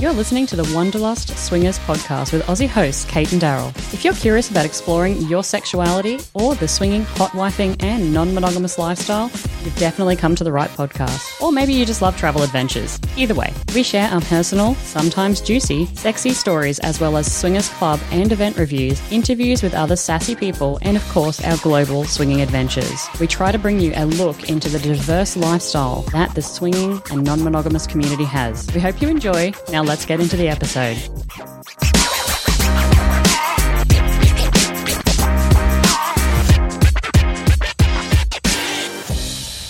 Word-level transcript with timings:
You're 0.00 0.12
listening 0.12 0.46
to 0.46 0.54
the 0.54 0.72
Wanderlust 0.76 1.36
Swingers 1.36 1.80
podcast 1.80 2.32
with 2.32 2.46
Aussie 2.46 2.68
hosts 2.68 3.04
Cate 3.06 3.32
and 3.32 3.42
Daryl. 3.42 3.76
If 3.92 4.04
you're 4.04 4.14
curious 4.14 4.48
about 4.48 4.64
exploring 4.64 5.20
your 5.22 5.42
sexuality 5.42 6.20
or 6.34 6.54
the 6.54 6.68
swinging, 6.68 7.02
hot 7.02 7.32
wifing, 7.32 7.82
and 7.82 8.14
non 8.14 8.32
monogamous 8.32 8.78
lifestyle, 8.78 9.28
you've 9.64 9.76
definitely 9.76 10.14
come 10.14 10.36
to 10.36 10.44
the 10.44 10.52
right 10.52 10.70
podcast. 10.70 11.42
Or 11.42 11.50
maybe 11.50 11.72
you 11.72 11.84
just 11.84 12.00
love 12.00 12.16
travel 12.16 12.44
adventures. 12.44 13.00
Either 13.16 13.34
way, 13.34 13.52
we 13.74 13.82
share 13.82 14.08
our 14.10 14.20
personal, 14.20 14.76
sometimes 14.76 15.40
juicy, 15.40 15.86
sexy 15.96 16.30
stories 16.30 16.78
as 16.78 17.00
well 17.00 17.16
as 17.16 17.34
swingers 17.36 17.68
club 17.70 17.98
and 18.12 18.30
event 18.30 18.56
reviews, 18.56 19.02
interviews 19.10 19.64
with 19.64 19.74
other 19.74 19.96
sassy 19.96 20.36
people, 20.36 20.78
and 20.82 20.96
of 20.96 21.08
course, 21.08 21.42
our 21.42 21.56
global 21.56 22.04
swinging 22.04 22.40
adventures. 22.40 23.08
We 23.18 23.26
try 23.26 23.50
to 23.50 23.58
bring 23.58 23.80
you 23.80 23.92
a 23.96 24.04
look 24.06 24.48
into 24.48 24.68
the 24.68 24.78
diverse 24.78 25.36
lifestyle 25.36 26.02
that 26.12 26.36
the 26.36 26.42
swinging 26.42 27.02
and 27.10 27.24
non 27.24 27.42
monogamous 27.42 27.88
community 27.88 28.24
has. 28.26 28.64
We 28.72 28.80
hope 28.80 29.02
you 29.02 29.08
enjoy. 29.08 29.52
Now 29.72 29.87
let's 29.88 30.04
get 30.04 30.20
into 30.20 30.36
the 30.36 30.48
episode. 30.48 30.96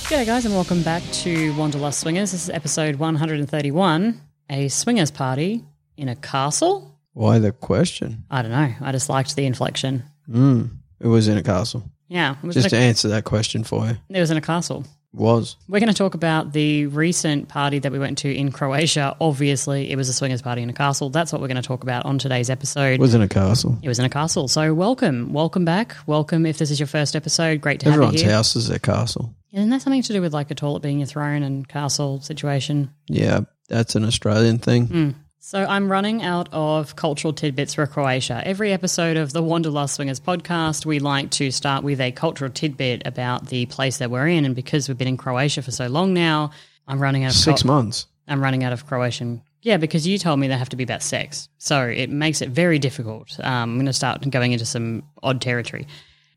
G'day, 0.08 0.24
guys, 0.26 0.44
and 0.46 0.54
welcome 0.54 0.82
back 0.82 1.02
to 1.12 1.54
Wanderlust 1.54 2.00
Swingers. 2.00 2.32
This 2.32 2.44
is 2.44 2.50
episode 2.50 2.96
131 2.96 4.20
A 4.50 4.68
swingers 4.68 5.10
party 5.10 5.62
in 5.96 6.08
a 6.08 6.16
castle? 6.16 6.98
Why 7.12 7.38
the 7.38 7.52
question? 7.52 8.24
I 8.30 8.40
don't 8.42 8.50
know. 8.50 8.72
I 8.80 8.92
just 8.92 9.08
liked 9.08 9.36
the 9.36 9.44
inflection. 9.44 10.02
Hmm. 10.26 10.64
It 11.00 11.06
was 11.06 11.28
in 11.28 11.36
a 11.36 11.42
castle. 11.42 11.84
Yeah, 12.08 12.36
it 12.42 12.46
was, 12.46 12.54
Just 12.56 12.70
to 12.70 12.76
answer 12.78 13.08
that 13.08 13.24
question 13.24 13.64
for 13.64 13.86
you. 13.86 13.96
it 14.08 14.20
was 14.20 14.30
in 14.30 14.38
a 14.38 14.40
castle. 14.40 14.84
Was. 15.14 15.56
We're 15.68 15.80
going 15.80 15.88
to 15.92 15.96
talk 15.96 16.12
about 16.14 16.52
the 16.52 16.84
recent 16.86 17.48
party 17.48 17.78
that 17.78 17.90
we 17.90 17.98
went 17.98 18.18
to 18.18 18.32
in 18.34 18.52
Croatia. 18.52 19.16
Obviously, 19.20 19.90
it 19.90 19.96
was 19.96 20.08
a 20.10 20.12
swingers 20.12 20.42
party 20.42 20.60
in 20.62 20.68
a 20.68 20.74
castle. 20.74 21.08
That's 21.08 21.32
what 21.32 21.40
we're 21.40 21.48
going 21.48 21.56
to 21.56 21.66
talk 21.66 21.82
about 21.82 22.04
on 22.04 22.18
today's 22.18 22.50
episode. 22.50 22.94
It 22.94 23.00
Was 23.00 23.14
in 23.14 23.22
a 23.22 23.28
castle. 23.28 23.78
It 23.82 23.88
was 23.88 23.98
in 23.98 24.04
a 24.04 24.10
castle. 24.10 24.48
So, 24.48 24.74
welcome. 24.74 25.32
Welcome 25.32 25.64
back. 25.64 25.96
Welcome 26.06 26.44
if 26.44 26.58
this 26.58 26.70
is 26.70 26.78
your 26.78 26.86
first 26.86 27.16
episode. 27.16 27.62
Great 27.62 27.80
to 27.80 27.86
Everyone's 27.88 28.16
have 28.16 28.20
you 28.20 28.26
here. 28.26 28.34
house 28.36 28.54
is 28.54 28.68
a 28.68 28.78
castle. 28.78 29.34
Isn't 29.50 29.70
that 29.70 29.80
something 29.80 30.02
to 30.02 30.12
do 30.12 30.20
with 30.20 30.34
like 30.34 30.50
a 30.50 30.54
toilet 30.54 30.80
being 30.80 30.98
your 30.98 31.06
throne 31.06 31.42
and 31.42 31.66
castle 31.66 32.20
situation? 32.20 32.90
Yeah, 33.06 33.40
that's 33.70 33.94
an 33.94 34.04
Australian 34.04 34.58
thing. 34.58 34.86
Hmm. 34.88 35.10
So 35.48 35.64
I'm 35.64 35.90
running 35.90 36.22
out 36.22 36.50
of 36.52 36.94
cultural 36.94 37.32
tidbits 37.32 37.72
for 37.72 37.86
Croatia. 37.86 38.42
Every 38.44 38.70
episode 38.70 39.16
of 39.16 39.32
the 39.32 39.42
Wanderlust 39.42 39.94
Swingers 39.94 40.20
podcast, 40.20 40.84
we 40.84 40.98
like 40.98 41.30
to 41.30 41.50
start 41.50 41.82
with 41.82 42.02
a 42.02 42.12
cultural 42.12 42.50
tidbit 42.50 43.06
about 43.06 43.46
the 43.46 43.64
place 43.64 43.96
that 43.96 44.10
we're 44.10 44.28
in. 44.28 44.44
And 44.44 44.54
because 44.54 44.88
we've 44.88 44.98
been 44.98 45.08
in 45.08 45.16
Croatia 45.16 45.62
for 45.62 45.70
so 45.70 45.86
long 45.86 46.12
now, 46.12 46.50
I'm 46.86 47.00
running 47.00 47.24
out 47.24 47.30
of 47.30 47.36
Six 47.36 47.62
cul- 47.62 47.72
months. 47.72 48.06
I'm 48.26 48.42
running 48.42 48.62
out 48.62 48.74
of 48.74 48.86
Croatian. 48.86 49.40
Yeah, 49.62 49.78
because 49.78 50.06
you 50.06 50.18
told 50.18 50.38
me 50.38 50.48
they 50.48 50.54
have 50.58 50.68
to 50.68 50.76
be 50.76 50.84
about 50.84 51.02
sex. 51.02 51.48
So 51.56 51.82
it 51.86 52.10
makes 52.10 52.42
it 52.42 52.50
very 52.50 52.78
difficult. 52.78 53.40
Um, 53.40 53.70
I'm 53.70 53.76
going 53.76 53.86
to 53.86 53.94
start 53.94 54.28
going 54.28 54.52
into 54.52 54.66
some 54.66 55.02
odd 55.22 55.40
territory. 55.40 55.86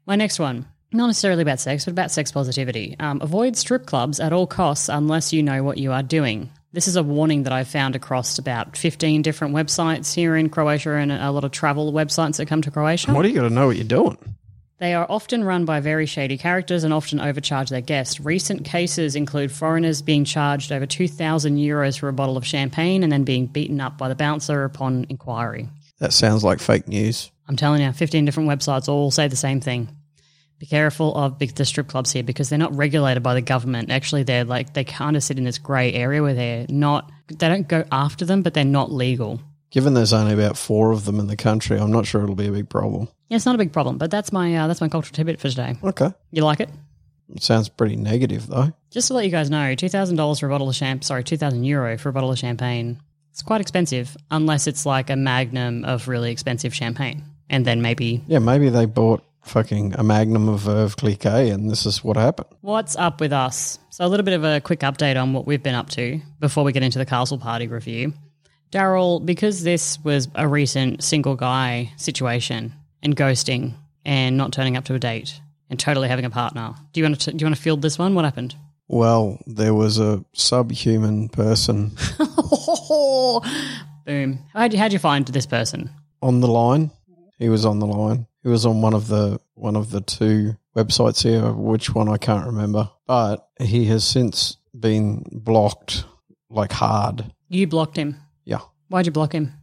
My 0.06 0.16
next 0.16 0.40
one, 0.40 0.66
not 0.94 1.08
necessarily 1.08 1.42
about 1.42 1.60
sex, 1.60 1.84
but 1.84 1.92
about 1.92 2.12
sex 2.12 2.32
positivity. 2.32 2.96
Um, 2.98 3.20
avoid 3.20 3.58
strip 3.58 3.88
clubs 3.88 4.22
at 4.22 4.32
all 4.32 4.48
costs 4.48 4.88
unless 4.88 5.34
you 5.34 5.44
know 5.44 5.66
what 5.66 5.80
you 5.80 5.92
are 5.92 6.02
doing. 6.02 6.50
This 6.74 6.88
is 6.88 6.96
a 6.96 7.04
warning 7.04 7.44
that 7.44 7.52
I 7.52 7.66
found 7.66 7.98
across 7.98 8.40
about 8.40 8.78
15 8.78 9.24
different 9.24 9.54
websites 9.54 10.14
here 10.14 10.38
in 10.38 10.50
Croatia 10.50 10.94
and 10.96 11.12
a 11.12 11.30
lot 11.30 11.44
of 11.44 11.52
travel 11.52 11.92
websites 11.92 12.38
that 12.38 12.46
come 12.46 12.62
to 12.62 12.72
Croatia. 12.72 13.14
What 13.14 13.24
do 13.24 13.28
you 13.28 13.36
got 13.36 13.42
to 13.42 13.54
know 13.54 13.68
what 13.68 13.76
you're 13.76 13.84
doing? 13.84 14.18
They 14.78 14.94
are 14.94 15.06
often 15.10 15.44
run 15.44 15.66
by 15.66 15.82
very 15.82 16.06
shady 16.06 16.38
characters 16.38 16.86
and 16.86 16.94
often 16.94 17.20
overcharge 17.20 17.70
their 17.70 17.82
guests. 17.82 18.22
Recent 18.22 18.64
cases 18.64 19.18
include 19.18 19.52
foreigners 19.52 20.02
being 20.02 20.24
charged 20.24 20.72
over 20.72 20.86
2,000 20.86 21.58
euros 21.58 22.00
for 22.00 22.08
a 22.08 22.14
bottle 22.14 22.38
of 22.38 22.46
champagne 22.46 23.04
and 23.04 23.12
then 23.12 23.26
being 23.26 23.48
beaten 23.48 23.82
up 23.82 23.98
by 23.98 24.08
the 24.08 24.16
bouncer 24.16 24.64
upon 24.64 25.06
inquiry. 25.10 25.68
That 26.00 26.14
sounds 26.14 26.42
like 26.42 26.62
fake 26.62 26.88
news. 26.88 27.32
I'm 27.50 27.58
telling 27.58 27.82
you, 27.82 27.92
15 27.92 28.24
different 28.24 28.50
websites 28.50 28.88
all 28.88 29.12
say 29.12 29.28
the 29.28 29.36
same 29.36 29.60
thing. 29.60 29.90
Be 30.62 30.68
careful 30.68 31.16
of 31.16 31.40
big, 31.40 31.56
the 31.56 31.66
strip 31.66 31.88
clubs 31.88 32.12
here 32.12 32.22
because 32.22 32.50
they're 32.50 32.60
not 32.60 32.76
regulated 32.78 33.24
by 33.24 33.34
the 33.34 33.42
government. 33.42 33.90
Actually, 33.90 34.22
they're 34.22 34.44
like, 34.44 34.76
they 34.76 34.84
kind 34.84 35.16
of 35.16 35.24
sit 35.24 35.40
in 35.40 35.44
this 35.44 35.58
grey 35.58 35.92
area 35.92 36.22
where 36.22 36.36
they're 36.36 36.68
not, 36.70 37.12
they 37.30 37.48
don't 37.48 37.68
go 37.68 37.84
after 37.92 38.26
them, 38.26 38.44
but 38.44 38.54
they're 38.54 38.64
not 38.64 38.92
legal. 38.92 39.42
Given 39.72 39.96
there's 39.96 40.14
only 40.14 40.34
about 40.34 40.60
four 40.60 40.92
of 40.92 41.06
them 41.06 41.20
in 41.20 41.26
the 41.26 41.36
country, 41.36 41.80
I'm 41.80 41.90
not 41.92 42.06
sure 42.06 42.22
it'll 42.22 42.36
be 42.36 42.46
a 42.46 42.52
big 42.52 42.70
problem. 42.70 43.08
Yeah, 43.28 43.38
it's 43.38 43.46
not 43.48 43.56
a 43.56 43.58
big 43.58 43.74
problem, 43.74 43.98
but 43.98 44.12
that's 44.12 44.32
my, 44.32 44.56
uh, 44.56 44.68
that's 44.68 44.82
my 44.82 44.88
cultural 44.88 45.16
tidbit 45.16 45.40
for 45.40 45.50
today. 45.50 45.78
Okay. 45.84 46.14
You 46.30 46.44
like 46.44 46.60
it? 46.60 46.70
It 47.34 47.42
sounds 47.42 47.68
pretty 47.68 47.96
negative, 47.96 48.46
though. 48.46 48.72
Just 48.92 49.08
to 49.08 49.16
let 49.16 49.26
you 49.26 49.32
guys 49.32 49.50
know, 49.50 49.74
two 49.74 49.90
thousand 49.90 50.18
dollars 50.18 50.38
for 50.40 50.46
a 50.46 50.50
bottle 50.50 50.70
of 50.70 50.76
champ. 50.76 51.04
Sorry, 51.04 51.24
two 51.24 51.38
thousand 51.38 51.64
euro 51.64 51.98
for 51.98 52.10
a 52.10 52.14
bottle 52.14 52.32
of 52.32 52.38
champagne. 52.38 53.02
It's 53.32 53.42
quite 53.42 53.62
expensive, 53.62 54.16
unless 54.30 54.68
it's 54.68 54.86
like 54.86 55.10
a 55.10 55.16
magnum 55.16 55.86
of 55.86 56.08
really 56.08 56.30
expensive 56.32 56.76
champagne, 56.76 57.24
and 57.50 57.66
then 57.66 57.82
maybe 57.82 58.22
Yeah, 58.28 58.40
maybe 58.40 58.70
they 58.70 58.86
bought 58.86 59.24
fucking 59.44 59.96
a 59.98 60.04
magnum 60.04 60.48
of 60.50 60.62
Veuve 60.62 60.96
Clicquot 60.96 61.52
and 61.52 61.70
this 61.70 61.86
is 61.86 62.04
what 62.04 62.18
happened. 62.18 62.50
what's 62.62 62.96
up 62.96 63.20
with 63.20 63.34
us. 63.34 63.80
So 63.90 64.06
a 64.06 64.08
little 64.08 64.24
bit 64.24 64.34
of 64.36 64.44
a 64.44 64.62
quick 64.62 64.82
update 64.82 65.22
on 65.22 65.34
what 65.34 65.46
we've 65.48 65.62
been 65.64 65.76
up 65.76 65.90
to 65.92 66.22
before 66.40 66.64
we 66.64 66.72
get 66.72 66.84
into 66.84 67.00
the 67.00 67.06
castle 67.06 67.38
party 67.38 67.68
review. 67.68 68.14
Daryl, 68.72 69.26
because 69.26 69.64
this 69.64 70.00
was 70.04 70.30
a 70.36 70.48
recent 70.48 71.04
single 71.04 71.36
guy 71.36 71.92
situation 71.98 72.74
and 73.04 73.16
ghosting 73.16 73.74
and 74.06 74.38
not 74.38 74.54
turning 74.54 74.78
up 74.78 74.86
to 74.86 74.94
a 74.94 75.00
date 75.00 75.42
and 75.70 75.78
totally 75.80 76.08
having 76.08 76.24
a 76.26 76.30
partner. 76.30 76.74
Do 76.94 77.00
you 77.02 77.06
want 77.06 77.20
to 77.22 77.32
do 77.32 77.38
you 77.38 77.46
want 77.46 77.56
to 77.56 77.62
field 77.62 77.82
this 77.82 78.00
one? 78.00 78.16
What 78.16 78.24
happened? 78.26 78.56
Well, 78.88 79.40
there 79.48 79.74
was 79.74 80.00
a 80.00 80.24
subhuman 80.34 81.30
person 81.30 81.92
Boom. 84.06 84.40
How'd 84.54 84.74
you, 84.74 84.80
how'd 84.80 84.94
you 84.94 85.00
find 85.00 85.26
this 85.28 85.46
person? 85.46 85.90
on 86.24 86.40
the 86.40 86.48
line. 86.48 86.92
He 87.40 87.50
was 87.50 87.66
on 87.66 87.80
the 87.80 87.88
line. 87.88 88.28
He 88.44 88.50
was 88.50 88.66
on 88.66 88.82
one 88.82 88.94
of 88.94 89.08
the 89.08 89.40
one 89.54 89.76
of 89.76 89.92
the 89.92 90.02
two 90.02 90.58
websites 90.76 91.24
here, 91.24 91.52
which 91.52 91.94
one 91.94 92.10
I 92.10 92.18
can't 92.18 92.46
remember. 92.46 92.90
But 93.06 93.48
he 93.60 93.86
has 93.86 94.04
since 94.04 94.58
been 94.78 95.24
blocked 95.32 96.06
like 96.50 96.72
hard. 96.72 97.32
You 97.50 97.68
blocked 97.68 97.98
him. 97.98 98.18
Yeah, 98.46 98.60
Why'd 98.90 99.06
you 99.06 99.12
block 99.12 99.34
him? 99.34 99.54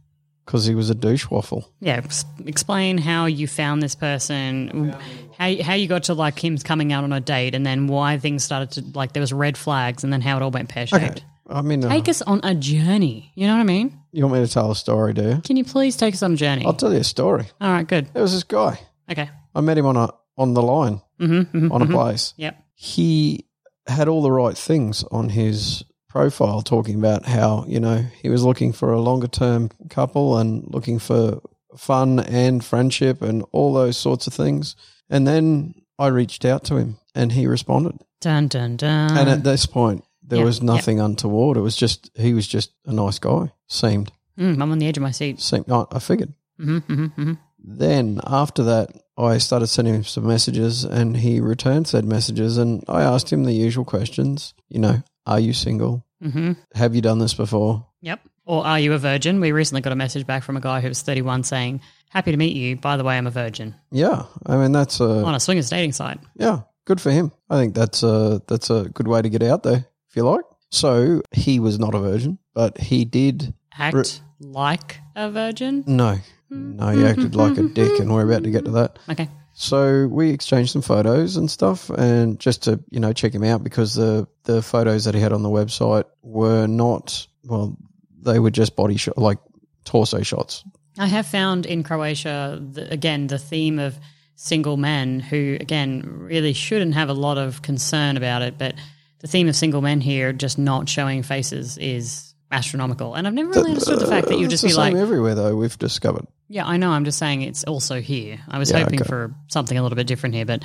because 0.45 0.65
he 0.65 0.73
was 0.73 0.89
a 0.89 0.95
douche 0.95 1.29
waffle. 1.29 1.71
Yeah, 1.79 2.01
explain 2.43 2.97
how 2.97 3.27
you 3.27 3.47
found 3.47 3.83
this 3.83 3.93
person, 3.93 4.95
how 5.37 5.55
how 5.61 5.73
you 5.75 5.87
got 5.87 6.03
to 6.05 6.15
like 6.15 6.43
him 6.43 6.57
coming 6.57 6.91
out 6.91 7.03
on 7.03 7.13
a 7.13 7.19
date, 7.19 7.53
and 7.53 7.63
then 7.65 7.85
why 7.85 8.17
things 8.17 8.43
started 8.43 8.71
to 8.71 8.97
like 8.97 9.13
there 9.13 9.21
was 9.21 9.31
red 9.33 9.57
flags, 9.57 10.03
and 10.03 10.11
then 10.11 10.21
how 10.21 10.37
it 10.37 10.41
all 10.41 10.49
went 10.51 10.69
pear 10.69 10.87
shaped. 10.87 11.03
Okay. 11.03 11.23
I 11.51 11.61
mean, 11.61 11.83
uh, 11.83 11.89
Take 11.89 12.09
us 12.09 12.21
on 12.23 12.41
a 12.43 12.55
journey. 12.55 13.31
You 13.35 13.47
know 13.47 13.53
what 13.55 13.61
I 13.61 13.65
mean? 13.65 13.98
You 14.11 14.23
want 14.23 14.39
me 14.39 14.45
to 14.45 14.51
tell 14.51 14.71
a 14.71 14.75
story, 14.75 15.13
do 15.13 15.23
you? 15.23 15.41
Can 15.43 15.57
you 15.57 15.63
please 15.65 15.95
take 15.97 16.13
us 16.13 16.23
on 16.23 16.33
a 16.33 16.35
journey? 16.35 16.65
I'll 16.65 16.73
tell 16.73 16.91
you 16.93 16.99
a 16.99 17.03
story. 17.03 17.45
all 17.61 17.71
right, 17.71 17.87
good. 17.87 18.07
There 18.13 18.21
was 18.21 18.33
this 18.33 18.43
guy. 18.43 18.79
Okay. 19.11 19.29
I 19.55 19.61
met 19.61 19.77
him 19.77 19.85
on 19.85 19.97
a 19.97 20.09
on 20.37 20.53
the 20.53 20.61
line 20.61 21.01
Mm-hmm, 21.19 21.71
on 21.71 21.81
a 21.81 21.85
place. 21.85 22.33
Yep. 22.37 22.63
he 22.75 23.45
had 23.87 24.07
all 24.07 24.21
the 24.21 24.31
right 24.31 24.57
things 24.57 25.03
on 25.11 25.27
his 25.29 25.83
profile 26.07 26.61
talking 26.61 26.95
about 26.97 27.25
how 27.25 27.65
you 27.67 27.79
know 27.79 27.97
he 28.21 28.29
was 28.29 28.43
looking 28.43 28.71
for 28.71 28.93
a 28.93 29.01
longer 29.01 29.27
term 29.27 29.69
couple 29.89 30.37
and 30.37 30.63
looking 30.73 30.97
for 30.97 31.41
fun 31.77 32.19
and 32.21 32.63
friendship 32.63 33.21
and 33.21 33.43
all 33.51 33.73
those 33.73 33.97
sorts 33.97 34.25
of 34.27 34.33
things 34.33 34.75
and 35.09 35.27
then 35.27 35.73
i 35.99 36.07
reached 36.07 36.45
out 36.45 36.63
to 36.63 36.75
him 36.77 36.97
and 37.13 37.31
he 37.33 37.45
responded 37.45 37.95
Dun 38.21 38.47
dun 38.47 38.75
dun. 38.77 39.15
and 39.17 39.29
at 39.29 39.43
this 39.43 39.65
point 39.67 40.03
there 40.29 40.39
yeah, 40.39 40.45
was 40.45 40.59
yeah. 40.59 40.65
nothing 40.65 40.99
untoward 40.99 41.57
it 41.57 41.61
was 41.61 41.75
just 41.75 42.09
he 42.15 42.33
was 42.33 42.47
just 42.47 42.71
a 42.85 42.93
nice 42.93 43.19
guy 43.19 43.51
seemed 43.67 44.11
mm, 44.37 44.61
I'm 44.61 44.71
on 44.71 44.79
the 44.79 44.87
edge 44.87 44.97
of 44.97 45.03
my 45.03 45.11
seat. 45.11 45.39
seemed 45.39 45.69
i 45.71 45.85
I 45.91 45.99
figured 45.99 46.33
Mm-hmm, 46.59 46.77
mm-hmm, 46.77 47.21
mm-hmm. 47.21 47.33
then 47.57 48.19
after 48.27 48.63
that 48.63 48.91
I 49.19 49.37
started 49.37 49.67
sending 49.67 49.95
him 49.95 50.03
some 50.03 50.27
messages 50.27 50.85
and 50.85 51.15
he 51.15 51.39
returned 51.41 51.87
said 51.87 52.05
messages 52.05 52.57
and 52.57 52.83
I 52.87 53.01
asked 53.03 53.31
him 53.31 53.43
the 53.43 53.53
usual 53.53 53.83
questions. 53.83 54.53
You 54.69 54.79
know, 54.79 55.03
are 55.25 55.39
you 55.39 55.53
single? 55.53 56.05
Mm-hmm. 56.23 56.53
Have 56.73 56.95
you 56.95 57.01
done 57.01 57.19
this 57.19 57.33
before? 57.33 57.85
Yep. 58.01 58.21
Or 58.45 58.65
are 58.65 58.79
you 58.79 58.93
a 58.93 58.97
virgin? 58.97 59.41
We 59.41 59.51
recently 59.51 59.81
got 59.81 59.93
a 59.93 59.97
message 59.97 60.25
back 60.25 60.43
from 60.43 60.57
a 60.57 60.61
guy 60.61 60.79
who 60.81 60.87
was 60.87 61.01
31 61.01 61.43
saying, 61.43 61.81
"Happy 62.09 62.31
to 62.31 62.37
meet 62.37 62.55
you. 62.55 62.77
By 62.77 62.97
the 62.97 63.03
way, 63.03 63.17
I'm 63.17 63.27
a 63.27 63.31
virgin." 63.31 63.75
Yeah. 63.91 64.23
I 64.45 64.55
mean 64.55 64.71
that's 64.71 65.01
a 65.01 65.23
On 65.23 65.35
a 65.35 65.39
swingers 65.39 65.69
dating 65.69 65.91
site. 65.91 66.19
yeah, 66.35 66.61
good 66.85 67.01
for 67.01 67.11
him. 67.11 67.31
I 67.49 67.57
think 67.57 67.75
that's 67.75 68.03
a 68.03 68.41
that's 68.47 68.69
a 68.69 68.89
good 68.93 69.07
way 69.07 69.21
to 69.21 69.29
get 69.29 69.43
out 69.43 69.63
there, 69.63 69.85
if 70.09 70.15
you 70.15 70.23
like. 70.23 70.45
So 70.71 71.21
he 71.31 71.59
was 71.59 71.79
not 71.79 71.95
a 71.95 71.99
virgin, 71.99 72.37
but 72.53 72.77
he 72.77 73.05
did 73.05 73.53
Act 73.77 74.21
like 74.39 74.99
a 75.15 75.29
virgin. 75.31 75.83
no. 75.87 76.17
Hmm. 76.49 76.77
No, 76.77 76.89
he 76.89 77.05
acted 77.05 77.35
like 77.35 77.57
a 77.57 77.63
dick 77.63 77.99
and 77.99 78.11
we're 78.11 78.25
about 78.25 78.43
to 78.43 78.51
get 78.51 78.65
to 78.65 78.71
that. 78.71 78.97
Okay. 79.07 79.29
So 79.53 80.07
we 80.07 80.31
exchanged 80.31 80.71
some 80.71 80.81
photos 80.81 81.35
and 81.35 81.51
stuff, 81.51 81.89
and 81.89 82.39
just 82.39 82.63
to 82.63 82.79
you 82.89 82.99
know 82.99 83.13
check 83.13 83.33
him 83.33 83.43
out 83.43 83.63
because 83.63 83.93
the 83.93 84.27
the 84.45 84.61
photos 84.61 85.05
that 85.05 85.13
he 85.13 85.21
had 85.21 85.33
on 85.33 85.43
the 85.43 85.49
website 85.49 86.05
were 86.23 86.65
not 86.65 87.27
well, 87.43 87.77
they 88.21 88.39
were 88.39 88.51
just 88.51 88.75
body 88.75 88.95
shot 88.97 89.17
like 89.17 89.37
torso 89.85 90.21
shots. 90.23 90.63
I 90.97 91.07
have 91.07 91.27
found 91.27 91.65
in 91.65 91.83
Croatia, 91.83 92.59
the, 92.61 92.91
again, 92.91 93.27
the 93.27 93.37
theme 93.37 93.79
of 93.79 93.97
single 94.35 94.77
men 94.77 95.19
who, 95.19 95.57
again, 95.59 96.03
really 96.05 96.53
shouldn't 96.53 96.93
have 96.93 97.09
a 97.09 97.13
lot 97.13 97.37
of 97.37 97.61
concern 97.61 98.17
about 98.17 98.41
it, 98.41 98.57
but 98.57 98.75
the 99.19 99.27
theme 99.27 99.47
of 99.47 99.55
single 99.55 99.81
men 99.81 100.01
here 100.01 100.33
just 100.33 100.57
not 100.57 100.87
showing 100.89 101.23
faces 101.23 101.77
is 101.77 102.33
astronomical. 102.51 103.13
And 103.15 103.27
I've 103.27 103.33
never 103.33 103.49
really 103.49 103.69
understood 103.69 103.99
the 103.99 104.07
fact 104.07 104.27
that 104.27 104.35
you 104.35 104.41
would 104.41 104.49
just 104.49 104.63
be 104.63 104.73
like, 104.73 104.95
everywhere 104.95 105.35
though. 105.35 105.55
We've 105.55 105.77
discovered. 105.77 106.25
yeah, 106.47 106.65
I 106.65 106.77
know. 106.77 106.89
I'm 106.89 107.05
just 107.05 107.19
saying 107.19 107.43
it's 107.43 107.63
also 107.65 108.01
here. 108.01 108.39
I 108.47 108.57
was 108.57 108.71
Yeah, 108.71 108.79
hoping 108.79 109.01
okay. 109.01 109.07
for 109.07 109.35
something 109.49 109.77
a 109.77 109.83
little 109.83 109.95
bit 109.95 110.07
different 110.07 110.33
here, 110.35 110.45
but 110.45 110.63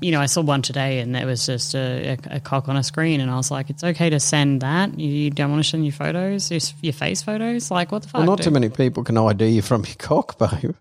you 0.00 0.10
know, 0.10 0.20
I 0.20 0.26
saw 0.26 0.42
one 0.42 0.60
today, 0.60 0.98
and 0.98 1.14
there 1.14 1.24
was 1.26 1.46
just 1.46 1.74
a, 1.74 2.18
a, 2.30 2.36
a 2.36 2.40
cock 2.40 2.68
on 2.68 2.76
a 2.76 2.82
screen, 2.82 3.20
and 3.20 3.30
I 3.30 3.36
was 3.36 3.50
like, 3.50 3.70
it's 3.70 3.82
okay 3.84 4.10
to 4.10 4.20
send 4.20 4.60
that. 4.60 4.98
You, 4.98 5.08
you 5.08 5.30
don't 5.30 5.50
want 5.50 5.64
to 5.64 5.70
send 5.70 5.84
your 5.84 5.92
photos, 5.92 6.50
your, 6.50 6.60
your 6.82 6.92
face 6.92 7.22
photos. 7.22 7.70
Like, 7.70 7.90
what 7.90 8.02
the 8.02 8.08
fuck? 8.08 8.18
Well, 8.18 8.26
not 8.26 8.38
dude? 8.38 8.44
too 8.44 8.50
many 8.50 8.68
people 8.68 9.02
can 9.02 9.16
ID 9.16 9.46
you 9.48 9.62
from 9.62 9.84
your 9.84 9.94
cock, 9.96 10.36
babe. 10.38 10.74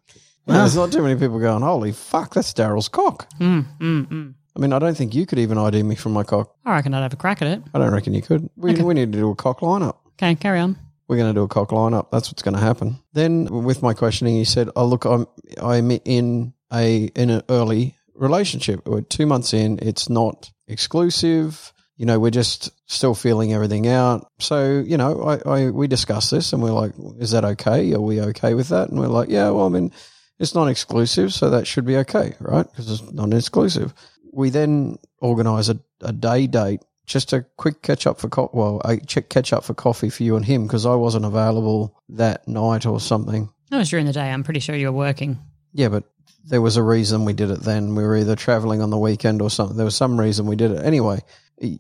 There's 0.45 0.75
not 0.75 0.91
too 0.91 1.03
many 1.03 1.17
people 1.17 1.39
going, 1.39 1.61
holy 1.61 1.93
fuck, 1.93 2.33
that's 2.33 2.51
Daryl's 2.53 2.89
cock. 2.89 3.29
Mm, 3.39 3.65
mm, 3.79 4.05
mm. 4.07 4.33
I 4.55 4.59
mean, 4.59 4.73
I 4.73 4.79
don't 4.79 4.95
think 4.95 5.15
you 5.15 5.25
could 5.25 5.39
even 5.39 5.57
ID 5.57 5.81
me 5.83 5.95
from 5.95 6.13
my 6.13 6.23
cock. 6.23 6.55
I 6.65 6.75
reckon 6.75 6.93
I'd 6.93 7.01
have 7.01 7.13
a 7.13 7.17
crack 7.17 7.41
at 7.41 7.47
it. 7.47 7.63
I 7.73 7.79
don't 7.79 7.91
reckon 7.91 8.13
you 8.13 8.21
could. 8.21 8.49
We, 8.55 8.73
we 8.73 8.93
need 8.93 9.11
to 9.11 9.17
do 9.17 9.31
a 9.31 9.35
cock 9.35 9.61
lineup. 9.61 9.97
Okay, 10.13 10.35
carry 10.35 10.59
on. 10.59 10.77
We're 11.07 11.17
going 11.17 11.33
to 11.33 11.39
do 11.39 11.43
a 11.43 11.47
cock 11.47 11.69
lineup. 11.69 12.11
That's 12.11 12.29
what's 12.29 12.43
going 12.43 12.55
to 12.55 12.61
happen. 12.61 12.99
Then, 13.13 13.45
with 13.45 13.81
my 13.81 13.93
questioning, 13.93 14.35
he 14.35 14.45
said, 14.45 14.69
"Oh, 14.75 14.85
look, 14.85 15.05
I'm 15.05 15.27
I'm 15.61 15.91
in 15.91 16.53
a 16.71 17.05
in 17.15 17.29
an 17.29 17.41
early 17.49 17.95
relationship. 18.15 18.87
We're 18.87 19.01
two 19.01 19.25
months 19.25 19.53
in. 19.53 19.79
It's 19.81 20.09
not 20.09 20.51
exclusive. 20.67 21.73
You 21.97 22.05
know, 22.05 22.19
we're 22.19 22.31
just 22.31 22.71
still 22.91 23.13
feeling 23.15 23.53
everything 23.53 23.87
out. 23.87 24.27
So, 24.39 24.83
you 24.85 24.97
know, 24.97 25.21
I, 25.23 25.49
I 25.49 25.69
we 25.69 25.87
discussed 25.87 26.31
this, 26.31 26.53
and 26.53 26.61
we're 26.61 26.71
like, 26.71 26.93
is 27.19 27.31
that 27.31 27.45
okay? 27.45 27.93
Are 27.93 28.01
we 28.01 28.21
okay 28.21 28.53
with 28.53 28.69
that? 28.69 28.89
And 28.89 28.99
we're 28.99 29.07
like, 29.07 29.29
yeah. 29.29 29.49
Well, 29.49 29.65
I 29.65 29.69
mean, 29.69 29.91
it's 30.39 30.55
not 30.55 30.67
exclusive, 30.67 31.33
so 31.33 31.49
that 31.49 31.67
should 31.67 31.85
be 31.85 31.97
okay, 31.97 32.35
right? 32.39 32.65
Because 32.69 32.89
it's 32.89 33.11
not 33.11 33.33
exclusive. 33.33 33.93
We 34.33 34.49
then 34.49 34.97
organise 35.19 35.69
a, 35.69 35.79
a 36.01 36.11
day 36.11 36.47
date 36.47 36.81
just 37.05 37.33
a 37.33 37.45
quick 37.57 37.81
catch 37.81 38.07
up 38.07 38.19
for 38.19 38.29
co- 38.29 38.49
well, 38.53 38.81
a 38.85 38.97
ch- 38.97 39.27
catch 39.29 39.53
up 39.53 39.63
for 39.63 39.73
coffee 39.73 40.09
for 40.09 40.23
you 40.23 40.35
and 40.35 40.45
him 40.45 40.65
because 40.65 40.85
I 40.85 40.95
wasn't 40.95 41.25
available 41.25 41.97
that 42.09 42.47
night 42.47 42.85
or 42.85 42.99
something. 42.99 43.49
That 43.69 43.77
was 43.77 43.89
during 43.89 44.05
the 44.05 44.13
day. 44.13 44.31
I'm 44.31 44.43
pretty 44.43 44.59
sure 44.59 44.75
you 44.75 44.87
were 44.87 44.97
working. 44.97 45.39
Yeah, 45.73 45.89
but 45.89 46.05
there 46.45 46.61
was 46.61 46.77
a 46.77 46.83
reason 46.83 47.25
we 47.25 47.33
did 47.33 47.51
it 47.51 47.61
then. 47.61 47.95
We 47.95 48.03
were 48.03 48.17
either 48.17 48.35
traveling 48.35 48.81
on 48.81 48.89
the 48.89 48.97
weekend 48.97 49.41
or 49.41 49.49
something. 49.49 49.75
There 49.75 49.85
was 49.85 49.95
some 49.95 50.19
reason 50.19 50.45
we 50.45 50.55
did 50.55 50.71
it 50.71 50.85
anyway. 50.85 51.21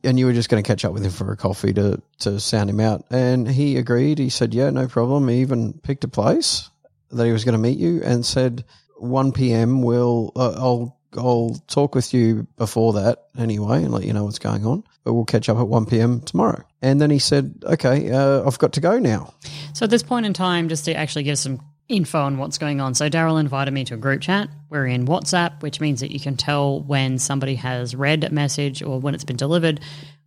And 0.03 0.19
you 0.19 0.25
were 0.25 0.33
just 0.33 0.49
going 0.49 0.63
to 0.63 0.67
catch 0.67 0.85
up 0.85 0.93
with 0.93 1.03
him 1.03 1.11
for 1.11 1.31
a 1.31 1.37
coffee 1.37 1.73
to 1.73 2.01
to 2.19 2.39
sound 2.39 2.69
him 2.69 2.79
out, 2.79 3.05
and 3.09 3.47
he 3.47 3.77
agreed. 3.77 4.19
He 4.19 4.29
said, 4.29 4.53
"Yeah, 4.53 4.69
no 4.69 4.87
problem." 4.87 5.27
He 5.27 5.41
even 5.41 5.73
picked 5.73 6.03
a 6.03 6.07
place 6.07 6.69
that 7.11 7.25
he 7.25 7.31
was 7.33 7.43
going 7.43 7.53
to 7.53 7.59
meet 7.59 7.79
you, 7.79 8.01
and 8.03 8.23
said, 8.23 8.63
"1 8.97 9.31
p.m. 9.33 9.81
We'll 9.81 10.31
uh, 10.35 10.53
I'll 10.55 10.99
I'll 11.17 11.61
talk 11.67 11.95
with 11.95 12.13
you 12.13 12.47
before 12.57 12.93
that 12.93 13.25
anyway, 13.37 13.83
and 13.83 13.91
let 13.91 14.03
you 14.03 14.13
know 14.13 14.25
what's 14.25 14.39
going 14.39 14.65
on. 14.65 14.83
But 15.03 15.13
we'll 15.13 15.25
catch 15.25 15.49
up 15.49 15.57
at 15.57 15.67
1 15.67 15.85
p.m. 15.85 16.21
tomorrow." 16.21 16.63
And 16.81 17.01
then 17.01 17.09
he 17.09 17.19
said, 17.19 17.63
"Okay, 17.63 18.11
uh, 18.11 18.45
I've 18.45 18.59
got 18.59 18.73
to 18.73 18.81
go 18.81 18.99
now." 18.99 19.33
So 19.73 19.85
at 19.85 19.89
this 19.89 20.03
point 20.03 20.25
in 20.25 20.33
time, 20.33 20.69
just 20.69 20.85
to 20.85 20.93
actually 20.93 21.23
give 21.23 21.37
some 21.39 21.61
info 21.89 22.21
on 22.21 22.37
what's 22.37 22.57
going 22.57 22.81
on. 22.81 22.93
So 22.93 23.09
Daryl 23.09 23.39
invited 23.39 23.71
me 23.71 23.83
to 23.85 23.95
a 23.95 23.97
group 23.97 24.21
chat. 24.21 24.49
We're 24.69 24.87
in 24.87 25.05
WhatsApp, 25.05 25.61
which 25.61 25.79
means 25.79 25.99
that 25.99 26.11
you 26.11 26.19
can 26.19 26.37
tell 26.37 26.81
when 26.81 27.19
somebody 27.19 27.55
has 27.55 27.95
read 27.95 28.23
a 28.23 28.29
message 28.29 28.81
or 28.81 28.99
when 28.99 29.13
it's 29.13 29.25
been 29.25 29.37
delivered, 29.37 29.79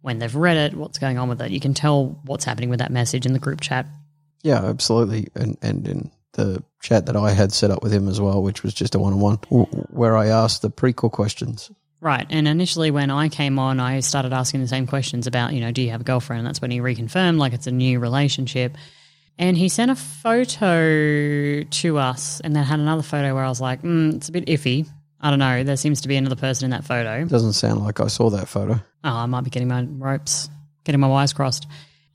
when 0.03 0.19
they've 0.19 0.35
read 0.35 0.57
it, 0.57 0.75
what's 0.75 0.99
going 0.99 1.19
on 1.19 1.29
with 1.29 1.41
it. 1.41 1.51
You 1.51 1.61
can 1.61 1.75
tell 1.75 2.21
what's 2.25 2.45
happening 2.45 2.71
with 2.71 2.81
that 2.81 2.93
message 2.93 3.27
in 3.27 3.33
the 3.33 3.39
group 3.39 3.61
chat. 3.61 3.87
Yeah, 4.43 4.65
absolutely. 4.65 5.29
And 5.35 5.57
and 5.63 5.89
in 5.89 6.11
the 6.37 6.63
chat 6.81 7.07
that 7.07 7.17
I 7.17 7.33
had 7.33 7.53
set 7.53 7.71
up 7.71 7.83
with 7.83 7.93
him 7.93 8.09
as 8.09 8.21
well, 8.21 8.43
which 8.43 8.63
was 8.63 8.73
just 8.73 8.95
a 8.95 8.99
one 8.99 9.13
on 9.13 9.21
one, 9.21 9.37
where 9.91 10.17
I 10.17 10.29
asked 10.29 10.63
the 10.63 10.71
prequel 10.71 11.11
questions. 11.11 11.71
Right. 12.01 12.27
And 12.31 12.47
initially, 12.47 12.91
when 12.91 13.11
I 13.11 13.29
came 13.29 13.59
on, 13.59 13.81
I 13.81 14.01
started 14.01 14.33
asking 14.33 14.61
the 14.61 14.69
same 14.69 14.87
questions 14.87 15.27
about, 15.27 15.55
you 15.55 15.61
know, 15.61 15.73
do 15.73 15.83
you 15.83 15.91
have 15.91 16.03
a 16.03 16.05
girlfriend? 16.05 16.41
And 16.41 16.47
that's 16.47 16.61
when 16.61 16.71
he 16.71 16.79
reconfirmed, 16.79 17.39
like 17.39 17.53
it's 17.53 17.67
a 17.67 17.73
new 17.73 17.99
relationship. 17.99 18.77
And 19.39 19.57
he 19.57 19.69
sent 19.69 19.91
a 19.91 19.97
photo 19.97 21.63
to 21.63 21.99
us 21.99 22.41
and 22.41 22.55
then 22.55 22.65
had 22.65 22.81
another 22.81 23.03
photo 23.03 23.35
where 23.35 23.45
I 23.45 23.49
was 23.49 23.61
like, 23.61 23.83
mm, 23.83 24.15
it's 24.15 24.29
a 24.29 24.33
bit 24.33 24.47
iffy. 24.47 24.89
I 25.21 25.31
don't 25.31 25.39
know. 25.39 25.65
There 25.65 25.77
seems 25.77 26.03
to 26.03 26.09
be 26.09 26.17
another 26.17 26.37
person 26.37 26.67
in 26.67 26.71
that 26.71 26.85
photo. 26.85 27.25
Doesn't 27.25 27.55
sound 27.55 27.83
like 27.83 28.01
I 28.01 28.07
saw 28.07 28.31
that 28.31 28.49
photo. 28.49 28.75
Oh, 29.05 29.11
I 29.11 29.27
might 29.27 29.45
be 29.45 29.51
getting 29.51 29.69
my 29.69 29.83
ropes, 29.83 30.49
getting 30.85 31.01
my 31.01 31.09
wires 31.09 31.33
crossed. 31.33 31.67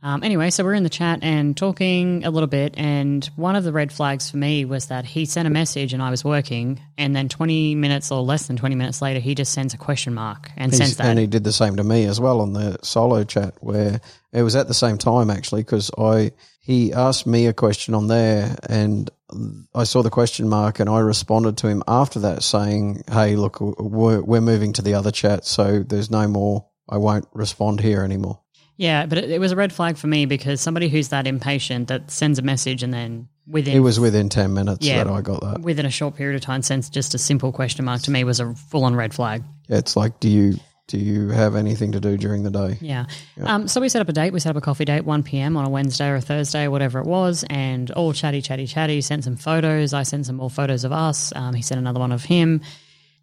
Um, 0.04 0.24
anyway, 0.24 0.50
so 0.50 0.64
we're 0.64 0.74
in 0.74 0.84
the 0.84 0.90
chat 0.90 1.20
and 1.22 1.56
talking 1.56 2.26
a 2.26 2.32
little 2.32 2.48
bit, 2.48 2.74
and 2.76 3.24
one 3.36 3.56
of 3.56 3.64
the 3.64 3.72
red 3.72 3.92
flags 3.92 4.32
for 4.32 4.38
me 4.38 4.66
was 4.66 4.88
that 4.88 5.06
he 5.06 5.26
sent 5.26 5.48
a 5.48 5.52
message 5.52 5.94
and 5.94 6.02
I 6.02 6.10
was 6.10 6.26
working, 6.26 6.82
and 6.98 7.16
then 7.16 7.30
20 7.30 7.76
minutes 7.76 8.12
or 8.12 8.22
less 8.22 8.48
than 8.48 8.58
20 8.58 8.74
minutes 8.76 9.02
later, 9.02 9.20
he 9.20 9.36
just 9.36 9.54
sends 9.54 9.76
a 9.76 9.78
question 9.78 10.16
mark 10.16 10.50
and 10.58 10.74
sends 10.74 10.98
that. 10.98 11.06
and 11.06 11.20
he 11.20 11.28
did 11.28 11.44
the 11.44 11.54
same 11.54 11.76
to 11.76 11.84
me 11.84 12.06
as 12.06 12.20
well 12.20 12.42
on 12.42 12.54
the 12.54 12.80
solo 12.82 13.24
chat, 13.24 13.56
where 13.60 14.02
it 14.34 14.42
was 14.42 14.56
at 14.56 14.68
the 14.68 14.74
same 14.74 14.98
time 14.98 15.30
actually, 15.30 15.62
because 15.62 15.92
I 15.98 16.32
he 16.64 16.94
asked 16.94 17.26
me 17.26 17.48
a 17.48 17.54
question 17.54 17.94
on 17.94 18.08
there, 18.08 18.56
and 18.70 19.10
I 19.74 19.84
saw 19.84 20.04
the 20.04 20.10
question 20.10 20.48
mark, 20.48 20.80
and 20.80 20.90
I 20.90 21.00
responded 21.00 21.58
to 21.58 21.68
him 21.68 21.84
after 21.88 22.20
that 22.20 22.44
saying, 22.44 23.04
"Hey, 23.12 23.36
look, 23.36 23.60
we're, 23.62 24.22
we're 24.22 24.42
moving 24.42 24.74
to 24.74 24.82
the 24.82 24.94
other 24.94 25.12
chat, 25.12 25.46
so 25.46 25.84
there's 25.84 26.10
no 26.10 26.28
more. 26.28 26.66
I 26.90 26.98
won't 26.98 27.28
respond 27.34 27.82
here 27.82 28.04
anymore." 28.04 28.40
Yeah, 28.82 29.06
but 29.06 29.18
it, 29.20 29.30
it 29.30 29.40
was 29.40 29.52
a 29.52 29.56
red 29.56 29.72
flag 29.72 29.96
for 29.98 30.08
me 30.08 30.26
because 30.26 30.60
somebody 30.60 30.90
who's 30.90 31.10
that 31.10 31.28
impatient 31.28 31.88
that 31.90 32.10
sends 32.10 32.40
a 32.40 32.42
message 32.42 32.82
and 32.82 32.92
then 32.94 33.28
within 33.48 33.76
It 33.76 33.80
was 33.82 34.00
within 34.00 34.28
ten 34.30 34.54
minutes 34.54 34.86
Yeah. 34.86 35.04
that 35.04 35.12
I 35.14 35.22
got 35.22 35.42
that. 35.42 35.62
within 35.62 35.86
a 35.86 35.92
short 35.92 36.16
period 36.16 36.36
of 36.36 36.42
time 36.42 36.62
sends 36.64 36.90
just 36.90 37.14
a 37.14 37.18
simple 37.18 37.52
question 37.52 37.86
mark 37.86 38.02
to 38.04 38.12
me 38.12 38.24
was 38.24 38.40
a 38.40 38.54
full 38.56 38.84
on 38.84 38.96
red 38.96 39.14
flag. 39.14 39.44
Yeah, 39.68 39.78
it's 39.78 39.96
like, 39.96 40.20
do 40.20 40.28
you 40.30 40.56
do 40.88 40.98
you 40.98 41.30
have 41.30 41.56
anything 41.56 41.94
to 41.94 42.02
do 42.02 42.18
during 42.18 42.44
the 42.44 42.50
day? 42.50 42.78
Yeah. 42.82 43.06
Um, 43.42 43.68
so 43.70 43.80
we 43.80 43.88
set 43.88 44.02
up 44.02 44.10
a 44.10 44.14
date. 44.14 44.34
We 44.34 44.42
set 44.42 44.50
up 44.50 44.58
a 44.58 44.62
coffee 44.62 44.84
date, 44.84 45.06
1 45.06 45.24
p.m. 45.24 45.56
on 45.56 45.64
a 45.66 45.70
Wednesday 45.70 46.10
or 46.10 46.16
a 46.16 46.22
Thursday, 46.22 46.68
whatever 46.68 47.00
it 47.00 47.06
was, 47.06 47.46
and 47.50 47.90
all 47.92 48.12
chatty, 48.12 48.42
chatty, 48.42 48.68
chatty. 48.68 49.00
Sent 49.00 49.24
some 49.24 49.38
photos. 49.38 49.94
I 49.94 50.04
sent 50.04 50.26
some 50.26 50.36
more 50.38 50.50
photos 50.50 50.84
of 50.84 50.92
us. 50.92 51.32
Um, 51.34 51.54
he 51.54 51.62
sent 51.62 51.80
another 51.80 52.00
one 52.02 52.12
of 52.12 52.26
him. 52.26 52.60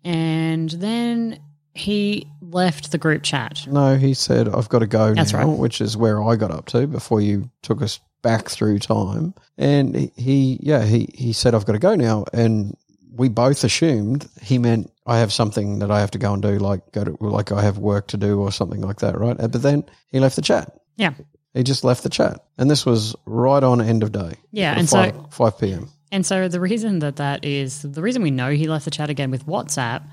And 0.05 0.71
then 0.71 1.41
he 1.79 2.27
left 2.41 2.93
the 2.93 2.99
group 2.99 3.23
chat. 3.23 3.67
No, 3.67 3.97
he 3.97 4.15
said, 4.15 4.49
I've 4.49 4.69
got 4.69 4.81
to 4.81 4.87
go 4.87 5.15
That's 5.15 5.33
now, 5.33 5.47
right. 5.49 5.59
which 5.59 5.81
is 5.81 5.97
where 5.97 6.23
I 6.23 6.37
got 6.37 6.51
up 6.51 6.67
to 6.67 6.87
before 6.87 7.21
you 7.21 7.51
took 7.63 7.83
us 7.83 8.01
back 8.23 8.49
through 8.49 8.79
time. 8.81 9.35
And 9.57 10.11
he- 10.17 10.59
yeah, 10.63 10.85
he, 10.85 11.09
he 11.15 11.33
said, 11.33 11.55
I've 11.55 11.65
got 11.67 11.73
to 11.75 11.79
go 11.79 11.95
now. 11.95 12.25
And 12.33 12.77
we 13.15 13.29
both 13.29 13.65
assumed 13.65 14.29
he 14.43 14.59
meant 14.59 14.93
I 15.07 15.19
have 15.19 15.33
something 15.33 15.79
that 15.81 15.91
I 15.91 16.01
have 16.01 16.11
to 16.13 16.19
go 16.19 16.33
and 16.33 16.43
do, 16.43 16.59
like 16.59 16.93
go 16.93 17.05
to, 17.05 17.17
like 17.21 17.53
I 17.53 17.63
have 17.63 17.79
work 17.79 18.09
to 18.09 18.17
do 18.17 18.41
or 18.41 18.53
something 18.53 18.81
like 18.81 18.99
that, 18.99 19.19
right? 19.19 19.37
But 19.37 19.63
then 19.63 19.85
he 20.11 20.21
left 20.21 20.37
the 20.37 20.43
chat. 20.43 20.77
Yeah. 20.97 21.15
He 21.55 21.63
just 21.63 21.83
left 21.85 22.03
the 22.03 22.11
chat. 22.11 22.45
And 22.59 22.71
this 22.71 22.85
was 22.87 23.17
right 23.25 23.63
on 23.63 23.81
end 23.81 24.03
of 24.03 24.13
day. 24.13 24.35
Yeah, 24.53 24.75
and 24.79 24.89
five, 24.89 25.15
so- 25.15 25.27
5 25.31 25.59
p.m. 25.59 25.89
And 26.11 26.25
so 26.25 26.49
the 26.49 26.61
reason 26.61 27.01
that 27.01 27.17
that 27.17 27.45
is, 27.45 27.83
the 27.83 28.01
reason 28.01 28.23
we 28.23 28.31
know 28.31 28.51
he 28.51 28.67
left 28.67 28.87
the 28.87 28.91
chat 28.91 29.11
again 29.11 29.31
with 29.31 29.45
WhatsApp, 29.47 30.05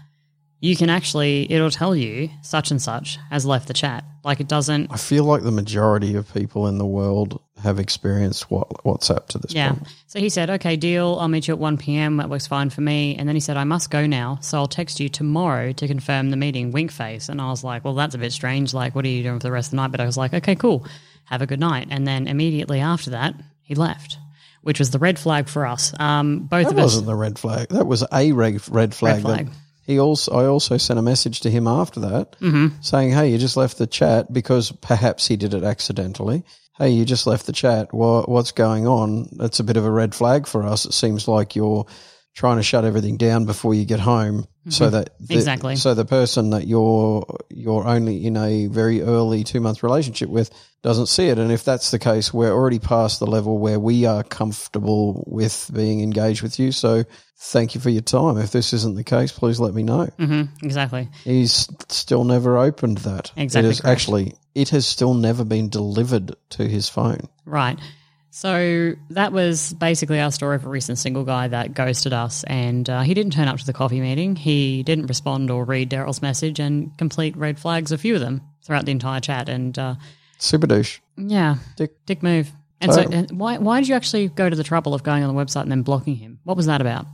you 0.66 0.76
can 0.76 0.90
actually, 0.90 1.52
it'll 1.52 1.70
tell 1.72 1.96
you 1.96 2.30
such 2.42 2.72
and 2.72 2.82
such 2.82 3.18
has 3.30 3.46
left 3.46 3.68
the 3.68 3.74
chat. 3.74 4.04
Like 4.24 4.40
it 4.40 4.48
doesn't, 4.48 4.92
I 4.92 4.98
feel 4.98 5.24
like 5.24 5.44
the 5.44 5.52
majority 5.52 6.16
of 6.16 6.32
people 6.34 6.68
in 6.68 6.78
the 6.78 6.86
world 6.86 7.42
have 7.62 7.80
experienced 7.80 8.50
what, 8.50 8.68
WhatsApp 8.84 9.28
to 9.28 9.38
this 9.38 9.54
Yeah. 9.54 9.74
point. 9.74 9.88
So 10.08 10.20
he 10.20 10.30
said, 10.30 10.50
okay, 10.50 10.76
deal. 10.76 11.18
I'll 11.20 11.28
meet 11.28 11.48
you 11.48 11.54
at 11.54 11.60
1 11.60 11.78
p.m. 11.78 12.18
That 12.18 12.30
works 12.30 12.48
fine 12.48 12.70
for 12.70 12.82
me. 12.82 13.16
And 13.18 13.28
then 13.28 13.36
he 13.36 13.40
said, 13.40 13.58
I 13.58 13.64
must 13.64 13.90
go 13.92 14.06
now. 14.08 14.40
So 14.42 14.58
I'll 14.58 14.68
text 14.68 15.00
you 15.00 15.10
tomorrow 15.10 15.72
to 15.74 15.88
confirm 15.88 16.30
the 16.32 16.38
meeting, 16.38 16.72
wink 16.72 16.92
face. 16.92 17.30
And 17.30 17.40
I 17.42 17.50
was 17.50 17.64
like, 17.64 17.84
well, 17.86 17.94
that's 17.96 18.16
a 18.16 18.18
bit 18.18 18.32
strange. 18.34 18.74
Like, 18.74 18.96
what 18.96 19.06
are 19.06 19.10
you 19.10 19.24
doing 19.24 19.40
for 19.40 19.44
the 19.48 19.52
rest 19.52 19.68
of 19.68 19.72
the 19.72 19.78
night? 19.78 19.92
But 19.92 20.00
I 20.02 20.06
was 20.06 20.18
like, 20.18 20.34
okay, 20.34 20.56
cool. 20.56 20.86
Have 21.26 21.42
a 21.42 21.48
good 21.48 21.60
night. 21.60 21.88
And 21.92 22.08
then 22.08 22.28
immediately 22.28 22.80
after 22.80 23.12
that, 23.12 23.36
he 23.62 23.76
left, 23.76 24.18
which 24.62 24.80
was 24.80 24.92
the 24.92 25.00
red 25.00 25.18
flag 25.20 25.48
for 25.48 25.66
us. 25.66 25.94
Um, 26.00 26.40
both 26.42 26.66
That 26.68 26.74
of 26.74 26.78
us. 26.80 26.84
wasn't 26.84 27.06
the 27.08 27.16
red 27.16 27.38
flag. 27.40 27.70
That 27.70 27.86
was 27.88 28.04
a 28.12 28.32
red, 28.32 28.68
red 28.70 28.94
flag. 28.96 29.22
flag. 29.22 29.48
That 29.48 29.54
he 29.86 30.00
also, 30.00 30.32
I 30.34 30.46
also 30.46 30.77
sent 30.77 31.00
a 31.00 31.01
message 31.04 31.42
to 31.42 31.50
him 31.51 31.68
after 31.68 32.00
that 32.01 32.36
Mm-hmm. 32.39 32.82
saying, 32.82 33.12
"Hey, 33.12 33.32
you 33.32 33.38
just 33.38 33.58
left 33.58 33.77
the 33.77 33.88
chat 33.88 34.32
because 34.34 34.72
perhaps 34.72 35.27
he 35.27 35.36
did 35.38 35.54
it 35.54 35.63
accidentally. 35.63 36.44
Hey, 36.77 36.89
you 36.89 37.06
just 37.06 37.25
left 37.27 37.46
the 37.46 37.54
chat. 37.54 37.94
What, 37.94 38.27
what's 38.27 38.51
going 38.51 38.86
on? 38.86 39.30
That's 39.32 39.60
a 39.62 39.63
bit 39.63 39.77
of 39.77 39.86
a 39.86 39.92
red 39.92 40.13
flag 40.13 40.46
for 40.46 40.63
us. 40.63 40.86
It 40.86 40.94
seems 40.94 41.27
like 41.27 41.56
you're 41.56 41.86
trying 42.36 42.58
to 42.58 42.63
shut 42.63 42.86
everything 42.86 43.18
down 43.18 43.46
before 43.46 43.74
you 43.74 43.86
get 43.86 44.00
home, 44.00 44.46
so 44.70 44.89
that 44.89 45.18
the, 45.20 45.24
Mm-hmm. 45.25 45.34
Exactly. 45.34 45.75
So 45.77 45.94
the 45.94 46.06
person 46.06 46.50
that 46.51 46.68
you're 46.68 47.25
you're 47.50 47.88
only 47.88 48.25
in 48.25 48.36
a 48.38 48.68
very 48.68 49.01
early 49.01 49.44
two 49.44 49.62
month 49.62 49.82
relationship 49.84 50.30
with 50.30 50.51
doesn't 50.84 51.08
see 51.08 51.30
it. 51.30 51.39
And 51.39 51.51
if 51.51 51.63
that's 51.63 51.89
the 51.92 51.98
case, 52.00 52.34
we're 52.34 52.51
already 52.51 52.80
past 52.80 53.20
the 53.20 53.25
level 53.25 53.58
where 53.58 53.80
we 53.80 54.06
are 54.06 54.22
comfortable 54.24 55.24
with 55.27 55.72
being 55.74 56.01
engaged 56.01 56.42
with 56.44 56.60
you. 56.60 56.72
So 56.72 57.06
thank 57.38 57.74
you 57.74 57.82
for 57.82 57.89
your 57.89 58.01
time. 58.04 58.38
If 58.38 58.51
this 58.51 58.74
isn't 58.74 58.96
the 58.96 59.04
case, 59.04 59.32
please 59.32 59.60
let 59.60 59.74
me 59.74 59.84
know. 59.84 60.06
hmm 60.18 60.44
exactly. 60.62 61.08
He's 61.24 61.68
still 61.89 62.24
never 62.24 62.58
opened 62.58 63.00
that. 63.00 63.32
Exactly 63.38 63.68
It 63.68 63.72
is 63.72 63.82
correct. 63.82 63.92
actually 63.92 64.36
it 64.54 64.70
has 64.70 64.86
still 64.86 65.13
never 65.13 65.44
been 65.46 65.70
delivered 65.70 66.36
to 66.51 66.68
his 66.68 66.88
phone. 66.89 67.27
Right. 67.46 67.80
So 68.36 68.96
that 69.12 69.32
was 69.32 69.72
basically 69.75 70.20
our 70.20 70.30
story 70.30 70.58
of 70.58 70.65
a 70.65 70.70
recent 70.70 70.98
single 70.98 71.24
guy 71.24 71.48
that 71.48 71.74
ghosted 71.74 72.12
us, 72.12 72.44
and 72.44 72.88
uh, 72.89 73.00
he 73.00 73.13
didn't 73.13 73.32
turn 73.32 73.48
up 73.48 73.60
to 73.60 73.65
the 73.65 73.72
coffee 73.72 74.01
meeting. 74.01 74.36
He 74.36 74.84
didn't 74.84 75.06
respond 75.08 75.50
or 75.50 75.63
read 75.63 75.89
Daryl's 75.89 76.22
message, 76.22 76.60
and 76.60 76.92
complete 76.98 77.38
red 77.38 77.58
flags, 77.58 77.94
a 77.94 77.98
few 77.98 78.13
of 78.13 78.20
them 78.20 78.42
throughout 78.62 78.84
the 78.84 78.92
entire 78.92 79.22
chat. 79.22 79.48
And 79.48 79.80
uh, 79.80 79.96
Super 80.38 80.68
douche. 80.68 81.00
yeah, 81.15 81.56
Dick. 81.77 82.06
dick 82.06 82.22
move. 82.22 82.51
And 82.82 82.94
so, 82.94 83.04
and 83.04 83.32
why 83.39 83.58
why 83.58 83.80
did 83.80 83.88
you 83.88 83.96
actually 83.96 84.27
go 84.27 84.50
to 84.50 84.56
the 84.58 84.65
trouble 84.65 84.94
of 84.94 85.01
going 85.01 85.24
on 85.24 85.34
the 85.34 85.42
website 85.42 85.62
and 85.62 85.72
then 85.72 85.84
blocking 85.84 86.18
him? 86.18 86.39
What 86.44 86.58
was 86.58 86.65
that 86.65 86.82
about? 86.82 87.06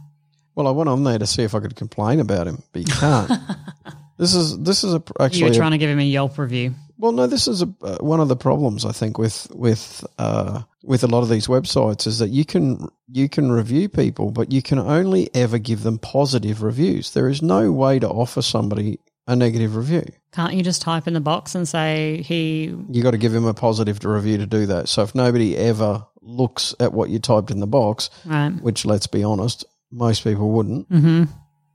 Well, 0.56 0.68
I 0.68 0.72
went 0.72 0.90
on 0.90 1.04
there 1.04 1.20
to 1.20 1.28
see 1.28 1.44
if 1.44 1.54
I 1.54 1.60
could 1.60 1.76
complain 1.76 2.20
about 2.20 2.48
him, 2.48 2.64
but 2.74 2.80
you 2.80 2.92
can't. 2.96 3.32
this 4.18 4.34
is 4.34 4.58
this 4.58 4.84
is 4.84 4.96
a, 4.96 4.98
You 4.98 5.26
actually 5.26 5.44
were 5.44 5.50
a- 5.50 5.54
trying 5.54 5.72
to 5.74 5.78
give 5.78 5.92
him 5.92 6.00
a 6.00 6.04
Yelp 6.04 6.40
review. 6.40 6.74
Well, 7.02 7.12
no, 7.14 7.26
this 7.26 7.48
is 7.48 7.64
a, 7.64 7.74
uh, 7.82 7.98
one 8.00 8.20
of 8.20 8.28
the 8.28 8.36
problems 8.36 8.86
I 8.86 8.92
think 8.92 9.18
with 9.18 9.48
with 9.54 10.06
uh, 10.20 10.62
with 10.84 11.04
a 11.04 11.08
lot 11.08 11.24
of 11.24 11.30
these 11.30 11.48
websites 11.48 12.06
is 12.06 12.20
that 12.20 12.30
you 12.30 12.46
can 12.46 12.88
you 13.12 13.28
can 13.28 13.52
review 13.52 13.90
people, 13.90 14.30
but 14.32 14.52
you 14.52 14.62
can 14.62 14.78
only 14.78 15.30
ever 15.34 15.58
give 15.58 15.82
them 15.84 15.98
positive 15.98 16.62
reviews. 16.62 17.12
There 17.12 17.28
is 17.28 17.42
no 17.42 17.72
way 17.72 17.98
to 18.00 18.08
offer 18.08 18.42
somebody 18.44 19.00
a 19.28 19.36
negative 19.36 19.76
review. 19.76 20.06
Can't 20.32 20.54
you 20.54 20.62
just 20.64 20.82
type 20.84 21.08
in 21.08 21.14
the 21.16 21.20
box 21.20 21.56
and 21.56 21.68
say 21.68 22.22
he? 22.22 22.74
You 22.92 23.02
got 23.04 23.12
to 23.12 23.18
give 23.18 23.34
him 23.34 23.46
a 23.46 23.54
positive 23.54 24.04
review 24.06 24.38
to 24.38 24.46
do 24.46 24.68
that. 24.68 24.88
So 24.88 25.02
if 25.04 25.16
nobody 25.16 25.58
ever 25.58 26.06
looks 26.22 26.76
at 26.80 26.94
what 26.94 27.10
you 27.10 27.18
typed 27.20 27.50
in 27.52 27.60
the 27.60 27.68
box, 27.68 28.10
Right. 28.26 28.52
which 28.62 28.86
let's 28.86 29.08
be 29.08 29.24
honest, 29.24 29.66
most 29.92 30.24
people 30.24 30.52
wouldn't, 30.52 30.88
Mm-hmm. 30.90 31.24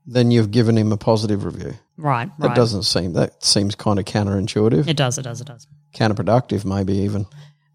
then 0.06 0.30
you've 0.30 0.50
given 0.52 0.78
him 0.78 0.92
a 0.92 0.96
positive 0.96 1.44
review. 1.44 1.74
Right. 1.98 2.30
That 2.38 2.48
Right. 2.48 2.56
doesn't 2.56 2.82
seem 2.84 3.14
that 3.14 3.42
seems 3.44 3.74
kind 3.74 3.98
of 3.98 4.04
counterintuitive, 4.04 4.86
It 4.88 4.96
does. 4.96 5.18
It 5.18 5.22
does. 5.22 5.40
It 5.40 5.46
does. 5.46 5.66
counterproductive, 5.94 6.64
maybe 6.64 6.94
even. 6.98 7.26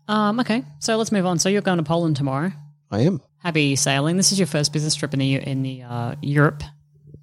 Um. 0.07 0.39
Okay. 0.39 0.63
So 0.79 0.97
let's 0.97 1.11
move 1.11 1.25
on. 1.25 1.39
So 1.39 1.49
you're 1.49 1.61
going 1.61 1.77
to 1.77 1.83
Poland 1.83 2.15
tomorrow. 2.17 2.51
I 2.91 3.01
am 3.01 3.21
Happy 3.37 3.75
sailing. 3.75 4.17
This 4.17 4.31
is 4.31 4.37
your 4.37 4.45
first 4.47 4.71
business 4.73 4.93
trip 4.93 5.13
in 5.13 5.19
the 5.19 5.35
in 5.35 5.63
the 5.63 5.81
uh, 5.83 6.15
Europe. 6.21 6.61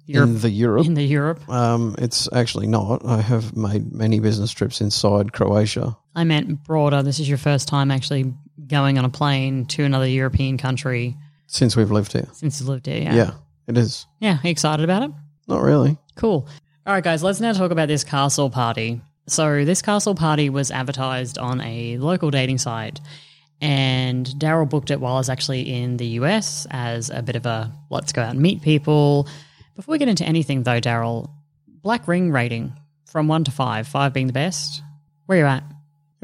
Europe 0.05 0.29
in 0.29 0.39
the 0.41 0.49
Europe. 0.49 0.85
in 0.87 0.93
the 0.95 1.03
Europe. 1.03 1.47
Um, 1.47 1.95
it's 1.99 2.27
actually 2.33 2.65
not. 2.67 3.05
I 3.05 3.21
have 3.21 3.55
made 3.55 3.93
many 3.93 4.19
business 4.19 4.51
trips 4.51 4.81
inside 4.81 5.31
Croatia. 5.33 5.95
I 6.15 6.23
meant 6.25 6.63
broader. 6.65 7.03
This 7.03 7.19
is 7.19 7.29
your 7.29 7.37
first 7.37 7.67
time 7.67 7.91
actually 7.91 8.33
going 8.67 8.97
on 8.97 9.05
a 9.05 9.09
plane 9.09 9.65
to 9.67 9.83
another 9.83 10.07
European 10.07 10.57
country 10.57 11.15
Since 11.47 11.75
we've 11.77 11.91
lived 11.91 12.11
here. 12.13 12.27
since 12.33 12.59
you 12.59 12.67
lived 12.67 12.87
here. 12.87 13.01
Yeah, 13.03 13.13
Yeah. 13.15 13.31
it 13.67 13.77
is. 13.77 14.07
Yeah. 14.19 14.33
Are 14.39 14.41
you 14.43 14.49
excited 14.49 14.83
about 14.83 15.03
it? 15.03 15.11
Not 15.47 15.61
really. 15.61 15.97
Cool. 16.15 16.47
All 16.89 16.95
right, 16.95 17.03
guys, 17.03 17.21
let's 17.21 17.39
now 17.39 17.53
talk 17.53 17.69
about 17.69 17.87
this 17.87 18.03
castle 18.03 18.49
party. 18.49 18.99
So, 19.27 19.63
this 19.63 19.83
castle 19.83 20.15
party 20.15 20.49
was 20.49 20.71
advertised 20.71 21.37
on 21.37 21.61
a 21.61 21.99
local 21.99 22.31
dating 22.31 22.57
site, 22.57 22.99
and 23.61 24.25
Daryl 24.25 24.67
booked 24.67 24.89
it 24.89 24.99
while 24.99 25.13
I 25.13 25.17
was 25.19 25.29
actually 25.29 25.71
in 25.71 25.97
the 25.97 26.07
US 26.17 26.65
as 26.71 27.11
a 27.11 27.21
bit 27.21 27.35
of 27.35 27.45
a 27.45 27.71
let's 27.91 28.11
go 28.11 28.23
out 28.23 28.31
and 28.31 28.39
meet 28.39 28.63
people. 28.63 29.27
Before 29.75 29.91
we 29.91 29.99
get 29.99 30.07
into 30.07 30.25
anything, 30.25 30.63
though, 30.63 30.81
Daryl, 30.81 31.29
black 31.67 32.07
ring 32.07 32.31
rating 32.31 32.73
from 33.05 33.27
one 33.27 33.43
to 33.43 33.51
five, 33.51 33.87
five 33.87 34.11
being 34.11 34.25
the 34.25 34.33
best. 34.33 34.81
Where 35.27 35.37
are 35.37 35.41
you 35.41 35.45
at? 35.47 35.63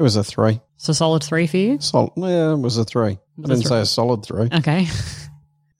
It 0.00 0.02
was 0.02 0.16
a 0.16 0.24
three. 0.24 0.60
So, 0.78 0.92
solid 0.92 1.22
three 1.22 1.46
for 1.46 1.58
you? 1.58 1.80
Sol- 1.80 2.12
yeah, 2.16 2.54
it 2.54 2.58
was 2.58 2.76
a 2.76 2.84
three. 2.84 3.20
Was 3.36 3.50
I 3.52 3.54
didn't 3.54 3.62
three. 3.62 3.68
say 3.68 3.80
a 3.82 3.86
solid 3.86 4.24
three. 4.24 4.48
Okay. 4.52 4.88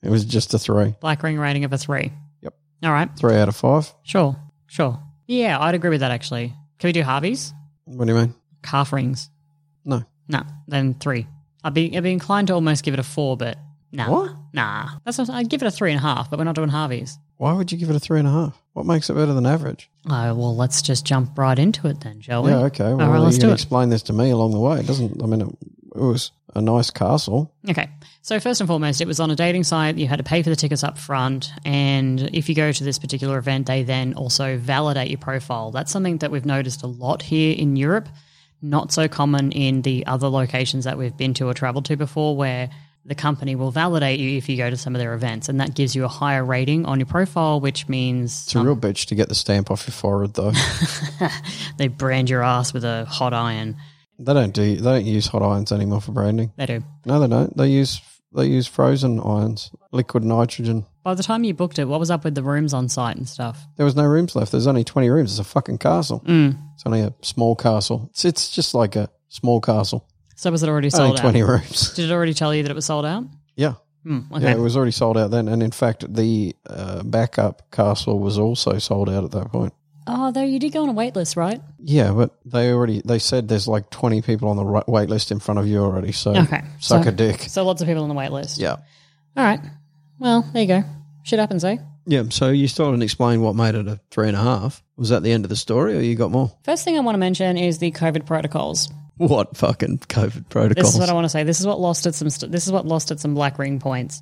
It 0.01 0.09
was 0.09 0.23
just 0.23 0.53
a 0.53 0.59
three. 0.59 0.95
black 1.01 1.23
ring 1.23 1.37
rating 1.37 1.65
of 1.65 1.73
a 1.73 1.77
three. 1.77 2.13
Yep. 2.41 2.53
All 2.83 2.93
right. 2.93 3.09
Three 3.19 3.35
out 3.35 3.49
of 3.49 3.55
five. 3.57 3.93
Sure. 4.03 4.37
Sure. 4.67 4.99
Yeah, 5.25 5.59
I'd 5.59 5.75
agree 5.75 5.89
with 5.89 6.01
that, 6.01 6.11
actually. 6.11 6.53
Can 6.79 6.87
we 6.89 6.91
do 6.93 7.03
Harvey's? 7.03 7.53
What 7.85 8.05
do 8.05 8.13
you 8.13 8.19
mean? 8.19 8.33
Calf 8.63 8.93
rings. 8.93 9.29
No. 9.85 10.03
No, 10.27 10.43
then 10.67 10.93
three. 10.93 11.25
I'd 11.63 11.73
be 11.73 11.95
I'd 11.95 12.03
be 12.03 12.11
inclined 12.11 12.47
to 12.47 12.53
almost 12.53 12.83
give 12.83 12.93
it 12.93 12.99
a 12.99 13.03
four, 13.03 13.35
but 13.37 13.57
nah. 13.91 14.09
What? 14.11 14.31
Nah. 14.53 14.89
That's 15.05 15.17
not, 15.17 15.29
I'd 15.29 15.49
give 15.49 15.61
it 15.61 15.67
a 15.67 15.71
three 15.71 15.91
and 15.91 15.99
a 15.99 16.01
half, 16.01 16.29
but 16.29 16.37
we're 16.37 16.45
not 16.45 16.55
doing 16.55 16.69
Harvey's. 16.69 17.17
Why 17.37 17.53
would 17.53 17.71
you 17.71 17.77
give 17.77 17.89
it 17.89 17.95
a 17.95 17.99
three 17.99 18.19
and 18.19 18.27
a 18.27 18.31
half? 18.31 18.61
What 18.73 18.85
makes 18.85 19.09
it 19.09 19.13
better 19.13 19.33
than 19.33 19.45
average? 19.45 19.89
Oh 20.07 20.33
well, 20.35 20.55
let's 20.55 20.81
just 20.81 21.05
jump 21.05 21.37
right 21.37 21.57
into 21.57 21.87
it 21.87 22.01
then, 22.01 22.21
shall 22.21 22.43
we? 22.43 22.51
Yeah, 22.51 22.57
okay. 22.65 22.93
Well, 22.93 23.01
All 23.01 23.09
right, 23.11 23.19
let's 23.19 23.35
you 23.37 23.41
do 23.41 23.47
can 23.47 23.51
it. 23.51 23.55
explain 23.55 23.89
this 23.89 24.03
to 24.03 24.13
me 24.13 24.29
along 24.29 24.51
the 24.51 24.59
way. 24.59 24.79
It 24.79 24.87
doesn't. 24.87 25.21
I 25.23 25.25
mean, 25.25 25.41
it, 25.41 25.47
it 25.95 26.01
was 26.01 26.31
a 26.55 26.61
nice 26.61 26.89
castle. 26.89 27.53
Okay. 27.69 27.89
So 28.27 28.41
first 28.41 28.59
and 28.59 28.67
foremost, 28.67 28.99
it 28.99 29.07
was 29.07 29.21
on 29.21 29.31
a 29.31 29.37
dating 29.37 29.63
site. 29.63 29.95
You 29.95 30.05
had 30.05 30.17
to 30.17 30.23
pay 30.23 30.43
for 30.43 30.49
the 30.49 30.57
tickets 30.57 30.83
up 30.83 30.97
front, 30.97 31.49
and 31.63 32.29
if 32.33 32.49
you 32.49 32.55
go 32.55 32.73
to 32.73 32.83
this 32.83 32.99
particular 32.99 33.37
event, 33.37 33.67
they 33.67 33.83
then 33.83 34.15
also 34.15 34.57
validate 34.57 35.07
your 35.07 35.17
profile. 35.17 35.71
That's 35.71 35.93
something 35.93 36.17
that 36.17 36.29
we've 36.29 36.45
noticed 36.45 36.83
a 36.83 36.87
lot 36.87 37.21
here 37.21 37.55
in 37.57 37.77
Europe. 37.77 38.09
Not 38.61 38.91
so 38.91 39.07
common 39.07 39.53
in 39.53 39.81
the 39.81 40.05
other 40.07 40.27
locations 40.27 40.83
that 40.83 40.97
we've 40.97 41.15
been 41.15 41.35
to 41.35 41.47
or 41.47 41.53
traveled 41.53 41.85
to 41.85 41.95
before, 41.95 42.35
where 42.35 42.69
the 43.05 43.15
company 43.15 43.55
will 43.55 43.71
validate 43.71 44.19
you 44.19 44.37
if 44.37 44.49
you 44.49 44.57
go 44.57 44.69
to 44.69 44.75
some 44.75 44.93
of 44.93 44.99
their 44.99 45.13
events, 45.13 45.47
and 45.47 45.61
that 45.61 45.73
gives 45.73 45.95
you 45.95 46.03
a 46.03 46.09
higher 46.09 46.43
rating 46.43 46.85
on 46.85 46.99
your 46.99 47.07
profile, 47.07 47.61
which 47.61 47.87
means 47.87 48.43
It's 48.43 48.55
a 48.55 48.59
real 48.59 48.73
um, 48.73 48.81
bitch 48.81 49.05
to 49.05 49.15
get 49.15 49.29
the 49.29 49.35
stamp 49.35 49.71
off 49.71 49.87
your 49.87 49.93
forehead, 49.93 50.33
though. 50.33 50.51
they 51.77 51.87
brand 51.87 52.29
your 52.29 52.43
ass 52.43 52.73
with 52.73 52.83
a 52.83 53.05
hot 53.05 53.33
iron. 53.33 53.77
they 54.19 54.33
don't 54.33 54.53
do. 54.53 54.75
They 54.75 54.81
don't 54.81 55.05
use 55.05 55.27
hot 55.27 55.43
irons 55.43 55.71
anymore 55.71 56.01
for 56.01 56.11
branding. 56.11 56.51
They 56.57 56.65
do. 56.65 56.83
No, 57.05 57.21
they 57.21 57.29
don't. 57.29 57.55
They 57.55 57.69
use 57.69 58.01
they 58.37 58.45
use 58.47 58.67
frozen 58.67 59.19
irons, 59.19 59.71
liquid 59.91 60.23
nitrogen. 60.23 60.85
By 61.03 61.15
the 61.15 61.23
time 61.23 61.43
you 61.43 61.53
booked 61.53 61.79
it, 61.79 61.85
what 61.85 61.99
was 61.99 62.11
up 62.11 62.23
with 62.23 62.35
the 62.35 62.43
rooms 62.43 62.73
on 62.73 62.87
site 62.87 63.17
and 63.17 63.27
stuff? 63.27 63.65
There 63.75 63.85
was 63.85 63.95
no 63.95 64.05
rooms 64.05 64.35
left. 64.35 64.51
There's 64.51 64.67
only 64.67 64.83
twenty 64.83 65.09
rooms. 65.09 65.31
It's 65.31 65.39
a 65.39 65.51
fucking 65.51 65.79
castle. 65.79 66.21
Mm. 66.25 66.57
It's 66.75 66.83
only 66.85 67.01
a 67.01 67.13
small 67.21 67.55
castle. 67.55 68.07
It's 68.11 68.23
it's 68.25 68.49
just 68.49 68.73
like 68.73 68.95
a 68.95 69.09
small 69.29 69.59
castle. 69.59 70.07
So 70.35 70.51
was 70.51 70.63
it 70.63 70.69
already 70.69 70.87
Only 70.87 70.97
sold 70.97 71.17
out? 71.17 71.21
twenty 71.21 71.41
rooms. 71.43 71.93
Did 71.95 72.09
it 72.09 72.13
already 72.13 72.33
tell 72.33 72.53
you 72.53 72.63
that 72.63 72.71
it 72.71 72.75
was 72.75 72.85
sold 72.85 73.05
out? 73.05 73.25
Yeah. 73.55 73.73
Hmm, 74.03 74.21
okay. 74.31 74.45
Yeah, 74.45 74.51
it 74.51 74.59
was 74.59 74.77
already 74.77 74.91
sold 74.91 75.17
out 75.17 75.31
then, 75.31 75.47
and 75.49 75.61
in 75.61 75.71
fact, 75.71 76.05
the 76.13 76.55
uh, 76.69 77.03
backup 77.03 77.69
castle 77.71 78.19
was 78.19 78.37
also 78.37 78.77
sold 78.77 79.09
out 79.09 79.25
at 79.25 79.31
that 79.31 79.51
point. 79.51 79.73
Oh, 80.07 80.31
though 80.31 80.43
you 80.43 80.57
did 80.59 80.71
go 80.71 80.83
on 80.83 80.89
a 80.89 80.93
wait 80.93 81.15
list, 81.15 81.35
right? 81.35 81.59
Yeah, 81.79 82.11
but 82.11 82.31
they 82.45 82.71
already 82.71 83.01
they 83.03 83.19
said 83.19 83.47
there's 83.47 83.67
like 83.67 83.89
twenty 83.89 84.21
people 84.21 84.49
on 84.49 84.55
the 84.57 84.65
ri- 84.65 84.83
wait 84.87 85.09
list 85.09 85.31
in 85.31 85.39
front 85.39 85.59
of 85.59 85.67
you 85.67 85.79
already. 85.79 86.11
So 86.11 86.35
Okay. 86.35 86.61
suck 86.79 87.03
so, 87.03 87.09
a 87.09 87.11
dick. 87.11 87.41
So 87.41 87.63
lots 87.65 87.81
of 87.81 87.87
people 87.87 88.03
on 88.03 88.09
the 88.09 88.15
wait 88.15 88.31
list. 88.31 88.57
Yeah, 88.57 88.77
All 89.35 89.43
right. 89.43 89.59
Well, 90.19 90.41
there 90.53 90.61
you 90.63 90.67
go. 90.67 90.83
Shit 91.23 91.39
happens, 91.39 91.63
eh? 91.65 91.77
yeah. 92.05 92.23
So 92.29 92.49
you 92.49 92.67
still 92.67 92.89
didn't 92.89 93.03
explain 93.03 93.41
what 93.41 93.55
made 93.55 93.75
it 93.75 93.87
a 93.87 93.99
three 94.11 94.27
and 94.29 94.37
a 94.37 94.41
half. 94.41 94.81
Was 94.95 95.09
that 95.09 95.23
the 95.23 95.31
end 95.31 95.45
of 95.45 95.49
the 95.49 95.55
story, 95.55 95.97
or 95.97 95.99
you 96.01 96.15
got 96.15 96.31
more? 96.31 96.51
First 96.63 96.83
thing 96.85 96.95
I 96.97 97.01
want 97.01 97.15
to 97.15 97.19
mention 97.19 97.57
is 97.57 97.77
the 97.79 97.91
COVID 97.91 98.25
protocols. 98.25 98.89
What 99.17 99.57
fucking 99.57 99.97
COVID 99.99 100.49
protocols? 100.49 100.85
This 100.85 100.93
is 100.93 100.99
what 100.99 101.09
I 101.09 101.13
want 101.13 101.25
to 101.25 101.29
say. 101.29 101.43
This 101.43 101.59
is 101.59 101.67
what 101.67 101.79
lost 101.79 102.05
it 102.05 102.15
some. 102.15 102.29
St- 102.29 102.51
this 102.51 102.65
is 102.65 102.71
what 102.71 102.85
lost 102.85 103.11
it 103.11 103.19
some 103.19 103.33
black 103.33 103.59
ring 103.59 103.79
points. 103.79 104.21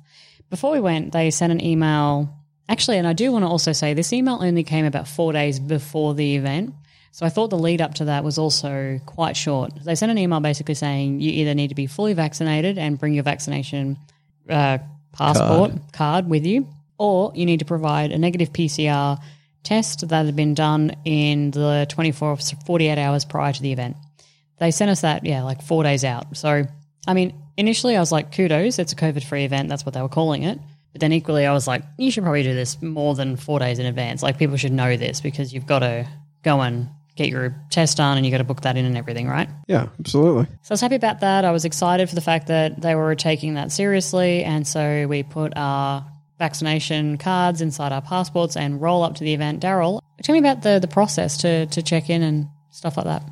Before 0.50 0.72
we 0.72 0.80
went, 0.80 1.12
they 1.12 1.30
sent 1.30 1.52
an 1.52 1.62
email. 1.64 2.35
Actually, 2.68 2.98
and 2.98 3.06
I 3.06 3.12
do 3.12 3.30
want 3.30 3.44
to 3.44 3.48
also 3.48 3.72
say 3.72 3.94
this 3.94 4.12
email 4.12 4.38
only 4.40 4.64
came 4.64 4.84
about 4.84 5.06
four 5.06 5.32
days 5.32 5.60
before 5.60 6.14
the 6.14 6.36
event. 6.36 6.74
So 7.12 7.24
I 7.24 7.28
thought 7.28 7.48
the 7.48 7.58
lead 7.58 7.80
up 7.80 7.94
to 7.94 8.06
that 8.06 8.24
was 8.24 8.38
also 8.38 9.00
quite 9.06 9.36
short. 9.36 9.72
They 9.84 9.94
sent 9.94 10.10
an 10.10 10.18
email 10.18 10.40
basically 10.40 10.74
saying 10.74 11.20
you 11.20 11.30
either 11.30 11.54
need 11.54 11.68
to 11.68 11.74
be 11.74 11.86
fully 11.86 12.12
vaccinated 12.12 12.76
and 12.76 12.98
bring 12.98 13.14
your 13.14 13.24
vaccination 13.24 13.96
uh, 14.50 14.78
passport 15.12 15.72
card. 15.92 16.28
with 16.28 16.44
you, 16.44 16.68
or 16.98 17.32
you 17.34 17.46
need 17.46 17.60
to 17.60 17.64
provide 17.64 18.12
a 18.12 18.18
negative 18.18 18.52
PCR 18.52 19.18
test 19.62 20.08
that 20.08 20.26
had 20.26 20.36
been 20.36 20.54
done 20.54 20.94
in 21.04 21.52
the 21.52 21.86
24 21.88 22.36
48 22.66 22.98
hours 22.98 23.24
prior 23.24 23.52
to 23.52 23.62
the 23.62 23.72
event. 23.72 23.96
They 24.58 24.70
sent 24.70 24.90
us 24.90 25.02
that, 25.02 25.24
yeah, 25.24 25.42
like 25.42 25.62
four 25.62 25.82
days 25.82 26.04
out. 26.04 26.36
So, 26.36 26.64
I 27.06 27.14
mean, 27.14 27.34
initially 27.56 27.96
I 27.96 28.00
was 28.00 28.12
like, 28.12 28.32
kudos, 28.32 28.78
it's 28.78 28.92
a 28.92 28.96
COVID 28.96 29.24
free 29.24 29.44
event. 29.44 29.68
That's 29.68 29.84
what 29.84 29.94
they 29.94 30.02
were 30.02 30.08
calling 30.08 30.42
it. 30.42 30.58
But 30.96 31.00
then 31.00 31.12
equally, 31.12 31.44
I 31.44 31.52
was 31.52 31.66
like, 31.66 31.82
you 31.98 32.10
should 32.10 32.22
probably 32.22 32.42
do 32.42 32.54
this 32.54 32.80
more 32.80 33.14
than 33.14 33.36
four 33.36 33.58
days 33.58 33.78
in 33.78 33.84
advance. 33.84 34.22
Like, 34.22 34.38
people 34.38 34.56
should 34.56 34.72
know 34.72 34.96
this 34.96 35.20
because 35.20 35.52
you've 35.52 35.66
got 35.66 35.80
to 35.80 36.08
go 36.42 36.62
and 36.62 36.88
get 37.16 37.28
your 37.28 37.54
test 37.70 37.98
done 37.98 38.16
and 38.16 38.24
you 38.24 38.32
got 38.32 38.38
to 38.38 38.44
book 38.44 38.62
that 38.62 38.78
in 38.78 38.86
and 38.86 38.96
everything, 38.96 39.28
right? 39.28 39.46
yeah, 39.68 39.88
absolutely. 40.00 40.46
So 40.62 40.70
I 40.70 40.72
was 40.72 40.80
happy 40.80 40.94
about 40.94 41.20
that. 41.20 41.44
I 41.44 41.50
was 41.50 41.66
excited 41.66 42.08
for 42.08 42.14
the 42.14 42.22
fact 42.22 42.46
that 42.46 42.80
they 42.80 42.94
were 42.94 43.14
taking 43.14 43.54
that 43.54 43.72
seriously. 43.72 44.42
And 44.42 44.66
so 44.66 45.06
we 45.06 45.22
put 45.22 45.52
our 45.54 46.06
vaccination 46.38 47.18
cards 47.18 47.60
inside 47.60 47.92
our 47.92 48.00
passports 48.00 48.56
and 48.56 48.80
roll 48.80 49.02
up 49.02 49.16
to 49.16 49.24
the 49.24 49.34
event. 49.34 49.62
Daryl, 49.62 50.00
tell 50.22 50.32
me 50.32 50.38
about 50.38 50.62
the, 50.62 50.78
the 50.78 50.88
process 50.88 51.36
to, 51.42 51.66
to 51.66 51.82
check 51.82 52.08
in 52.08 52.22
and 52.22 52.46
stuff 52.70 52.96
like 52.96 53.04
that. 53.04 53.22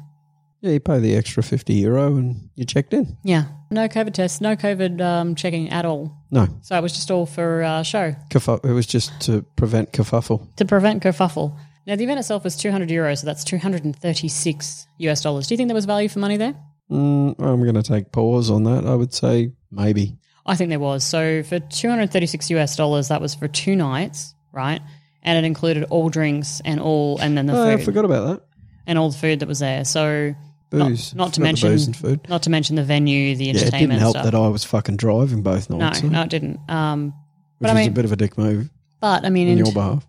Yeah, 0.61 0.73
you 0.73 0.81
pay 0.81 0.99
the 0.99 1.17
extra 1.17 1.43
fifty 1.43 1.75
euro 1.75 2.17
and 2.17 2.51
you 2.57 2.67
checked 2.67 2.93
in. 2.93 3.17
Yeah. 3.25 3.45
No 3.75 3.89
COVID 3.89 4.15
tests, 4.15 4.41
no 4.41 4.57
COVID 4.57 5.01
um, 5.01 5.35
checking 5.35 5.69
at 5.71 5.85
all. 5.85 6.17
No, 6.31 6.47
So 6.63 6.77
it 6.77 6.81
was 6.83 6.93
just 6.93 7.11
all 7.11 7.27
for 7.27 7.63
uh, 7.63 7.83
show 7.83 8.15
it 8.31 8.73
was 8.73 8.87
just 8.87 9.13
to 9.23 9.43
prevent 9.57 9.93
kerfuffle. 9.93 10.55
to 10.57 10.65
prevent 10.65 11.03
kerfuffle. 11.03 11.57
Now, 11.87 11.97
the 11.97 12.05
event 12.05 12.19
itself 12.19 12.45
was 12.45 12.57
200 12.57 12.89
euros, 12.89 13.19
so 13.19 13.27
that's 13.27 13.45
236 13.45 14.87
US 14.99 15.21
dollars. 15.23 15.47
Do 15.47 15.55
you 15.55 15.57
think 15.57 15.69
there 15.69 15.75
was 15.75 15.85
value 15.85 16.09
for 16.09 16.19
money 16.19 16.37
there? 16.37 16.55
Mm, 16.91 17.35
I'm 17.41 17.63
going 17.63 17.75
to 17.75 17.83
take 17.83 18.13
pause 18.13 18.51
on 18.51 18.65
that. 18.65 18.87
I 18.87 18.95
would 18.95 19.13
say 19.15 19.53
maybe. 19.71 20.17
I 20.47 20.57
think 20.57 20.71
there 20.71 20.79
was. 20.79 21.05
So 21.05 21.43
for 21.43 21.59
236 21.59 22.51
US 22.51 22.77
dollars, 22.77 23.09
that 23.09 23.21
was 23.21 23.35
for 23.35 23.49
two 23.49 23.77
nights, 23.77 24.35
right? 24.53 24.81
And 25.23 25.39
it 25.39 25.47
included 25.47 25.85
all 25.85 26.09
drinks 26.11 26.61
and 26.65 26.81
all, 26.81 27.19
and 27.19 27.37
then 27.37 27.47
the 27.47 27.55
Oh, 27.57 27.69
I 27.71 27.77
forgot 27.79 28.05
about 28.05 28.27
that. 28.29 28.43
and 28.87 28.99
all 28.99 29.11
the 29.11 29.17
food 29.19 29.41
that 29.41 29.49
was 29.49 29.61
there. 29.61 29.85
So 29.85 30.35
Booze. 30.79 31.15
not 31.15 31.33
to 31.33 31.33
Forgot 31.33 31.35
the 31.35 31.41
mention- 31.43 31.69
booze 31.71 31.87
and 31.87 31.97
food. 31.97 32.21
not 32.29 32.43
to 32.45 32.51
mention 32.51 32.77
the 32.77 32.85
venue, 32.85 33.35
the 33.37 33.51
entertainment. 33.51 33.73
Yeah, 33.73 33.77
it 33.79 33.81
didn't 33.89 34.01
help 34.01 34.13
stuff. 34.15 34.25
that 34.25 34.35
I 34.35 34.49
was 34.49 34.65
fucking 34.65 34.97
driving 34.97 35.43
both 35.43 35.71
no, 35.71 35.77
nights. 35.79 36.01
so- 36.01 36.09
no, 36.09 36.23
it 36.23 36.31
didn't. 36.31 36.59
Um, 36.69 37.07
which 37.07 37.15
but 37.61 37.71
I 37.71 37.73
was 37.75 37.81
mean- 37.81 37.89
a 37.91 37.95
bit 37.95 38.05
of 38.05 38.13
a 38.13 38.17
dick 38.17 38.37
move 38.39 38.71
but 39.01 39.25
I 39.25 39.31
mean, 39.31 39.49
on 39.49 39.53
in, 39.53 39.59
your 39.59 39.73
behalf. 39.73 40.07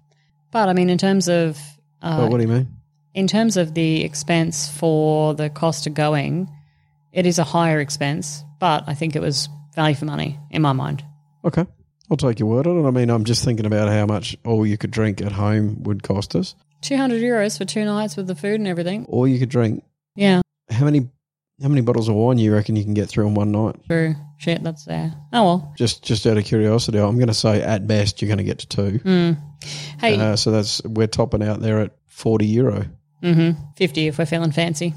but 0.52 0.70
I 0.70 0.74
mean, 0.74 0.90
in 0.90 0.98
terms 0.98 1.28
of 1.28 1.60
uh, 2.02 2.22
but 2.22 2.32
what 2.32 2.38
do 2.38 2.44
you 2.44 2.50
mean? 2.50 2.68
in 3.14 3.28
terms 3.28 3.58
of 3.58 3.74
the 3.74 4.04
expense 4.04 4.68
for 4.70 5.34
the 5.34 5.50
cost 5.50 5.88
of 5.88 5.94
going, 5.94 6.50
it 7.14 7.26
is 7.26 7.40
a 7.40 7.44
higher 7.44 7.80
expense, 7.80 8.44
but 8.60 8.84
I 8.88 8.94
think 8.94 9.16
it 9.16 9.22
was 9.22 9.48
value 9.76 9.96
for 9.96 10.06
money 10.06 10.40
in 10.52 10.62
my 10.62 10.74
mind. 10.74 11.04
Okay. 11.44 11.66
I'll 12.12 12.18
take 12.18 12.40
your 12.40 12.50
word 12.50 12.68
on 12.68 12.78
it. 12.84 12.88
I 12.88 12.92
mean, 12.92 13.10
I'm 13.10 13.24
just 13.24 13.44
thinking 13.44 13.66
about 13.66 13.90
how 13.90 14.06
much 14.06 14.38
all 14.46 14.66
you 14.66 14.78
could 14.78 14.92
drink 14.92 15.22
at 15.22 15.32
home 15.32 15.82
would 15.84 16.04
cost 16.04 16.36
us. 16.36 16.54
200 16.82 17.20
euros 17.22 17.58
for 17.58 17.66
two 17.66 17.84
nights 17.84 18.16
with 18.16 18.28
the 18.28 18.36
food 18.36 18.60
and 18.60 18.68
everything. 18.68 19.06
All 19.10 19.28
you 19.28 19.40
could 19.40 19.50
drink. 19.50 19.84
Yeah, 20.16 20.42
How 20.70 20.86
many 20.86 21.08
how 21.62 21.70
many 21.70 21.82
bottles 21.82 22.10
of 22.10 22.16
wine 22.16 22.38
you 22.38 22.54
reckon 22.54 22.76
you 22.76 22.84
can 22.84 22.94
get 22.94 23.08
through 23.08 23.28
in 23.28 23.34
one 23.34 23.52
night? 23.52 23.76
true. 23.88 24.16
Shit, 24.38 24.62
that's 24.64 24.84
there. 24.84 25.14
Oh 25.32 25.44
well. 25.46 25.74
Just 25.78 26.04
just 26.04 26.28
out 26.28 26.38
of 26.38 26.44
curiosity, 26.44 26.98
I'm 27.00 27.16
going 27.16 27.30
to 27.30 27.34
say 27.34 27.62
at 27.62 27.88
best 27.88 28.22
you're 28.22 28.28
going 28.28 28.40
to 28.40 28.44
get 28.44 28.60
to 28.60 28.68
two. 28.68 29.00
Mm. 29.00 29.38
Hey, 30.00 30.20
Uh, 30.20 30.36
so 30.36 30.52
that's 30.52 30.84
we're 30.84 31.08
topping 31.08 31.42
out 31.42 31.62
there 31.62 31.80
at 31.80 31.92
40 32.08 32.46
euro 32.46 32.86
hmm 33.24 33.52
50 33.78 34.08
if 34.08 34.18
we're 34.20 34.26
feeling 34.26 34.52
fancy. 34.52 34.94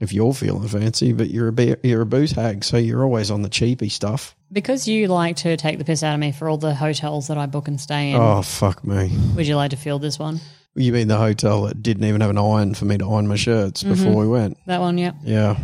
if 0.00 0.12
you're 0.12 0.34
feeling 0.34 0.68
fancy, 0.68 1.12
but 1.14 1.30
you're 1.30 1.48
a 1.48 1.52
be- 1.52 1.76
you're 1.82 2.02
a 2.02 2.06
booze 2.06 2.32
hag, 2.32 2.62
so 2.62 2.76
you're 2.76 3.02
always 3.02 3.30
on 3.30 3.40
the 3.42 3.48
cheapy 3.48 3.88
stuff. 3.88 4.36
Because 4.52 4.86
you 4.86 5.08
like 5.08 5.36
to 5.36 5.56
take 5.56 5.78
the 5.78 5.84
piss 5.84 6.02
out 6.02 6.12
of 6.14 6.20
me 6.20 6.30
for 6.32 6.48
all 6.48 6.58
the 6.58 6.74
hotels 6.74 7.28
that 7.28 7.38
I 7.38 7.46
book 7.46 7.66
and 7.68 7.80
stay 7.80 8.10
in, 8.12 8.16
Oh 8.20 8.42
fuck 8.42 8.84
me! 8.84 9.10
would 9.34 9.46
you 9.46 9.56
like 9.56 9.70
to 9.70 9.76
field 9.76 10.02
this 10.02 10.18
one? 10.18 10.40
You 10.76 10.92
mean 10.92 11.08
the 11.08 11.16
hotel 11.18 11.62
that 11.62 11.82
didn't 11.82 12.04
even 12.04 12.20
have 12.20 12.30
an 12.30 12.38
iron 12.38 12.74
for 12.74 12.84
me 12.84 12.98
to 12.98 13.08
iron 13.08 13.28
my 13.28 13.36
shirts 13.36 13.82
Mm-hmm. 13.82 13.92
before 13.94 14.16
we 14.20 14.28
went? 14.28 14.58
That 14.66 14.80
one, 14.80 14.98
yeah. 14.98 15.12
Yeah, 15.22 15.56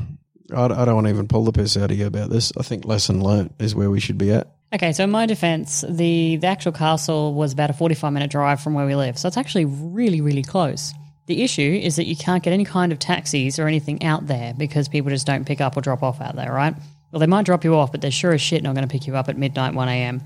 I, 0.54 0.64
I 0.64 0.84
don't 0.84 0.94
want 0.94 1.06
to 1.06 1.12
even 1.12 1.26
pull 1.28 1.44
the 1.44 1.52
piss 1.52 1.76
out 1.76 1.90
of 1.90 1.98
you 1.98 2.06
about 2.06 2.30
this. 2.30 2.52
I 2.56 2.62
think 2.62 2.84
lesson 2.84 3.22
learnt 3.22 3.52
is 3.58 3.74
where 3.74 3.90
we 3.90 3.98
should 4.00 4.18
be 4.18 4.30
at. 4.32 4.48
Okay, 4.72 4.92
so 4.92 5.02
in 5.02 5.10
my 5.10 5.26
defense, 5.26 5.84
the, 5.88 6.36
the 6.36 6.46
actual 6.46 6.70
castle 6.70 7.34
was 7.34 7.52
about 7.52 7.70
a 7.70 7.72
45 7.72 8.12
minute 8.12 8.30
drive 8.30 8.60
from 8.60 8.74
where 8.74 8.86
we 8.86 8.94
live. 8.94 9.18
So 9.18 9.26
it's 9.26 9.36
actually 9.36 9.64
really, 9.64 10.20
really 10.20 10.44
close. 10.44 10.94
The 11.26 11.42
issue 11.42 11.80
is 11.82 11.96
that 11.96 12.06
you 12.06 12.14
can't 12.16 12.42
get 12.42 12.52
any 12.52 12.64
kind 12.64 12.92
of 12.92 12.98
taxis 13.00 13.58
or 13.58 13.66
anything 13.66 14.04
out 14.04 14.28
there 14.28 14.54
because 14.56 14.88
people 14.88 15.10
just 15.10 15.26
don't 15.26 15.44
pick 15.44 15.60
up 15.60 15.76
or 15.76 15.80
drop 15.80 16.04
off 16.04 16.20
out 16.20 16.36
there, 16.36 16.52
right? 16.52 16.74
Well, 17.10 17.18
they 17.18 17.26
might 17.26 17.46
drop 17.46 17.64
you 17.64 17.74
off, 17.74 17.90
but 17.90 18.00
they're 18.00 18.12
sure 18.12 18.32
as 18.32 18.40
shit 18.40 18.62
not 18.62 18.76
going 18.76 18.86
to 18.86 18.92
pick 18.92 19.08
you 19.08 19.16
up 19.16 19.28
at 19.28 19.36
midnight, 19.36 19.74
1 19.74 19.88
a.m. 19.88 20.22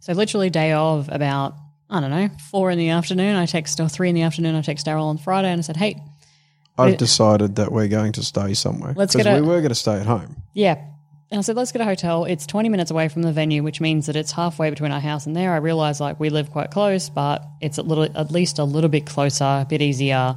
So 0.00 0.14
literally 0.14 0.48
day 0.48 0.72
of 0.72 1.10
about, 1.12 1.54
I 1.90 2.00
don't 2.00 2.10
know, 2.10 2.30
4 2.50 2.70
in 2.70 2.78
the 2.78 2.88
afternoon, 2.90 3.36
I 3.36 3.46
text, 3.46 3.78
or 3.78 3.88
3 3.88 4.08
in 4.08 4.14
the 4.14 4.22
afternoon, 4.22 4.54
I 4.54 4.62
text 4.62 4.86
Daryl 4.86 5.04
on 5.04 5.18
Friday 5.18 5.48
and 5.50 5.58
I 5.58 5.62
said, 5.62 5.76
hey, 5.76 6.02
I've 6.76 6.96
decided 6.96 7.56
that 7.56 7.70
we're 7.70 7.88
going 7.88 8.12
to 8.12 8.22
stay 8.22 8.54
somewhere. 8.54 8.94
Let's 8.96 9.14
get 9.14 9.26
a- 9.26 9.34
we 9.40 9.46
were 9.46 9.60
going 9.60 9.68
to 9.68 9.74
stay 9.74 9.98
at 10.00 10.06
home. 10.06 10.36
Yeah. 10.54 10.74
And 11.30 11.38
I 11.38 11.42
said, 11.42 11.56
let's 11.56 11.72
get 11.72 11.80
a 11.80 11.84
hotel. 11.84 12.24
It's 12.24 12.46
20 12.46 12.68
minutes 12.68 12.90
away 12.90 13.08
from 13.08 13.22
the 13.22 13.32
venue, 13.32 13.62
which 13.62 13.80
means 13.80 14.06
that 14.06 14.16
it's 14.16 14.32
halfway 14.32 14.70
between 14.70 14.92
our 14.92 15.00
house 15.00 15.26
and 15.26 15.34
there. 15.36 15.52
I 15.52 15.56
realize 15.56 16.00
like 16.00 16.20
we 16.20 16.30
live 16.30 16.50
quite 16.50 16.70
close, 16.70 17.08
but 17.10 17.44
it's 17.60 17.78
a 17.78 17.82
little, 17.82 18.04
at 18.04 18.30
least 18.30 18.58
a 18.58 18.64
little 18.64 18.90
bit 18.90 19.06
closer, 19.06 19.44
a 19.44 19.66
bit 19.68 19.82
easier. 19.82 20.36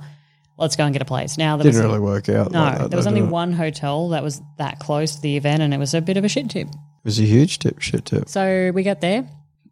Let's 0.57 0.75
go 0.75 0.85
and 0.85 0.93
get 0.93 1.01
a 1.01 1.05
place. 1.05 1.37
Now, 1.37 1.55
there 1.57 1.71
Didn't 1.71 1.85
really 1.85 1.99
work 1.99 2.29
out. 2.29 2.51
no, 2.51 2.61
like 2.61 2.77
that, 2.79 2.89
there 2.89 2.97
was 2.97 3.05
though, 3.05 3.11
only 3.11 3.21
one 3.21 3.53
hotel 3.53 4.09
that 4.09 4.23
was 4.23 4.41
that 4.57 4.79
close 4.79 5.15
to 5.15 5.21
the 5.21 5.37
event, 5.37 5.61
and 5.61 5.71
it 5.73 5.77
was 5.77 5.93
a 5.93 6.01
bit 6.01 6.17
of 6.17 6.23
a 6.23 6.29
shit 6.29 6.49
tip. 6.49 6.67
It 6.67 6.75
was 7.05 7.19
a 7.19 7.23
huge 7.25 7.59
tip, 7.59 7.79
shit 7.79 8.05
tip. 8.05 8.27
So 8.27 8.71
we 8.73 8.81
get 8.81 9.01
there 9.01 9.27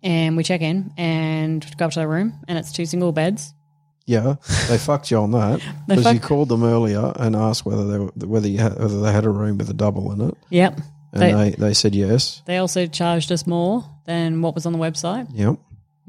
and 0.05 0.37
we 0.37 0.43
check 0.43 0.61
in 0.61 0.93
and 0.97 1.65
go 1.77 1.85
up 1.85 1.91
to 1.91 1.99
the 1.99 2.07
room, 2.07 2.39
and 2.47 2.57
it's 2.57 2.71
two 2.71 2.85
single 2.85 3.11
beds. 3.11 3.53
Yeah, 4.05 4.35
they 4.69 4.77
fucked 4.77 5.09
you 5.11 5.17
on 5.17 5.31
that 5.31 5.59
They 5.87 5.95
because 5.95 6.13
you 6.13 6.19
fuck- 6.19 6.29
called 6.29 6.49
them 6.49 6.63
earlier 6.63 7.11
and 7.17 7.35
asked 7.35 7.65
whether 7.65 7.85
they 7.87 7.97
were, 7.99 8.11
whether 8.25 8.47
you 8.47 8.59
had, 8.59 8.77
whether 8.79 9.01
they 9.01 9.11
had 9.11 9.25
a 9.25 9.29
room 9.31 9.57
with 9.57 9.69
a 9.69 9.73
double 9.73 10.11
in 10.13 10.21
it, 10.21 10.35
Yep. 10.51 10.79
and 11.13 11.21
They- 11.21 11.33
they, 11.33 11.49
they 11.51 11.73
said 11.73 11.93
yes. 11.95 12.41
They 12.45 12.57
also 12.57 12.85
charged 12.85 13.31
us 13.31 13.45
more 13.47 13.83
than 14.05 14.41
what 14.41 14.53
was 14.55 14.65
on 14.65 14.73
the 14.73 14.79
website. 14.79 15.27
Yep. 15.33 15.55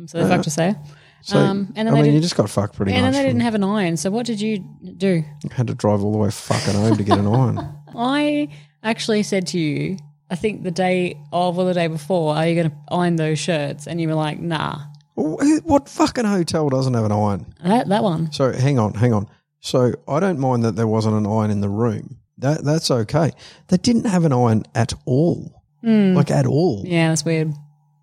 So 0.06 0.22
they 0.22 0.28
fucked 0.28 0.46
us 0.46 0.56
there. 0.56 0.76
So 1.22 1.38
Um, 1.38 1.72
and 1.74 1.88
then 1.88 1.94
I 1.94 2.02
they 2.02 2.08
mean, 2.08 2.14
you 2.16 2.20
just 2.20 2.36
got 2.36 2.50
fucked 2.50 2.76
pretty 2.76 2.92
much. 2.92 2.98
And 2.98 3.06
then 3.06 3.12
they 3.14 3.26
didn't 3.26 3.40
have 3.40 3.54
an 3.54 3.64
iron. 3.64 3.96
So 3.96 4.10
what 4.10 4.26
did 4.26 4.40
you 4.42 4.58
do? 4.98 5.24
had 5.50 5.66
to 5.68 5.74
drive 5.74 6.04
all 6.04 6.12
the 6.12 6.18
way 6.18 6.30
fucking 6.30 6.74
home 6.74 6.96
to 6.98 7.02
get 7.02 7.18
an 7.18 7.26
iron. 7.42 7.66
I 7.96 8.48
actually 8.84 9.22
said 9.22 9.46
to 9.48 9.58
you, 9.58 9.96
I 10.30 10.34
think 10.36 10.62
the 10.64 10.70
day 10.70 11.18
of 11.32 11.58
or 11.58 11.64
the 11.64 11.74
day 11.74 11.86
before, 11.86 12.34
are 12.34 12.46
you 12.46 12.54
going 12.56 12.70
to 12.70 12.76
iron 12.90 13.16
those 13.16 13.38
shirts? 13.38 13.86
And 13.86 14.00
you 14.00 14.08
were 14.08 14.14
like, 14.14 14.40
nah, 14.40 14.80
What 15.14 15.88
fucking 15.88 16.24
hotel 16.24 16.68
doesn't 16.68 16.94
have 16.94 17.04
an 17.04 17.12
iron? 17.12 17.54
that, 17.64 17.88
that 17.88 18.02
one. 18.02 18.32
So 18.32 18.52
hang 18.52 18.78
on, 18.78 18.94
hang 18.94 19.12
on. 19.12 19.28
So 19.60 19.92
I 20.08 20.20
don't 20.20 20.38
mind 20.38 20.64
that 20.64 20.76
there 20.76 20.86
wasn't 20.86 21.16
an 21.16 21.26
iron 21.26 21.50
in 21.50 21.60
the 21.60 21.68
room. 21.68 22.18
That 22.38 22.64
that's 22.64 22.90
okay. 22.90 23.32
They 23.68 23.78
didn't 23.78 24.04
have 24.04 24.24
an 24.24 24.32
iron 24.32 24.64
at 24.74 24.92
all, 25.06 25.62
hmm. 25.80 26.12
like 26.14 26.30
at 26.30 26.44
all. 26.46 26.82
Yeah, 26.86 27.08
that's 27.08 27.24
weird. 27.24 27.52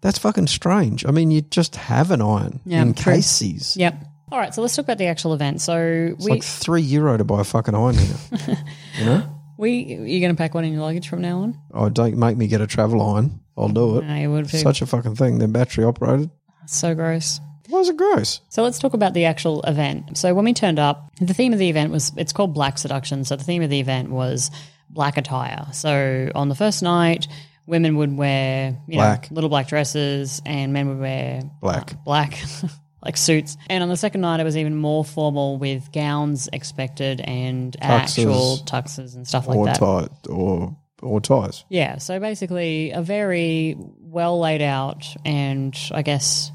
That's 0.02 0.18
fucking 0.18 0.48
strange. 0.48 1.06
I 1.06 1.12
mean, 1.12 1.30
you 1.30 1.42
just 1.42 1.76
have 1.76 2.10
an 2.12 2.22
iron 2.22 2.60
Yeah, 2.66 2.82
in 2.82 2.94
true. 2.94 3.14
cases. 3.14 3.78
Yep. 3.78 3.96
All 4.32 4.40
right, 4.40 4.54
so 4.54 4.62
let's 4.64 4.76
talk 4.76 4.86
about 4.86 4.98
the 4.98 5.06
actual 5.06 5.34
event. 5.36 5.62
So 5.62 5.78
It's 6.16 6.26
we, 6.26 6.32
like 6.32 6.44
three 6.44 6.82
euro 6.82 7.16
to 7.18 7.24
buy 7.24 7.42
a 7.42 7.44
fucking 7.44 7.76
iron 7.76 7.96
here. 7.96 8.16
you 9.00 9.06
know? 9.06 9.40
We, 9.64 9.72
you're 9.84 10.20
going 10.22 10.36
to 10.36 10.38
pack 10.38 10.54
one 10.54 10.64
in 10.66 10.74
your 10.74 10.82
luggage 10.84 11.10
from 11.10 11.22
now 11.22 11.40
on? 11.40 11.58
Oh, 11.74 11.90
don't 11.90 12.16
make 12.18 12.38
me 12.38 12.48
get 12.48 12.62
a 12.62 12.68
travel 12.68 13.02
iron. 13.02 13.40
I'll 13.58 13.70
do 13.70 13.98
it. 13.98 14.06
No, 14.06 14.16
you 14.16 14.32
would 14.32 14.50
too. 14.50 14.58
Such 14.60 14.82
a 14.82 14.86
fucking 14.86 15.16
thing. 15.16 15.40
They're 15.40 15.48
battery 15.48 15.84
operated. 15.86 16.30
so 16.68 16.94
gross. 16.96 17.40
Why 17.70 17.80
is 17.80 17.90
it 17.90 17.98
gross? 17.98 18.42
So 18.50 18.62
let's 18.62 18.78
talk 18.78 18.94
about 18.94 19.14
the 19.14 19.26
actual 19.26 19.62
event. 19.64 20.18
So 20.18 20.34
when 20.34 20.46
we 20.46 20.54
turned 20.54 20.80
up, 20.80 21.12
the 21.20 21.34
theme 21.34 21.54
of 21.54 21.60
the 21.60 21.70
event 21.70 21.92
was 21.92 22.12
it's 22.18 22.34
called 22.34 22.54
Black 22.54 22.78
Seduction. 22.78 23.24
So 23.26 23.36
the 23.36 23.44
theme 23.44 23.64
of 23.64 23.70
the 23.70 23.80
event 23.80 24.10
was 24.10 24.52
black 24.90 25.18
attire. 25.18 25.66
So 25.72 26.30
on 26.36 26.50
the 26.50 26.56
first 26.56 26.84
night, 26.84 27.28
women 27.66 27.96
would 27.98 28.16
wear 28.16 28.78
you 28.88 28.96
Black. 28.98 29.32
know 29.32 29.36
little 29.36 29.50
black 29.50 29.68
dresses, 29.70 30.42
and 30.46 30.74
men 30.74 30.88
would 30.90 31.00
wear 31.00 31.42
Black. 31.62 31.94
uh, 31.94 31.96
black. 32.06 32.38
Like 33.04 33.18
suits, 33.18 33.58
and 33.70 33.84
on 33.84 33.90
the 33.90 33.98
second 33.98 34.22
night 34.22 34.40
it 34.40 34.46
was 34.46 34.56
even 34.56 34.78
more 34.78 35.04
formal 35.04 35.58
with 35.58 35.92
gowns 35.92 36.48
expected 36.54 37.20
and 37.20 37.76
actual 37.82 38.60
tuxes 38.66 39.16
and 39.16 39.28
stuff 39.28 39.46
like 39.46 39.58
or 39.58 39.66
that. 39.66 40.30
or 40.30 40.78
or 41.02 41.20
ties. 41.20 41.66
Yeah, 41.70 41.98
so 41.98 42.20
basically 42.20 42.92
a 42.92 43.02
very 43.02 43.76
well 44.00 44.40
laid 44.40 44.62
out 44.62 45.06
and 45.26 45.78
I 45.92 46.02
guess 46.02 46.50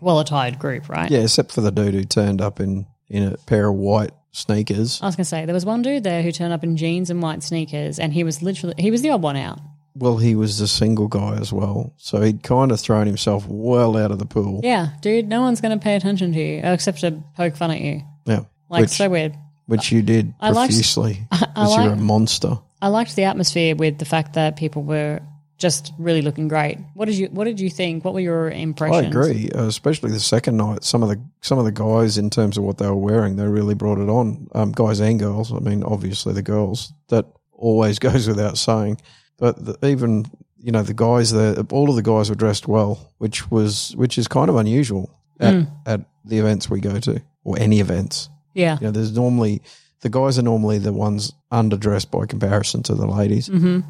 well 0.00 0.20
attired 0.20 0.58
group, 0.58 0.88
right? 0.88 1.10
Yeah, 1.10 1.20
except 1.20 1.52
for 1.52 1.60
the 1.60 1.70
dude 1.70 1.94
who 1.94 2.04
turned 2.04 2.40
up 2.40 2.58
in 2.60 2.86
in 3.08 3.24
a 3.24 3.36
pair 3.36 3.68
of 3.68 3.74
white 3.74 4.12
sneakers. 4.32 5.00
I 5.02 5.06
was 5.06 5.16
gonna 5.16 5.24
say 5.24 5.44
there 5.46 5.54
was 5.54 5.64
one 5.66 5.82
dude 5.82 6.04
there 6.04 6.22
who 6.22 6.32
turned 6.32 6.52
up 6.52 6.64
in 6.64 6.76
jeans 6.76 7.10
and 7.10 7.22
white 7.22 7.42
sneakers, 7.42 7.98
and 7.98 8.12
he 8.12 8.24
was 8.24 8.42
literally 8.42 8.74
he 8.78 8.90
was 8.90 9.02
the 9.02 9.10
odd 9.10 9.22
one 9.22 9.36
out. 9.36 9.58
Well, 9.98 10.18
he 10.18 10.34
was 10.34 10.58
the 10.58 10.68
single 10.68 11.08
guy 11.08 11.36
as 11.40 11.52
well, 11.52 11.94
so 11.96 12.20
he'd 12.20 12.42
kind 12.42 12.70
of 12.70 12.78
thrown 12.80 13.06
himself 13.06 13.46
well 13.48 13.96
out 13.96 14.10
of 14.10 14.18
the 14.18 14.26
pool. 14.26 14.60
Yeah, 14.62 14.88
dude, 15.00 15.28
no 15.28 15.40
one's 15.40 15.60
gonna 15.60 15.78
pay 15.78 15.96
attention 15.96 16.32
to 16.32 16.38
you 16.38 16.60
except 16.62 17.00
to 17.00 17.22
poke 17.34 17.56
fun 17.56 17.70
at 17.70 17.80
you. 17.80 18.02
Yeah, 18.26 18.40
Like 18.68 18.82
which 18.82 18.90
so 18.90 19.08
weird. 19.08 19.34
which 19.66 19.90
you 19.92 20.02
did 20.02 20.34
I 20.40 20.52
profusely 20.52 21.26
because 21.30 21.76
you're 21.76 21.94
a 21.94 21.96
monster. 21.96 22.58
I 22.82 22.88
liked 22.88 23.16
the 23.16 23.24
atmosphere 23.24 23.74
with 23.74 23.98
the 23.98 24.04
fact 24.04 24.34
that 24.34 24.56
people 24.56 24.82
were 24.82 25.20
just 25.58 25.94
really 25.98 26.20
looking 26.20 26.48
great. 26.48 26.76
What 26.92 27.06
did 27.06 27.14
you 27.16 27.28
What 27.28 27.44
did 27.44 27.58
you 27.58 27.70
think? 27.70 28.04
What 28.04 28.12
were 28.12 28.20
your 28.20 28.50
impressions? 28.50 29.06
I 29.06 29.08
agree, 29.08 29.48
uh, 29.54 29.64
especially 29.64 30.10
the 30.10 30.20
second 30.20 30.58
night. 30.58 30.84
Some 30.84 31.02
of 31.02 31.08
the 31.08 31.18
some 31.40 31.58
of 31.58 31.64
the 31.64 31.72
guys, 31.72 32.18
in 32.18 32.28
terms 32.28 32.58
of 32.58 32.64
what 32.64 32.76
they 32.76 32.86
were 32.86 32.94
wearing, 32.94 33.36
they 33.36 33.46
really 33.46 33.74
brought 33.74 33.98
it 33.98 34.10
on. 34.10 34.48
Um, 34.54 34.72
guys 34.72 35.00
and 35.00 35.18
girls. 35.18 35.52
I 35.54 35.60
mean, 35.60 35.82
obviously 35.82 36.34
the 36.34 36.42
girls. 36.42 36.92
That 37.08 37.24
always 37.52 37.98
goes 38.08 38.28
without 38.28 38.58
saying. 38.58 39.00
But 39.38 39.64
the, 39.64 39.86
even 39.86 40.26
you 40.58 40.72
know 40.72 40.82
the 40.82 40.94
guys 40.94 41.32
there, 41.32 41.56
all 41.70 41.90
of 41.90 41.96
the 41.96 42.02
guys 42.02 42.28
were 42.30 42.36
dressed 42.36 42.66
well, 42.68 43.12
which 43.18 43.50
was 43.50 43.94
which 43.96 44.18
is 44.18 44.28
kind 44.28 44.48
of 44.50 44.56
unusual 44.56 45.10
at 45.40 45.54
Hmm. 45.54 45.62
at 45.84 46.00
the 46.24 46.38
events 46.38 46.68
we 46.70 46.80
go 46.80 46.98
to 47.00 47.22
or 47.44 47.58
any 47.58 47.80
events. 47.80 48.28
Yeah. 48.54 48.78
You 48.80 48.86
know, 48.86 48.90
there's 48.92 49.14
normally 49.14 49.62
the 50.00 50.08
guys 50.10 50.38
are 50.38 50.42
normally 50.42 50.78
the 50.78 50.92
ones 50.92 51.32
underdressed 51.52 52.10
by 52.10 52.26
comparison 52.26 52.82
to 52.84 52.94
the 52.94 53.06
ladies. 53.06 53.48
Mm-hmm. 53.48 53.80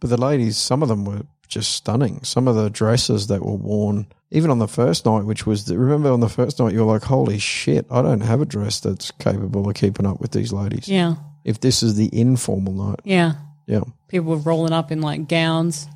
But 0.00 0.10
the 0.10 0.16
ladies, 0.20 0.56
some 0.58 0.82
of 0.82 0.88
them 0.88 1.04
were 1.04 1.22
just 1.48 1.72
stunning. 1.72 2.22
Some 2.24 2.48
of 2.48 2.56
the 2.56 2.70
dresses 2.70 3.26
that 3.28 3.44
were 3.44 3.54
worn, 3.56 4.06
even 4.30 4.50
on 4.50 4.58
the 4.58 4.66
first 4.68 5.04
night, 5.06 5.24
which 5.24 5.46
was, 5.46 5.66
the, 5.66 5.78
remember 5.78 6.10
on 6.10 6.20
the 6.20 6.28
first 6.28 6.58
night, 6.58 6.72
you 6.72 6.80
were 6.84 6.92
like, 6.92 7.02
holy 7.04 7.38
shit, 7.38 7.86
I 7.90 8.02
don't 8.02 8.20
have 8.22 8.40
a 8.40 8.44
dress 8.46 8.80
that's 8.80 9.10
capable 9.12 9.68
of 9.68 9.74
keeping 9.76 10.06
up 10.06 10.20
with 10.20 10.32
these 10.32 10.52
ladies. 10.52 10.88
Yeah. 10.88 11.14
If 11.44 11.60
this 11.60 11.82
is 11.82 11.94
the 11.94 12.08
informal 12.12 12.72
night, 12.72 13.00
Yeah. 13.04 13.34
Yeah. 13.72 13.80
People 14.08 14.30
were 14.30 14.36
rolling 14.50 14.72
up 14.72 14.92
in 14.92 15.00
like 15.00 15.28
gowns. 15.28 15.88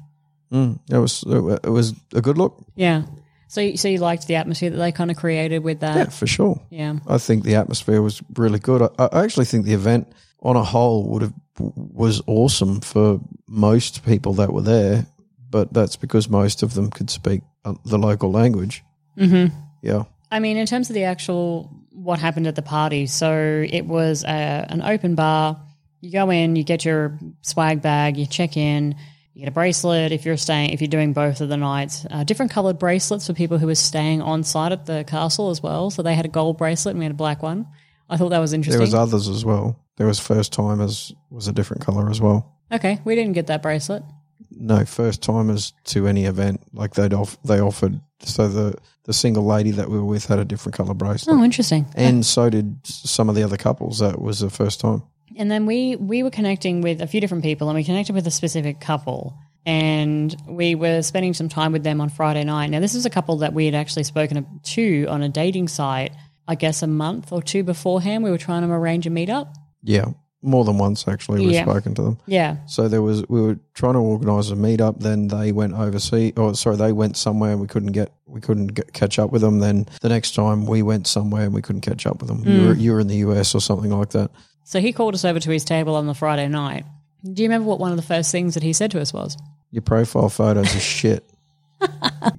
Mm, 0.52 0.78
it 0.90 0.98
was 0.98 1.22
it 1.64 1.70
was 1.70 1.94
a 2.14 2.20
good 2.20 2.38
look. 2.38 2.64
Yeah. 2.76 3.02
So, 3.48 3.60
you- 3.60 3.76
so 3.76 3.88
you 3.88 3.98
liked 3.98 4.26
the 4.26 4.36
atmosphere 4.36 4.70
that 4.70 4.76
they 4.76 4.92
kind 4.92 5.10
of 5.10 5.16
created 5.16 5.62
with 5.64 5.82
Yeah, 5.82 5.94
that? 5.94 6.12
for 6.12 6.26
sure. 6.26 6.60
Yeah. 6.70 6.98
I 7.06 7.18
think 7.18 7.44
the 7.44 7.54
atmosphere 7.56 8.02
was 8.02 8.20
really 8.36 8.58
good. 8.58 8.82
I, 8.82 8.88
I 9.12 9.22
actually 9.24 9.46
think 9.46 9.64
the 9.66 9.74
event 9.74 10.06
on 10.42 10.56
a 10.56 10.64
whole 10.64 11.08
would 11.10 11.22
have 11.22 11.32
was 11.58 12.22
awesome 12.26 12.80
for 12.80 13.20
most 13.48 14.04
people 14.04 14.34
that 14.34 14.52
were 14.52 14.62
there, 14.62 15.06
but 15.50 15.72
that's 15.72 15.96
because 15.96 16.28
most 16.28 16.62
of 16.62 16.74
them 16.74 16.90
could 16.90 17.08
speak 17.10 17.42
uh, 17.64 17.74
the 17.84 17.98
local 17.98 18.30
language. 18.32 18.82
Mm-hmm. 19.16 19.56
Yeah. 19.82 20.02
I 20.30 20.40
mean, 20.40 20.56
in 20.56 20.66
terms 20.66 20.90
of 20.90 20.94
the 20.94 21.04
actual 21.04 21.70
what 21.92 22.18
happened 22.18 22.46
at 22.46 22.54
the 22.56 22.62
party, 22.62 23.06
so 23.06 23.64
it 23.68 23.86
was 23.86 24.22
a, 24.24 24.66
an 24.68 24.82
open 24.82 25.14
bar. 25.14 25.60
You 26.00 26.12
go 26.12 26.30
in, 26.30 26.56
you 26.56 26.64
get 26.64 26.85
your 26.85 27.18
swag 27.42 27.82
bag, 27.82 28.16
you 28.16 28.26
check 28.26 28.56
in, 28.56 28.94
you 29.35 29.40
get 29.40 29.48
a 29.48 29.52
bracelet 29.52 30.12
if 30.12 30.24
you're 30.24 30.37
staying 30.37 30.70
if 30.70 30.80
you're 30.80 30.88
doing 30.88 31.12
both 31.12 31.40
of 31.40 31.48
the 31.48 31.56
nights. 31.56 32.06
Uh, 32.11 32.24
different 32.24 32.52
colored 32.52 32.78
bracelets 32.78 33.26
for 33.26 33.32
people 33.32 33.59
who 33.59 33.66
were 33.66 33.74
staying 33.74 34.22
on 34.22 34.44
site 34.44 34.72
at 34.72 34.87
the 34.87 35.04
castle 35.06 35.50
as 35.50 35.62
well. 35.62 35.90
So 35.90 36.02
they 36.02 36.14
had 36.14 36.24
a 36.24 36.28
gold 36.28 36.59
bracelet 36.59 36.92
and 36.92 36.98
we 37.00 37.04
had 37.04 37.12
a 37.12 37.16
black 37.16 37.42
one. 37.42 37.66
I 38.09 38.16
thought 38.16 38.28
that 38.28 38.38
was 38.38 38.52
interesting. 38.52 38.78
There 38.78 38.87
was 38.87 38.94
others 38.94 39.28
as 39.28 39.44
well. 39.44 39.78
There 39.96 40.06
was 40.06 40.18
first 40.20 40.52
timers 40.52 41.12
was 41.30 41.48
a 41.48 41.52
different 41.52 41.82
color 41.85 42.09
as 42.11 42.20
well. 42.20 42.54
Okay, 42.70 43.00
we 43.04 43.14
didn't 43.14 43.32
get 43.32 43.46
that 43.48 43.62
bracelet. 43.62 44.02
No, 44.50 44.85
first 44.85 45.22
timers 45.22 45.72
to 45.87 46.06
any 46.06 46.24
event. 46.24 46.61
Like 46.72 46.94
they'd 46.94 47.12
off, 47.14 47.37
they 47.42 47.59
offered. 47.61 48.00
So 48.20 48.48
the 48.48 48.74
the 49.04 49.12
single 49.12 49.44
lady 49.44 49.70
that 49.72 49.88
we 49.90 49.98
were 49.98 50.04
with 50.04 50.26
had 50.26 50.38
a 50.38 50.44
different 50.44 50.74
color 50.76 50.94
bracelet, 50.94 51.37
Oh, 51.37 51.44
interesting. 51.44 51.87
and 51.94 52.24
so 52.26 52.50
did 52.50 52.76
some 52.85 53.28
of 53.28 53.35
the 53.37 53.42
other 53.44 53.56
couples. 53.56 53.98
That 54.00 54.20
was 54.20 54.40
the 54.40 54.50
first 54.50 54.80
time. 54.80 55.02
And 55.36 55.50
then 55.50 55.66
we 55.66 55.96
we 55.96 56.22
were 56.22 56.30
connecting 56.30 56.80
with 56.82 57.00
a 57.00 57.06
few 57.06 57.20
different 57.20 57.42
people, 57.42 57.68
and 57.68 57.76
we 57.76 57.84
connected 57.84 58.14
with 58.14 58.26
a 58.26 58.30
specific 58.30 58.80
couple, 58.80 59.36
and 59.64 60.34
we 60.48 60.74
were 60.74 61.02
spending 61.02 61.34
some 61.34 61.48
time 61.48 61.72
with 61.72 61.82
them 61.82 62.00
on 62.00 62.08
Friday 62.08 62.44
night. 62.44 62.70
Now, 62.70 62.80
this 62.80 62.94
is 62.94 63.06
a 63.06 63.10
couple 63.10 63.38
that 63.38 63.52
we 63.52 63.66
had 63.66 63.74
actually 63.74 64.04
spoken 64.04 64.46
to 64.62 65.06
on 65.06 65.22
a 65.22 65.28
dating 65.28 65.68
site, 65.68 66.12
I 66.46 66.54
guess 66.54 66.82
a 66.82 66.86
month 66.86 67.32
or 67.32 67.42
two 67.42 67.64
beforehand. 67.64 68.22
We 68.22 68.30
were 68.30 68.38
trying 68.38 68.62
to 68.62 68.72
arrange 68.72 69.06
a 69.06 69.10
meetup. 69.10 69.52
Yeah, 69.82 70.06
more 70.42 70.64
than 70.64 70.78
once 70.78 71.06
actually. 71.08 71.40
We've 71.40 71.52
Yeah. 71.52 71.64
spoken 71.64 71.94
to 71.94 72.02
them. 72.02 72.18
Yeah, 72.26 72.56
So 72.66 72.88
there 72.88 73.02
was 73.02 73.24
we 73.28 73.40
were 73.40 73.58
trying 73.74 73.94
to 73.94 74.00
organise 74.00 74.50
a 74.50 74.54
meetup. 74.54 75.00
Then 75.00 75.28
they 75.28 75.52
went 75.52 75.74
overseas. 75.74 76.32
Or 76.36 76.54
sorry, 76.54 76.76
they 76.76 76.92
went 76.92 77.16
somewhere. 77.16 77.52
and 77.52 77.60
We 77.60 77.66
couldn't 77.66 77.92
get 77.92 78.12
we 78.26 78.40
couldn't 78.40 78.68
get, 78.68 78.92
catch 78.92 79.18
up 79.18 79.32
with 79.32 79.42
them. 79.42 79.58
Then 79.58 79.86
the 80.00 80.08
next 80.08 80.34
time 80.34 80.66
we 80.66 80.82
went 80.82 81.06
somewhere 81.06 81.44
and 81.44 81.54
we 81.54 81.62
couldn't 81.62 81.82
catch 81.82 82.06
up 82.06 82.20
with 82.20 82.28
them. 82.28 82.42
You 82.46 82.60
hmm. 82.60 82.66
were 82.68 82.74
you 82.74 82.92
were 82.92 83.00
in 83.00 83.08
the 83.08 83.16
US 83.16 83.54
or 83.54 83.60
something 83.60 83.90
like 83.90 84.10
that. 84.10 84.30
So 84.66 84.81
he 84.81 84.92
called 84.92 85.14
us 85.14 85.24
over 85.24 85.38
to 85.38 85.50
his 85.50 85.64
table 85.64 85.94
on 85.94 86.07
the 86.07 86.14
Friday 86.14 86.48
night. 86.48 86.85
Do 87.22 87.42
you 87.42 87.48
remember 87.48 87.68
what 87.68 87.79
one 87.79 87.92
of 87.92 87.96
the 87.96 88.02
first 88.02 88.33
things 88.33 88.55
that 88.55 88.62
he 88.64 88.72
said 88.72 88.90
to 88.90 89.00
us 89.00 89.12
was? 89.12 89.37
Your 89.70 89.83
profile 89.83 90.29
photos 90.29 90.74
are 90.74 90.81
shit. 90.81 91.24
you 91.81 91.88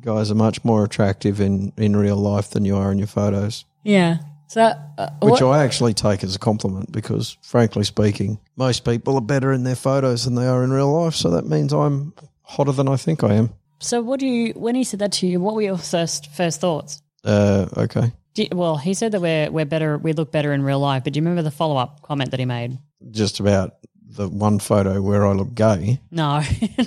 guys 0.01 0.29
are 0.31 0.35
much 0.35 0.63
more 0.65 0.83
attractive 0.83 1.39
in 1.41 1.71
in 1.77 1.95
real 1.95 2.17
life 2.17 2.49
than 2.51 2.65
you 2.65 2.75
are 2.75 2.91
in 2.91 2.97
your 2.97 3.07
photos. 3.07 3.65
Yeah. 3.83 4.17
So, 4.49 4.61
uh, 4.97 5.09
Which 5.21 5.41
what- 5.41 5.43
I 5.43 5.63
actually 5.63 5.93
take 5.93 6.23
as 6.23 6.35
a 6.35 6.39
compliment 6.39 6.91
because, 6.91 7.37
frankly 7.41 7.83
speaking, 7.83 8.39
most 8.55 8.85
people 8.85 9.15
are 9.15 9.21
better 9.21 9.51
in 9.51 9.63
their 9.63 9.75
photos 9.75 10.23
than 10.23 10.35
they 10.35 10.47
are 10.47 10.63
in 10.63 10.71
real 10.71 10.91
life. 11.03 11.15
So 11.15 11.29
that 11.31 11.45
means 11.47 11.73
I'm 11.73 12.13
hotter 12.43 12.71
than 12.71 12.87
I 12.87 12.95
think 12.95 13.23
I 13.23 13.33
am. 13.35 13.49
so 13.79 14.01
what 14.01 14.19
do 14.19 14.25
you? 14.25 14.53
When 14.53 14.75
he 14.75 14.83
said 14.83 14.99
that 14.99 15.11
to 15.13 15.27
you, 15.27 15.39
what 15.41 15.53
were 15.55 15.61
your 15.61 15.77
first 15.77 16.31
first 16.31 16.61
thoughts? 16.61 17.01
Uh, 17.25 17.65
okay. 17.75 18.11
You- 18.37 18.47
well, 18.51 18.77
he 18.77 18.93
said 18.93 19.11
that 19.13 19.21
we're 19.21 19.49
we're 19.51 19.65
better, 19.65 19.97
we 19.97 20.13
look 20.13 20.31
better 20.31 20.53
in 20.53 20.61
real 20.63 20.79
life. 20.79 21.03
But 21.03 21.13
do 21.13 21.17
you 21.19 21.21
remember 21.23 21.41
the 21.41 21.51
follow 21.51 21.77
up 21.77 22.01
comment 22.01 22.31
that 22.31 22.39
he 22.39 22.45
made? 22.45 22.77
Just 23.11 23.39
about 23.39 23.73
the 24.09 24.27
one 24.29 24.59
photo 24.59 25.01
where 25.01 25.25
I 25.27 25.33
look 25.33 25.53
gay. 25.53 25.99
No, 26.11 26.41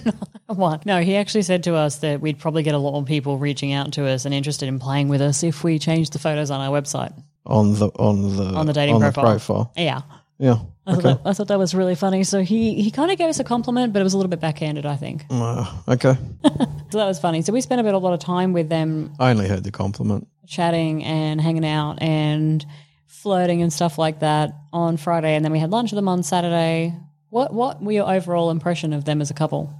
not 0.48 0.56
one. 0.56 0.80
No, 0.84 1.00
he 1.00 1.16
actually 1.16 1.42
said 1.42 1.62
to 1.64 1.74
us 1.74 1.96
that 1.98 2.20
we'd 2.20 2.38
probably 2.38 2.62
get 2.62 2.74
a 2.74 2.78
lot 2.78 2.92
more 2.92 3.04
people 3.04 3.38
reaching 3.38 3.72
out 3.72 3.92
to 3.92 4.06
us 4.06 4.24
and 4.24 4.34
interested 4.34 4.68
in 4.68 4.78
playing 4.78 5.08
with 5.08 5.20
us 5.20 5.42
if 5.42 5.62
we 5.62 5.78
changed 5.78 6.12
the 6.12 6.18
photos 6.18 6.50
on 6.50 6.60
our 6.60 6.70
website. 6.80 7.12
on 7.46 7.74
the 7.74 7.88
on 7.98 8.36
the 8.36 8.44
On 8.54 8.66
the 8.66 8.72
dating 8.72 8.98
profile. 9.00 9.24
profile. 9.24 9.72
Yeah. 9.76 10.02
Yeah. 10.40 10.56
I, 10.86 10.94
thought 10.94 10.98
Okay. 11.04 11.08
that, 11.12 11.20
I 11.26 11.32
thought 11.34 11.48
that 11.48 11.58
was 11.58 11.74
really 11.74 11.94
funny. 11.94 12.24
So 12.24 12.42
he, 12.42 12.82
he 12.82 12.90
kind 12.90 13.10
of 13.12 13.18
gave 13.18 13.28
us 13.28 13.38
a 13.38 13.44
compliment, 13.44 13.92
but 13.92 14.00
it 14.00 14.02
was 14.02 14.14
a 14.14 14.16
little 14.16 14.30
bit 14.30 14.40
backhanded, 14.40 14.86
I 14.86 14.96
think. 14.96 15.24
Uh, 15.30 15.64
okay. 15.88 16.16
So 16.90 16.98
that 16.98 17.06
was 17.06 17.20
funny. 17.20 17.42
So 17.42 17.52
we 17.52 17.60
spent 17.60 17.80
a 17.80 17.84
bit 17.84 17.94
a 17.94 17.98
lot 17.98 18.14
of 18.14 18.18
time 18.18 18.52
with 18.52 18.68
them 18.68 19.12
I 19.20 19.30
only 19.30 19.46
heard 19.46 19.62
the 19.62 19.70
compliment. 19.70 20.26
chatting 20.48 21.04
and 21.04 21.40
hanging 21.40 21.64
out 21.64 22.02
and 22.02 22.66
flirting 23.06 23.62
and 23.62 23.72
stuff 23.72 23.96
like 23.96 24.18
that 24.20 24.50
on 24.72 24.96
Friday, 24.96 25.36
and 25.36 25.44
then 25.44 25.52
we 25.52 25.60
had 25.60 25.70
lunch 25.70 25.92
with 25.92 25.96
them 25.96 26.08
on 26.08 26.24
Saturday. 26.24 26.96
What 27.28 27.52
what 27.54 27.80
were 27.80 27.92
your 27.92 28.10
overall 28.12 28.50
impression 28.50 28.92
of 28.92 29.04
them 29.04 29.20
as 29.20 29.30
a 29.30 29.34
couple? 29.34 29.72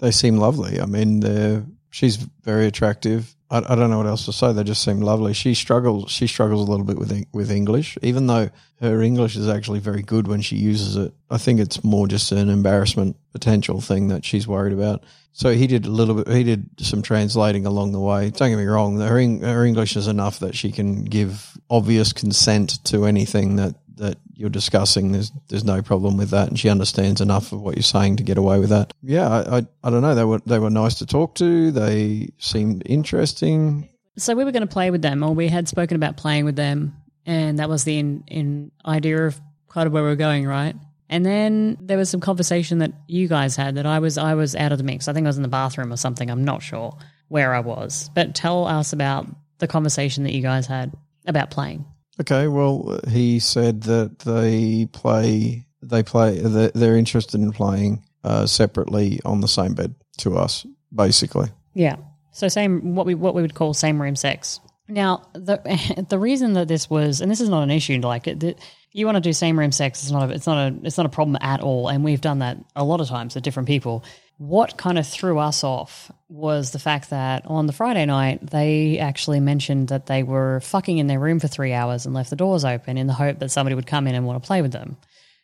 They 0.00 0.10
seem 0.10 0.38
lovely. 0.38 0.80
I 0.80 0.86
mean, 0.86 1.20
they're, 1.20 1.62
she's 1.90 2.16
very 2.16 2.66
attractive. 2.66 3.33
I, 3.50 3.58
I 3.58 3.74
don't 3.74 3.90
know 3.90 3.98
what 3.98 4.06
else 4.06 4.24
to 4.26 4.32
say. 4.32 4.52
They 4.52 4.64
just 4.64 4.82
seem 4.82 5.00
lovely. 5.00 5.32
She 5.34 5.54
struggles. 5.54 6.10
She 6.10 6.26
struggles 6.26 6.66
a 6.66 6.70
little 6.70 6.86
bit 6.86 6.98
with 6.98 7.24
with 7.32 7.50
English, 7.50 7.98
even 8.02 8.26
though 8.26 8.50
her 8.80 9.02
English 9.02 9.36
is 9.36 9.48
actually 9.48 9.80
very 9.80 10.02
good 10.02 10.26
when 10.26 10.40
she 10.40 10.56
uses 10.56 10.96
it. 10.96 11.14
I 11.30 11.38
think 11.38 11.60
it's 11.60 11.84
more 11.84 12.06
just 12.08 12.32
an 12.32 12.48
embarrassment 12.48 13.16
potential 13.32 13.80
thing 13.80 14.08
that 14.08 14.24
she's 14.24 14.48
worried 14.48 14.72
about. 14.72 15.04
So 15.32 15.52
he 15.52 15.66
did 15.66 15.84
a 15.84 15.90
little 15.90 16.14
bit. 16.14 16.28
He 16.28 16.44
did 16.44 16.68
some 16.78 17.02
translating 17.02 17.66
along 17.66 17.92
the 17.92 18.00
way. 18.00 18.30
Don't 18.30 18.50
get 18.50 18.56
me 18.56 18.64
wrong. 18.64 18.98
Her, 19.00 19.18
her 19.18 19.64
English 19.64 19.96
is 19.96 20.06
enough 20.06 20.38
that 20.38 20.54
she 20.54 20.70
can 20.70 21.04
give 21.04 21.58
obvious 21.68 22.12
consent 22.12 22.82
to 22.84 23.04
anything 23.04 23.56
that 23.56 23.74
that 23.96 24.18
you're 24.34 24.50
discussing. 24.50 25.12
There's 25.12 25.32
there's 25.48 25.64
no 25.64 25.82
problem 25.82 26.16
with 26.16 26.30
that, 26.30 26.48
and 26.48 26.58
she 26.58 26.68
understands 26.68 27.20
enough 27.20 27.52
of 27.52 27.60
what 27.60 27.76
you're 27.76 27.82
saying 27.82 28.16
to 28.16 28.22
get 28.22 28.38
away 28.38 28.58
with 28.58 28.70
that. 28.70 28.92
Yeah, 29.02 29.28
I 29.28 29.58
I, 29.58 29.66
I 29.84 29.90
don't 29.90 30.02
know. 30.02 30.14
They 30.14 30.24
were 30.24 30.40
they 30.46 30.58
were 30.58 30.70
nice 30.70 30.96
to 30.96 31.06
talk 31.06 31.34
to. 31.36 31.70
They 31.70 32.30
seemed 32.38 32.82
interesting. 32.86 33.88
So 34.16 34.34
we 34.34 34.44
were 34.44 34.52
going 34.52 34.66
to 34.66 34.72
play 34.72 34.90
with 34.90 35.02
them, 35.02 35.22
or 35.22 35.34
we 35.34 35.48
had 35.48 35.68
spoken 35.68 35.96
about 35.96 36.16
playing 36.16 36.44
with 36.44 36.56
them, 36.56 36.96
and 37.26 37.58
that 37.58 37.68
was 37.68 37.84
the 37.84 37.98
in, 37.98 38.24
in 38.28 38.70
idea 38.86 39.26
of 39.26 39.40
kind 39.68 39.86
of 39.86 39.92
where 39.92 40.02
we 40.02 40.08
were 40.08 40.16
going, 40.16 40.46
right? 40.46 40.76
And 41.08 41.24
then 41.24 41.76
there 41.80 41.98
was 41.98 42.10
some 42.10 42.20
conversation 42.20 42.78
that 42.78 42.92
you 43.08 43.28
guys 43.28 43.56
had 43.56 43.74
that 43.74 43.86
I 43.86 43.98
was 43.98 44.18
I 44.18 44.34
was 44.34 44.54
out 44.54 44.72
of 44.72 44.78
the 44.78 44.84
mix. 44.84 45.08
I 45.08 45.12
think 45.12 45.26
I 45.26 45.28
was 45.28 45.36
in 45.36 45.42
the 45.42 45.48
bathroom 45.48 45.92
or 45.92 45.96
something. 45.96 46.30
I'm 46.30 46.44
not 46.44 46.62
sure 46.62 46.96
where 47.28 47.54
I 47.54 47.60
was, 47.60 48.10
but 48.14 48.34
tell 48.34 48.66
us 48.66 48.92
about 48.92 49.26
the 49.58 49.66
conversation 49.66 50.24
that 50.24 50.32
you 50.32 50.42
guys 50.42 50.66
had 50.66 50.92
about 51.26 51.50
playing. 51.50 51.84
Okay, 52.20 52.46
well, 52.46 53.00
he 53.08 53.40
said 53.40 53.82
that 53.82 54.20
they 54.20 54.86
play 54.86 55.66
they 55.82 56.02
play 56.02 56.38
they're 56.38 56.96
interested 56.96 57.40
in 57.40 57.52
playing 57.52 58.04
uh, 58.22 58.46
separately 58.46 59.20
on 59.24 59.40
the 59.40 59.48
same 59.48 59.74
bed 59.74 59.94
to 60.18 60.36
us, 60.36 60.66
basically. 60.94 61.48
Yeah. 61.74 61.96
So 62.32 62.48
same 62.48 62.94
what 62.94 63.06
we 63.06 63.14
what 63.14 63.34
we 63.34 63.42
would 63.42 63.54
call 63.54 63.74
same 63.74 64.00
room 64.00 64.16
sex. 64.16 64.60
Now 64.88 65.28
the 65.32 66.06
the 66.08 66.18
reason 66.18 66.54
that 66.54 66.68
this 66.68 66.88
was 66.88 67.20
and 67.20 67.30
this 67.30 67.40
is 67.40 67.48
not 67.48 67.62
an 67.62 67.70
issue 67.70 68.00
like 68.00 68.26
it, 68.26 68.40
that 68.40 68.58
you 68.92 69.06
want 69.06 69.16
to 69.16 69.20
do 69.20 69.32
same 69.32 69.58
room 69.58 69.72
sex 69.72 70.02
it's 70.02 70.12
not 70.12 70.30
a, 70.30 70.32
it's 70.32 70.46
not 70.46 70.72
a 70.72 70.76
it's 70.84 70.96
not 70.96 71.06
a 71.06 71.10
problem 71.10 71.36
at 71.40 71.60
all 71.60 71.88
and 71.88 72.04
we've 72.04 72.20
done 72.20 72.40
that 72.40 72.58
a 72.76 72.84
lot 72.84 73.00
of 73.00 73.08
times 73.08 73.34
with 73.34 73.44
different 73.44 73.68
people. 73.68 74.04
What 74.38 74.76
kind 74.76 74.98
of 74.98 75.06
threw 75.06 75.38
us 75.38 75.62
off 75.62 76.10
was 76.28 76.72
the 76.72 76.78
fact 76.78 77.10
that 77.10 77.46
on 77.46 77.66
the 77.66 77.72
Friday 77.72 78.04
night 78.04 78.50
they 78.50 78.98
actually 78.98 79.40
mentioned 79.40 79.88
that 79.88 80.06
they 80.06 80.22
were 80.22 80.60
fucking 80.60 80.98
in 80.98 81.06
their 81.06 81.20
room 81.20 81.38
for 81.38 81.46
3 81.46 81.72
hours 81.72 82.04
and 82.04 82.14
left 82.14 82.30
the 82.30 82.36
doors 82.36 82.64
open 82.64 82.98
in 82.98 83.06
the 83.06 83.12
hope 83.12 83.38
that 83.38 83.50
somebody 83.50 83.76
would 83.76 83.86
come 83.86 84.06
in 84.06 84.14
and 84.14 84.26
want 84.26 84.42
to 84.42 84.46
play 84.46 84.60
with 84.60 84.72
them. 84.72 84.96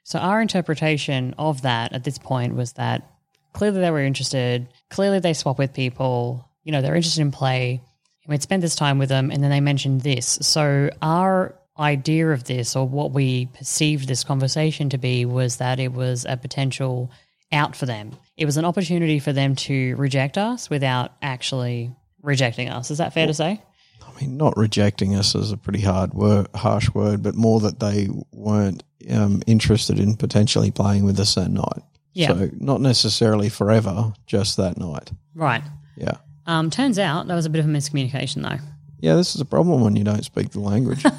So 0.02 0.18
our 0.18 0.40
interpretation 0.40 1.34
of 1.38 1.62
that 1.62 1.92
at 1.92 2.02
this 2.02 2.18
point 2.18 2.56
was 2.56 2.72
that 2.72 3.08
clearly 3.52 3.80
they 3.80 3.90
were 3.90 4.00
interested. 4.00 4.66
Clearly 4.88 5.20
they 5.20 5.34
swap 5.34 5.58
with 5.58 5.72
people. 5.72 6.48
You 6.64 6.72
know, 6.72 6.82
they're 6.82 6.96
interested 6.96 7.20
in 7.20 7.30
play. 7.30 7.80
And 8.24 8.30
we'd 8.30 8.42
spend 8.42 8.62
this 8.62 8.74
time 8.74 8.98
with 8.98 9.08
them, 9.08 9.30
and 9.30 9.42
then 9.42 9.50
they 9.50 9.60
mentioned 9.60 10.00
this. 10.00 10.38
So 10.42 10.90
our 11.00 11.54
idea 11.78 12.30
of 12.30 12.44
this, 12.44 12.74
or 12.76 12.86
what 12.86 13.12
we 13.12 13.46
perceived 13.46 14.08
this 14.08 14.24
conversation 14.24 14.90
to 14.90 14.98
be, 14.98 15.24
was 15.24 15.56
that 15.56 15.78
it 15.78 15.92
was 15.92 16.26
a 16.28 16.36
potential 16.36 17.10
out 17.52 17.76
for 17.76 17.86
them. 17.86 18.12
It 18.36 18.44
was 18.44 18.56
an 18.56 18.64
opportunity 18.64 19.18
for 19.18 19.32
them 19.32 19.54
to 19.56 19.96
reject 19.96 20.38
us 20.38 20.70
without 20.70 21.12
actually 21.22 21.90
rejecting 22.22 22.68
us. 22.68 22.90
Is 22.90 22.98
that 22.98 23.12
fair 23.12 23.26
to 23.26 23.34
say? 23.34 23.60
I 24.02 24.20
mean, 24.20 24.36
not 24.36 24.56
rejecting 24.56 25.14
us 25.14 25.34
is 25.34 25.52
a 25.52 25.56
pretty 25.56 25.80
hard 25.80 26.14
word, 26.14 26.48
harsh 26.54 26.90
word, 26.90 27.22
but 27.22 27.34
more 27.34 27.60
that 27.60 27.80
they 27.80 28.08
weren't 28.32 28.82
um, 29.10 29.42
interested 29.46 29.98
in 29.98 30.16
potentially 30.16 30.70
playing 30.70 31.04
with 31.04 31.18
us 31.20 31.34
that 31.34 31.50
night. 31.50 31.82
Yeah. 32.12 32.28
So 32.28 32.50
not 32.58 32.80
necessarily 32.80 33.48
forever, 33.48 34.12
just 34.26 34.56
that 34.56 34.78
night. 34.78 35.10
Right. 35.34 35.62
Yeah. 35.96 36.16
Um, 36.46 36.70
turns 36.70 36.98
out 36.98 37.28
that 37.28 37.34
was 37.34 37.46
a 37.46 37.50
bit 37.50 37.60
of 37.60 37.66
a 37.66 37.68
miscommunication, 37.68 38.42
though. 38.42 38.62
Yeah, 39.00 39.14
this 39.14 39.34
is 39.34 39.40
a 39.40 39.46
problem 39.46 39.80
when 39.80 39.96
you 39.96 40.04
don't 40.04 40.24
speak 40.24 40.50
the 40.50 40.60
language. 40.60 41.04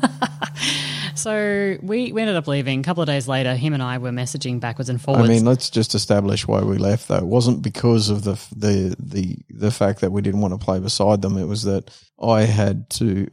So 1.22 1.78
we, 1.84 2.12
we 2.12 2.22
ended 2.22 2.36
up 2.36 2.48
leaving. 2.48 2.80
A 2.80 2.84
couple 2.84 3.04
of 3.04 3.08
days 3.08 3.28
later, 3.28 3.56
him 3.56 3.74
and 3.74 3.84
I 3.84 4.00
were 4.00 4.10
messaging 4.10 4.60
backwards 4.60 4.90
and 4.90 5.00
forwards. 5.00 5.30
I 5.30 5.32
mean, 5.32 5.46
let's 5.46 5.70
just 5.70 5.94
establish 5.94 6.48
why 6.48 6.62
we 6.62 6.78
left. 6.78 7.08
Though 7.08 7.18
it 7.18 7.26
wasn't 7.26 7.62
because 7.62 8.10
of 8.10 8.24
the 8.24 8.34
the 8.56 8.96
the 9.00 9.38
the 9.50 9.72
fact 9.72 10.02
that 10.02 10.12
we 10.12 10.24
didn't 10.24 10.42
want 10.42 10.60
to 10.60 10.64
play 10.64 10.80
beside 10.80 11.22
them. 11.22 11.38
It 11.38 11.46
was 11.46 11.64
that 11.64 11.92
I 12.22 12.42
had 12.42 12.90
to. 12.92 13.28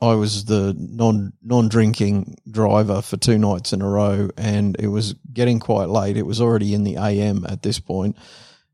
I 0.00 0.14
was 0.14 0.46
the 0.46 0.74
non 0.78 1.34
non 1.42 1.68
drinking 1.68 2.36
driver 2.50 3.02
for 3.02 3.18
two 3.18 3.38
nights 3.38 3.74
in 3.74 3.82
a 3.82 3.88
row, 3.88 4.30
and 4.38 4.74
it 4.78 4.88
was 4.88 5.14
getting 5.32 5.60
quite 5.60 5.90
late. 5.90 6.16
It 6.16 6.26
was 6.26 6.40
already 6.40 6.72
in 6.72 6.84
the 6.84 6.96
AM 6.96 7.44
at 7.46 7.62
this 7.62 7.78
point, 7.78 8.16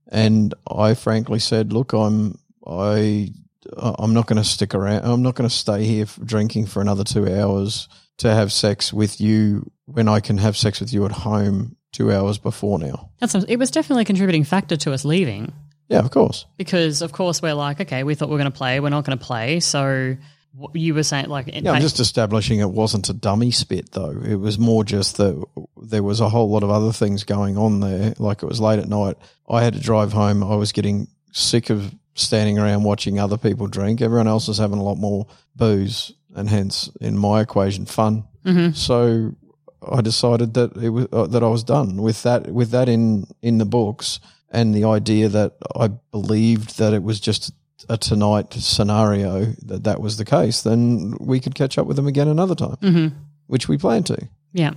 and 0.07 0.55
I 0.71 0.95
frankly 0.95 1.41
said, 1.41 1.73
"Look, 1.73 1.93
I'm 1.93 2.39
I." 2.67 3.33
Uh, 3.77 3.95
I'm 3.99 4.15
not 4.15 4.27
going 4.27 4.39
to 4.39 4.49
stick 4.49 4.75
around. 4.75 5.05
I'm 5.05 5.23
not 5.23 5.35
going 5.35 5.49
to 5.49 5.55
stay 5.55 5.85
here 5.85 6.07
for 6.07 6.25
drinking 6.25 6.65
for 6.65 6.81
another 6.81 7.05
two 7.05 7.31
hours 7.31 7.89
to 8.21 8.33
have 8.33 8.53
sex 8.53 8.93
with 8.93 9.21
you 9.21 9.71
when 9.87 10.09
I 10.09 10.21
can 10.21 10.39
have 10.39 10.57
sex 10.57 10.81
with 10.81 10.93
you 10.93 11.05
at 11.05 11.13
home 11.13 11.77
two 11.93 12.13
hours 12.13 12.39
before 12.39 12.79
now. 12.79 13.11
That's 13.19 13.35
it 13.35 13.57
was 13.57 13.71
definitely 13.71 14.03
a 14.03 14.07
contributing 14.07 14.45
factor 14.45 14.77
to 14.77 14.93
us 14.93 15.05
leaving 15.05 15.53
Yeah, 15.89 15.99
of 15.99 16.11
course. 16.11 16.47
because, 16.57 17.03
of 17.03 17.13
course, 17.13 17.43
we're 17.43 17.55
like, 17.55 17.81
okay, 17.81 18.05
we 18.05 18.15
thought 18.15 18.29
we 18.29 18.33
were 18.35 18.39
going 18.39 18.53
to 18.53 18.57
play, 18.57 18.79
we're 18.81 18.91
not 18.91 19.05
going 19.05 19.19
to 19.19 19.25
play. 19.25 19.61
So 19.61 20.17
what 20.53 20.75
you 20.77 20.95
were 20.95 21.03
saying, 21.03 21.29
like, 21.29 21.49
Yeah, 21.53 21.73
I'm 21.73 21.81
just 21.81 22.01
establishing 22.01 22.61
it 22.61 22.71
wasn't 22.71 23.09
a 23.09 23.15
dummy 23.15 23.51
spit 23.51 23.93
though. 23.93 24.21
It 24.25 24.37
was 24.37 24.59
more 24.59 24.85
just 24.85 25.17
that 25.17 25.45
there 25.81 26.03
was 26.03 26.21
a 26.21 26.29
whole 26.29 26.51
lot 26.51 26.63
of 26.63 26.71
other 26.71 26.93
things 26.93 27.25
going 27.25 27.57
on 27.57 27.81
there. 27.81 28.15
Like 28.19 28.43
it 28.43 28.47
was 28.47 28.61
late 28.61 28.79
at 28.79 28.89
night. 28.89 29.17
I 29.49 29.63
had 29.63 29.75
to 29.75 29.81
drive 29.81 30.13
home. 30.13 30.45
I 30.45 30.57
was 30.57 30.73
getting 30.73 31.09
sick 31.33 31.71
of 31.71 31.95
standing 32.15 32.59
around 32.59 32.83
watching 32.83 33.19
other 33.19 33.39
people 33.39 33.67
drink. 33.67 34.03
Everyone 34.03 34.29
else 34.29 34.49
was 34.49 34.59
having 34.59 34.79
a 34.79 34.83
lot 34.83 34.97
more 34.99 35.27
booze 35.57 36.13
and 36.35 36.49
hence 36.49 36.91
in 37.01 37.19
my 37.19 37.41
equation 37.41 37.87
fun. 37.87 38.25
Mhm. 38.45 38.75
So 38.77 39.33
I 39.87 40.01
decided 40.01 40.55
that 40.55 40.77
it 40.77 40.91
was 40.91 41.07
uh, 41.13 41.27
that 41.27 41.43
I 41.43 41.49
was 41.49 41.65
done 41.65 42.03
with 42.03 42.23
that 42.23 42.51
with 42.53 42.71
that 42.71 42.89
in 42.89 43.27
in 43.43 43.59
the 43.59 43.65
books 43.65 44.21
and 44.51 44.75
the 44.75 44.85
idea 44.85 45.29
that 45.29 45.55
I 45.77 45.89
believed 46.11 46.79
that 46.79 46.93
it 46.93 47.03
was 47.03 47.21
just 47.21 47.53
a 47.89 47.97
tonight 47.97 48.53
scenario 48.53 49.47
that 49.67 49.85
that 49.85 50.01
was 50.01 50.17
the 50.17 50.25
case. 50.25 50.63
Then 50.63 51.15
we 51.21 51.41
could 51.41 51.55
catch 51.55 51.79
up 51.79 51.87
with 51.87 51.97
them 51.97 52.07
again 52.07 52.29
another 52.29 52.55
time, 52.55 52.77
Mm-hmm. 52.83 53.17
which 53.47 53.69
we 53.69 53.79
plan 53.79 54.03
to. 54.05 54.29
Yeah. 54.53 54.73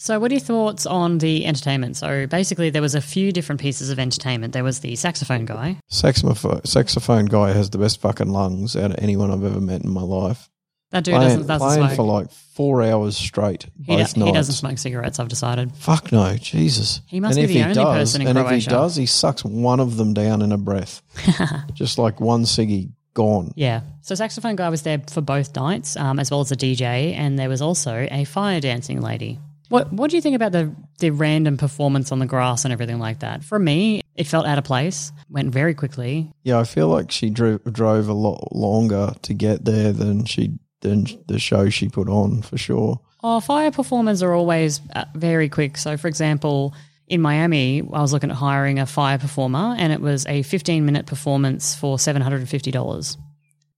So, 0.00 0.20
what 0.20 0.30
are 0.30 0.34
your 0.34 0.40
thoughts 0.40 0.86
on 0.86 1.18
the 1.18 1.44
entertainment? 1.44 1.96
So, 1.96 2.26
basically, 2.28 2.70
there 2.70 2.82
was 2.82 2.94
a 2.94 3.00
few 3.00 3.32
different 3.32 3.60
pieces 3.60 3.90
of 3.90 3.98
entertainment. 3.98 4.52
There 4.52 4.62
was 4.64 4.78
the 4.80 4.94
saxophone 4.96 5.44
guy. 5.44 5.78
Saxophone, 5.88 6.64
saxophone 6.64 7.26
guy 7.26 7.52
has 7.52 7.70
the 7.70 7.78
best 7.78 8.00
fucking 8.00 8.28
lungs 8.30 8.76
out 8.76 8.92
of 8.92 8.96
anyone 8.98 9.30
I've 9.32 9.42
ever 9.44 9.60
met 9.60 9.82
in 9.82 9.90
my 9.90 10.02
life. 10.02 10.48
That 10.90 11.04
dude 11.04 11.14
playing 11.14 11.28
doesn't, 11.28 11.46
doesn't 11.46 11.66
playing 11.66 11.86
smoke. 11.88 11.96
for 11.96 12.02
like 12.02 12.30
four 12.30 12.82
hours 12.82 13.16
straight, 13.16 13.66
he, 13.84 13.96
both 13.96 14.14
do- 14.14 14.24
he 14.24 14.32
doesn't 14.32 14.54
smoke 14.54 14.78
cigarettes. 14.78 15.18
I've 15.20 15.28
decided. 15.28 15.72
Fuck 15.76 16.12
no, 16.12 16.34
Jesus. 16.36 17.02
He 17.06 17.20
must 17.20 17.38
and 17.38 17.46
be 17.46 17.52
if 17.52 17.58
the 17.58 17.62
only 17.62 17.74
does, 17.74 18.12
person 18.12 18.22
in 18.22 18.28
and 18.28 18.38
Croatia. 18.38 18.56
if 18.56 18.62
he 18.64 18.70
does, 18.70 18.96
he 18.96 19.06
sucks 19.06 19.44
one 19.44 19.80
of 19.80 19.96
them 19.98 20.14
down 20.14 20.40
in 20.40 20.50
a 20.50 20.58
breath, 20.58 21.02
just 21.74 21.98
like 21.98 22.20
one 22.20 22.44
ciggy 22.44 22.92
gone. 23.12 23.52
Yeah. 23.54 23.82
So, 24.00 24.14
saxophone 24.14 24.56
guy 24.56 24.70
was 24.70 24.82
there 24.82 25.02
for 25.10 25.20
both 25.20 25.54
nights, 25.54 25.96
um, 25.96 26.18
as 26.18 26.30
well 26.30 26.40
as 26.40 26.52
a 26.52 26.56
DJ, 26.56 27.12
and 27.14 27.38
there 27.38 27.50
was 27.50 27.60
also 27.60 28.06
a 28.10 28.24
fire 28.24 28.60
dancing 28.60 29.02
lady. 29.02 29.38
What 29.68 29.92
What 29.92 30.10
do 30.10 30.16
you 30.16 30.22
think 30.22 30.36
about 30.36 30.52
the 30.52 30.74
the 31.00 31.10
random 31.10 31.58
performance 31.58 32.12
on 32.12 32.18
the 32.18 32.26
grass 32.26 32.64
and 32.64 32.72
everything 32.72 32.98
like 32.98 33.20
that? 33.20 33.44
For 33.44 33.58
me, 33.58 34.00
it 34.14 34.26
felt 34.26 34.46
out 34.46 34.56
of 34.56 34.64
place. 34.64 35.12
Went 35.28 35.52
very 35.52 35.74
quickly. 35.74 36.30
Yeah, 36.42 36.58
I 36.58 36.64
feel 36.64 36.88
like 36.88 37.10
she 37.10 37.28
drove 37.28 37.62
drove 37.64 38.08
a 38.08 38.14
lot 38.14 38.56
longer 38.56 39.12
to 39.20 39.34
get 39.34 39.66
there 39.66 39.92
than 39.92 40.24
she 40.24 40.58
than 40.80 41.06
the 41.26 41.38
show 41.38 41.68
she 41.70 41.88
put 41.88 42.08
on 42.08 42.42
for 42.42 42.56
sure. 42.58 43.00
Oh, 43.22 43.40
fire 43.40 43.70
performers 43.70 44.22
are 44.22 44.32
always 44.32 44.80
uh, 44.94 45.04
very 45.14 45.48
quick. 45.48 45.76
So, 45.76 45.96
for 45.96 46.06
example, 46.08 46.72
in 47.08 47.20
Miami, 47.20 47.80
I 47.80 48.00
was 48.00 48.12
looking 48.12 48.30
at 48.30 48.36
hiring 48.36 48.78
a 48.78 48.86
fire 48.86 49.18
performer, 49.18 49.74
and 49.78 49.92
it 49.92 50.00
was 50.00 50.24
a 50.26 50.42
15 50.42 50.84
minute 50.86 51.06
performance 51.06 51.74
for 51.74 51.96
$750. 51.96 53.16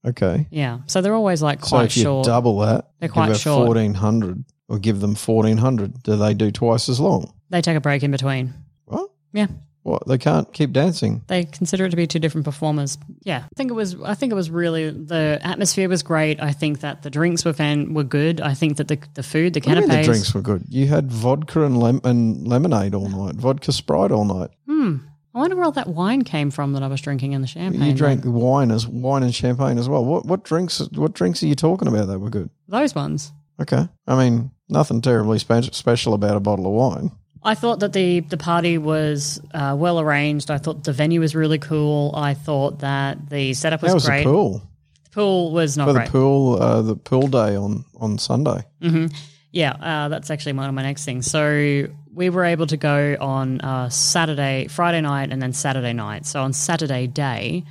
Okay, 0.06 0.46
Yeah. 0.50 0.78
So 0.86 1.02
they're 1.02 1.14
always 1.14 1.42
like 1.42 1.60
so 1.62 1.68
quite 1.76 1.84
if 1.86 1.96
you 1.98 2.04
short. 2.04 2.24
double 2.26 2.58
that, 2.60 2.90
They're 3.00 3.08
quite 3.10 3.36
short. 3.36 3.66
fourteen 3.66 3.92
hundred, 3.92 4.44
or 4.66 4.78
give 4.78 4.98
them 5.00 5.14
fourteen 5.14 5.58
hundred. 5.58 6.02
Do 6.02 6.16
they 6.16 6.32
do 6.32 6.50
twice 6.50 6.88
as 6.88 6.98
long? 6.98 7.30
they 7.50 7.60
take 7.60 7.76
a 7.76 7.80
break 7.82 8.02
in 8.02 8.10
between. 8.10 8.54
What? 8.86 9.10
Yeah. 9.34 9.48
What? 9.82 10.06
They 10.06 10.18
can't 10.18 10.52
keep 10.52 10.72
dancing. 10.72 11.22
They 11.26 11.44
consider 11.44 11.86
it 11.86 11.90
to 11.90 11.96
be 11.96 12.06
two 12.06 12.18
different 12.18 12.44
performers. 12.44 12.98
Yeah. 13.22 13.44
I 13.44 13.48
think 13.56 13.70
it 13.70 13.74
was 13.74 13.96
I 14.02 14.14
think 14.14 14.30
it 14.30 14.34
was 14.34 14.50
really 14.50 14.90
the 14.90 15.38
atmosphere 15.42 15.88
was 15.88 16.02
great. 16.02 16.40
I 16.42 16.52
think 16.52 16.80
that 16.80 17.02
the 17.02 17.08
drinks 17.10 17.44
were 17.44 17.54
fan 17.54 17.94
were 17.94 18.04
good. 18.04 18.40
I 18.40 18.52
think 18.54 18.76
that 18.76 18.88
the 18.88 18.98
the 19.14 19.22
food, 19.22 19.54
the 19.54 19.60
What 19.60 19.64
do 19.64 19.70
you 19.70 19.76
mean 19.80 19.88
canapes 19.88 20.06
the 20.06 20.12
drinks 20.12 20.34
were 20.34 20.42
good? 20.42 20.64
You 20.68 20.86
had 20.86 21.10
vodka 21.10 21.62
and, 21.64 21.78
lem- 21.78 22.02
and 22.04 22.46
lemonade 22.46 22.94
all 22.94 23.08
night, 23.08 23.36
vodka 23.36 23.72
Sprite 23.72 24.10
all 24.12 24.24
night. 24.26 24.50
Hmm. 24.66 24.96
I 25.34 25.38
wonder 25.38 25.54
where 25.56 25.64
all 25.64 25.72
that 25.72 25.86
wine 25.86 26.24
came 26.24 26.50
from 26.50 26.72
that 26.72 26.82
I 26.82 26.88
was 26.88 27.00
drinking 27.00 27.32
in 27.32 27.40
the 27.40 27.46
champagne. 27.46 27.82
You 27.82 27.94
drank 27.94 28.22
then. 28.24 28.32
wine 28.32 28.70
as 28.72 28.86
wine 28.86 29.22
and 29.22 29.34
champagne 29.34 29.78
as 29.78 29.88
well. 29.88 30.04
What 30.04 30.26
what 30.26 30.42
drinks? 30.44 30.80
What 30.92 31.14
drinks 31.14 31.42
are 31.42 31.46
you 31.46 31.54
talking 31.54 31.88
about 31.88 32.06
that 32.08 32.18
were 32.18 32.30
good? 32.30 32.50
those 32.68 32.94
ones. 32.94 33.32
Okay, 33.60 33.88
I 34.06 34.16
mean 34.18 34.50
nothing 34.68 35.00
terribly 35.00 35.38
spe- 35.38 35.72
special 35.72 36.14
about 36.14 36.36
a 36.36 36.40
bottle 36.40 36.66
of 36.66 36.72
wine. 36.72 37.12
I 37.42 37.54
thought 37.54 37.80
that 37.80 37.92
the 37.92 38.20
the 38.20 38.36
party 38.36 38.76
was 38.78 39.40
uh, 39.54 39.74
well 39.78 39.98
arranged. 40.00 40.50
I 40.50 40.58
thought 40.58 40.84
the 40.84 40.92
venue 40.92 41.20
was 41.20 41.34
really 41.34 41.58
cool. 41.58 42.12
I 42.14 42.34
thought 42.34 42.80
that 42.80 43.30
the 43.30 43.54
setup 43.54 43.82
was 43.82 43.90
How 43.90 43.94
was 43.94 44.04
great. 44.06 44.24
the 44.24 44.30
pool? 44.30 44.62
The 45.04 45.10
pool 45.10 45.52
was 45.52 45.76
not 45.76 45.86
For 45.88 45.94
great. 45.94 46.06
the 46.06 46.10
pool, 46.12 46.62
uh, 46.62 46.82
the 46.82 46.96
pool 46.96 47.28
day 47.28 47.56
on 47.56 47.84
on 47.98 48.18
Sunday. 48.18 48.64
Yeah, 49.52 49.72
uh, 49.72 50.08
that's 50.08 50.30
actually 50.30 50.52
one 50.52 50.68
of 50.68 50.74
my 50.74 50.82
next 50.82 51.04
things. 51.04 51.26
So 51.28 51.88
we 52.14 52.30
were 52.30 52.44
able 52.44 52.66
to 52.68 52.76
go 52.76 53.16
on 53.20 53.60
uh, 53.62 53.88
Saturday, 53.88 54.68
Friday 54.68 55.00
night, 55.00 55.32
and 55.32 55.42
then 55.42 55.52
Saturday 55.52 55.92
night. 55.92 56.26
So 56.26 56.40
on 56.42 56.52
Saturday 56.52 57.08
day, 57.08 57.64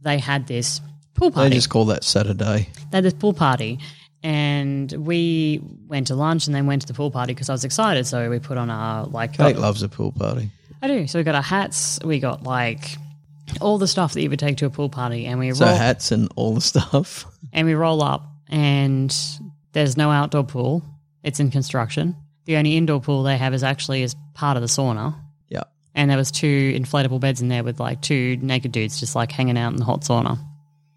they 0.00 0.18
had 0.18 0.46
this 0.46 0.80
pool 1.14 1.30
party. 1.30 1.50
They 1.50 1.56
just 1.56 1.68
call 1.68 1.84
that 1.86 2.04
Saturday. 2.04 2.68
they 2.90 2.96
had 2.98 3.04
this 3.04 3.12
pool 3.12 3.34
party, 3.34 3.80
and 4.22 4.90
we 4.92 5.60
went 5.86 6.08
to 6.08 6.14
lunch 6.14 6.46
and 6.46 6.54
then 6.54 6.66
went 6.66 6.82
to 6.82 6.88
the 6.88 6.94
pool 6.94 7.10
party 7.10 7.34
because 7.34 7.48
I 7.48 7.52
was 7.52 7.64
excited. 7.64 8.06
So 8.06 8.28
we 8.30 8.38
put 8.38 8.58
on 8.58 8.70
our 8.70 9.06
like 9.06 9.34
Cate 9.34 9.56
uh, 9.56 9.60
loves 9.60 9.82
a 9.82 9.88
pool 9.88 10.12
party. 10.12 10.50
I 10.82 10.88
do. 10.88 11.06
So 11.06 11.18
we 11.18 11.24
got 11.24 11.34
our 11.34 11.42
hats. 11.42 11.98
We 12.04 12.20
got 12.20 12.42
like 12.42 12.96
all 13.60 13.78
the 13.78 13.88
stuff 13.88 14.14
that 14.14 14.22
you 14.22 14.30
would 14.30 14.38
take 14.38 14.56
to 14.58 14.66
a 14.66 14.70
pool 14.70 14.88
party, 14.88 15.26
and 15.26 15.38
we 15.38 15.52
So 15.52 15.66
roll 15.66 15.74
hats 15.74 16.12
and 16.12 16.28
all 16.36 16.54
the 16.54 16.60
stuff. 16.60 17.24
and 17.52 17.66
we 17.66 17.74
roll 17.74 18.02
up, 18.02 18.26
and 18.48 19.14
there's 19.72 19.96
no 19.96 20.10
outdoor 20.10 20.44
pool. 20.44 20.82
It's 21.22 21.40
in 21.40 21.50
construction. 21.50 22.16
The 22.44 22.56
only 22.56 22.76
indoor 22.76 23.00
pool 23.00 23.22
they 23.22 23.36
have 23.36 23.54
is 23.54 23.64
actually 23.64 24.02
as 24.02 24.14
part 24.34 24.56
of 24.56 24.60
the 24.60 24.68
sauna. 24.68 25.14
Yeah. 25.48 25.64
And 25.94 26.08
there 26.08 26.16
was 26.16 26.30
two 26.30 26.72
inflatable 26.76 27.20
beds 27.20 27.40
in 27.40 27.48
there 27.48 27.64
with 27.64 27.80
like 27.80 28.00
two 28.00 28.36
naked 28.40 28.70
dudes 28.70 29.00
just 29.00 29.16
like 29.16 29.32
hanging 29.32 29.58
out 29.58 29.72
in 29.72 29.78
the 29.78 29.84
hot 29.84 30.02
sauna. 30.02 30.38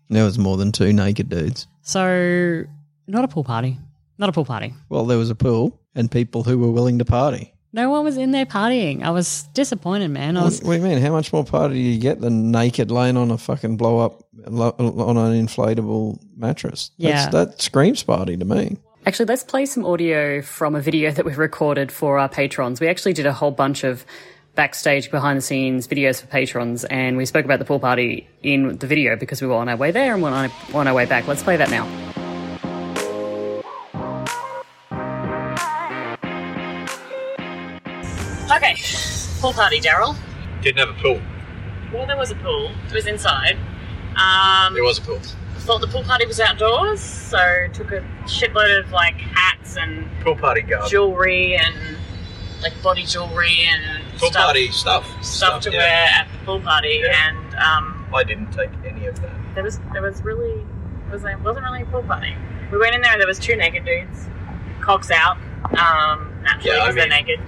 There 0.10 0.23
was 0.23 0.38
more 0.38 0.58
than 0.58 0.71
two 0.71 0.93
naked 0.93 1.29
dudes. 1.29 1.67
So 1.82 2.65
not 3.10 3.24
a 3.26 3.28
pool 3.28 3.43
party. 3.43 3.78
Not 4.17 4.30
a 4.30 4.32
pool 4.32 4.45
party. 4.45 4.74
Well, 4.89 5.06
there 5.06 5.17
was 5.17 5.30
a 5.30 5.36
pool 5.36 5.80
and 5.95 6.12
people 6.12 6.43
who 6.43 6.58
were 6.60 6.72
willing 6.72 7.00
to 7.00 7.06
party. 7.06 7.54
No 7.72 7.89
one 7.89 8.04
was 8.04 8.17
in 8.17 8.32
there 8.32 8.45
partying. 8.48 9.04
I 9.04 9.12
was 9.12 9.43
disappointed, 9.54 10.10
man. 10.10 10.36
I 10.38 10.41
What, 10.41 10.45
was 10.45 10.62
what 10.63 10.74
do 10.76 10.78
you 10.82 10.84
mean? 10.88 10.98
How 11.02 11.12
much 11.12 11.32
more 11.32 11.43
party 11.45 11.76
do 11.76 11.80
you 11.80 12.00
get 12.00 12.19
than 12.19 12.52
naked 12.52 12.89
laying 12.89 13.15
on 13.15 13.30
a 13.32 13.38
fucking 13.38 13.78
blow 13.78 14.00
up 14.00 14.24
lo- 14.48 14.76
on 14.80 15.17
an 15.17 15.45
inflatable 15.45 16.19
mattress? 16.36 16.91
That's, 16.98 17.26
Yeah. 17.26 17.30
that 17.30 17.62
screams 17.62 18.02
party 18.04 18.36
to 18.38 18.45
me. 18.45 18.78
Actually, 19.06 19.28
let's 19.28 19.43
play 19.43 19.65
some 19.65 19.86
audio 19.86 20.41
from 20.41 20.76
a 20.76 20.82
video 20.82 21.12
that 21.12 21.26
we've 21.26 21.38
recorded 21.38 21.91
for 21.91 22.19
our 22.19 22.28
patrons. 22.28 22.82
We 22.82 22.88
actually 22.88 23.13
did 23.13 23.26
a 23.28 23.34
whole 23.34 23.52
bunch 23.52 23.84
of 23.84 24.04
backstage, 24.56 25.10
behind 25.12 25.38
the 25.38 25.41
scenes 25.41 25.88
videos 25.88 26.19
for 26.19 26.28
patrons, 26.28 26.84
and 26.86 27.15
we 27.17 27.26
spoke 27.26 27.45
about 27.45 27.60
the 27.60 27.65
pool 27.65 27.80
party 27.80 28.28
in 28.43 28.78
the 28.80 28.88
video 28.88 29.15
because 29.15 29.41
we 29.41 29.48
were 29.48 29.54
on 29.56 29.69
our 29.69 29.78
way 29.78 29.91
there 29.91 30.13
and 30.13 30.22
we're 30.24 30.32
on 30.32 30.52
on 30.74 30.88
our 30.88 30.93
way 30.93 31.06
back. 31.06 31.28
Let's 31.28 31.43
play 31.43 31.56
that 31.56 31.69
now. 31.69 31.86
Okay, 38.51 38.75
pool 39.39 39.53
party, 39.53 39.79
Daryl. 39.79 40.15
Didn't 40.62 40.79
have 40.79 40.89
a 40.89 41.01
pool. 41.01 41.21
Well, 41.93 42.05
there 42.07 42.17
was 42.17 42.31
a 42.31 42.35
pool. 42.35 42.71
It 42.88 42.93
was 42.93 43.05
inside. 43.05 43.57
Um, 44.15 44.73
There 44.73 44.83
was 44.83 44.97
a 44.97 45.01
pool. 45.01 45.19
thought 45.59 45.81
the 45.81 45.88
pool 45.88 46.03
party 46.03 46.25
was 46.25 46.39
outdoors, 46.39 46.99
so 46.99 47.67
took 47.73 47.91
a 47.91 48.01
shitload 48.25 48.83
of 48.83 48.91
like 48.91 49.15
hats 49.15 49.77
and 49.77 50.07
Pool 50.21 50.35
party 50.35 50.62
garden. 50.62 50.89
jewelry 50.89 51.55
and 51.57 51.97
like 52.62 52.73
body 52.83 53.03
jewelry 53.05 53.67
and 53.69 54.03
Pool 54.17 54.29
stuff, 54.29 54.43
party 54.45 54.71
stuff. 54.71 55.23
stuff 55.23 55.62
to 55.63 55.71
yeah. 55.71 55.77
wear 55.77 56.07
at 56.21 56.27
the 56.31 56.45
pool 56.45 56.59
party. 56.59 57.01
Yeah. 57.03 57.29
And 57.29 57.55
um, 57.55 58.05
I 58.13 58.23
didn't 58.23 58.51
take 58.51 58.71
any 58.85 59.05
of 59.05 59.19
that. 59.21 59.31
there 59.55 59.63
was 59.63 59.79
there 59.93 60.01
was 60.01 60.21
really 60.23 60.59
it 60.59 61.12
was 61.12 61.23
it 61.23 61.39
wasn't 61.41 61.65
really 61.65 61.83
a 61.83 61.85
pool 61.85 62.03
party. 62.03 62.35
We 62.71 62.77
went 62.79 62.95
in 62.95 63.01
there 63.01 63.12
and 63.13 63.21
there 63.21 63.27
was 63.27 63.39
two 63.39 63.55
naked 63.55 63.85
dudes, 63.85 64.27
cocks 64.81 65.09
out, 65.12 65.38
um, 65.77 66.33
naturally 66.43 66.75
Yeah, 66.77 66.83
I 66.83 66.88
because 66.91 66.95
they're 66.95 67.07
naked, 67.07 67.39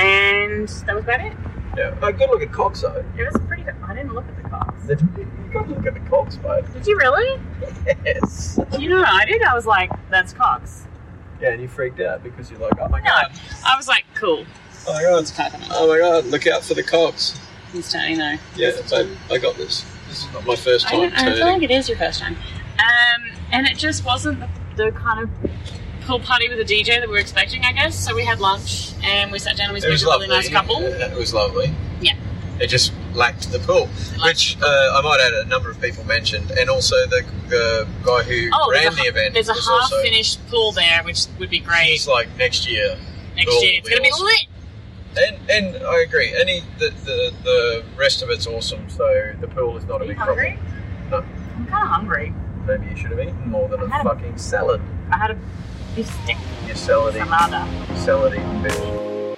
and 0.00 0.68
that 0.68 0.94
was 0.94 1.04
about 1.04 1.20
it. 1.20 1.32
Yeah. 1.76 1.94
A 2.02 2.12
good 2.12 2.30
look 2.30 2.42
at 2.42 2.52
cocks 2.52 2.82
though. 2.82 3.04
It 3.16 3.22
was 3.32 3.40
pretty. 3.46 3.62
good. 3.62 3.74
I 3.86 3.94
didn't 3.94 4.12
look 4.14 4.26
at 4.26 4.36
the 4.42 4.48
cocks. 4.48 4.82
You 4.88 4.96
got 5.52 5.66
to 5.68 5.74
look 5.74 5.86
at 5.86 5.94
the 5.94 6.00
cocks, 6.10 6.38
mate. 6.42 6.64
Did 6.72 6.86
you 6.86 6.96
really? 6.98 7.40
Yes. 8.04 8.58
You 8.78 8.88
know 8.88 8.96
what 8.96 9.08
I 9.08 9.24
did? 9.24 9.42
I 9.42 9.54
was 9.54 9.66
like, 9.66 9.90
"That's 10.10 10.32
cocks." 10.32 10.86
Yeah, 11.40 11.50
and 11.50 11.62
you 11.62 11.68
freaked 11.68 12.00
out 12.00 12.22
because 12.22 12.50
you're 12.50 12.60
like, 12.60 12.72
oh 12.80 12.88
my 12.88 12.98
No, 12.98 13.04
god, 13.04 13.32
I 13.66 13.76
was 13.76 13.88
like, 13.88 14.04
"Cool." 14.14 14.44
oh 14.88 14.92
my 14.92 15.02
god, 15.02 15.24
Coconut. 15.26 15.68
oh 15.72 15.88
my 15.88 15.98
god, 15.98 16.24
look 16.26 16.46
out 16.46 16.62
for 16.64 16.74
the 16.74 16.82
cocks. 16.82 17.38
He's 17.72 17.90
turning 17.92 18.18
though. 18.18 18.34
Yeah, 18.56 18.72
babe, 18.90 19.16
I 19.30 19.38
got 19.38 19.56
this. 19.56 19.84
This 20.08 20.24
is 20.26 20.32
not 20.32 20.44
my 20.44 20.56
first 20.56 20.88
time 20.88 21.00
don't, 21.00 21.14
I 21.14 21.34
feel 21.34 21.46
like 21.46 21.62
it 21.62 21.70
is 21.70 21.88
your 21.88 21.98
first 21.98 22.20
time. 22.20 22.34
Um, 22.78 23.30
and 23.52 23.66
it 23.66 23.76
just 23.78 24.04
wasn't 24.04 24.40
the, 24.40 24.48
the 24.76 24.92
kind 24.92 25.20
of 25.22 25.30
pool 26.10 26.18
party 26.20 26.48
with 26.48 26.58
a 26.58 26.64
DJ 26.64 26.98
that 26.98 27.06
we 27.08 27.12
were 27.14 27.18
expecting, 27.20 27.64
I 27.64 27.72
guess. 27.72 27.96
So 27.96 28.14
we 28.16 28.24
had 28.24 28.40
lunch 28.40 28.92
and 29.04 29.30
we 29.30 29.38
sat 29.38 29.56
down 29.56 29.66
and 29.66 29.74
we 29.74 29.78
It 29.78 29.82
spoke 29.82 29.98
to 29.98 30.06
a 30.06 30.18
really 30.18 30.26
lovely. 30.28 30.36
nice 30.36 30.48
couple. 30.48 30.82
Yeah, 30.82 31.12
It 31.12 31.16
was 31.16 31.32
lovely. 31.32 31.72
Yeah. 32.00 32.14
It 32.58 32.66
just 32.66 32.92
lacked 33.14 33.50
the 33.52 33.60
pool, 33.60 33.86
which 34.24 34.58
uh, 34.60 34.66
I 34.98 35.00
might 35.02 35.20
add 35.20 35.32
a 35.32 35.44
number 35.46 35.70
of 35.70 35.80
people 35.80 36.04
mentioned, 36.04 36.50
and 36.50 36.68
also 36.68 36.94
the 37.06 37.20
uh, 37.24 37.84
guy 38.04 38.22
who 38.24 38.50
Oh, 38.52 38.70
ran 38.70 38.94
the 38.96 39.04
a, 39.06 39.08
event. 39.08 39.34
there's 39.34 39.48
a 39.48 39.54
half 39.54 39.68
also, 39.68 40.02
finished 40.02 40.44
pool 40.48 40.72
there, 40.72 41.00
which 41.04 41.26
would 41.38 41.48
be 41.48 41.60
great 41.60 41.92
It's 41.94 42.06
like 42.08 42.28
next 42.36 42.68
year. 42.68 42.98
next 43.36 43.62
year. 43.62 43.78
It's 43.78 43.88
going 43.88 44.02
to 44.02 44.02
be 44.02 44.10
awesome. 44.10 44.26
lit. 44.26 44.46
And 45.16 45.50
and 45.50 45.86
I 45.86 46.00
agree. 46.02 46.34
Any 46.38 46.62
the, 46.78 46.90
the 47.04 47.32
the 47.44 47.84
rest 47.96 48.22
of 48.22 48.28
it's 48.30 48.46
awesome. 48.46 48.88
So 48.90 49.06
the 49.40 49.48
pool 49.48 49.76
is 49.78 49.84
not 49.86 50.00
Are 50.00 50.04
a 50.04 50.08
big 50.08 50.16
hungry? 50.18 50.58
problem. 51.08 51.30
I'm 51.56 51.66
kind 51.66 51.82
of 51.84 51.88
hungry. 51.88 52.34
Maybe 52.66 52.86
you 52.90 52.96
should 52.96 53.10
have 53.12 53.20
eaten 53.20 53.48
more 53.48 53.68
than 53.68 53.80
I 53.80 53.84
a 53.84 53.88
had 53.88 54.06
a- 54.06 54.10
fucking 54.10 54.36
salad. 54.38 54.80
I 55.10 55.16
had 55.16 55.30
a 55.32 55.38
beef 56.00 56.22
stick 56.24 56.36
You 56.66 56.74
salad 56.74 57.14
salada. 57.14 57.96
salad 57.98 58.32
bitch. 58.62 59.36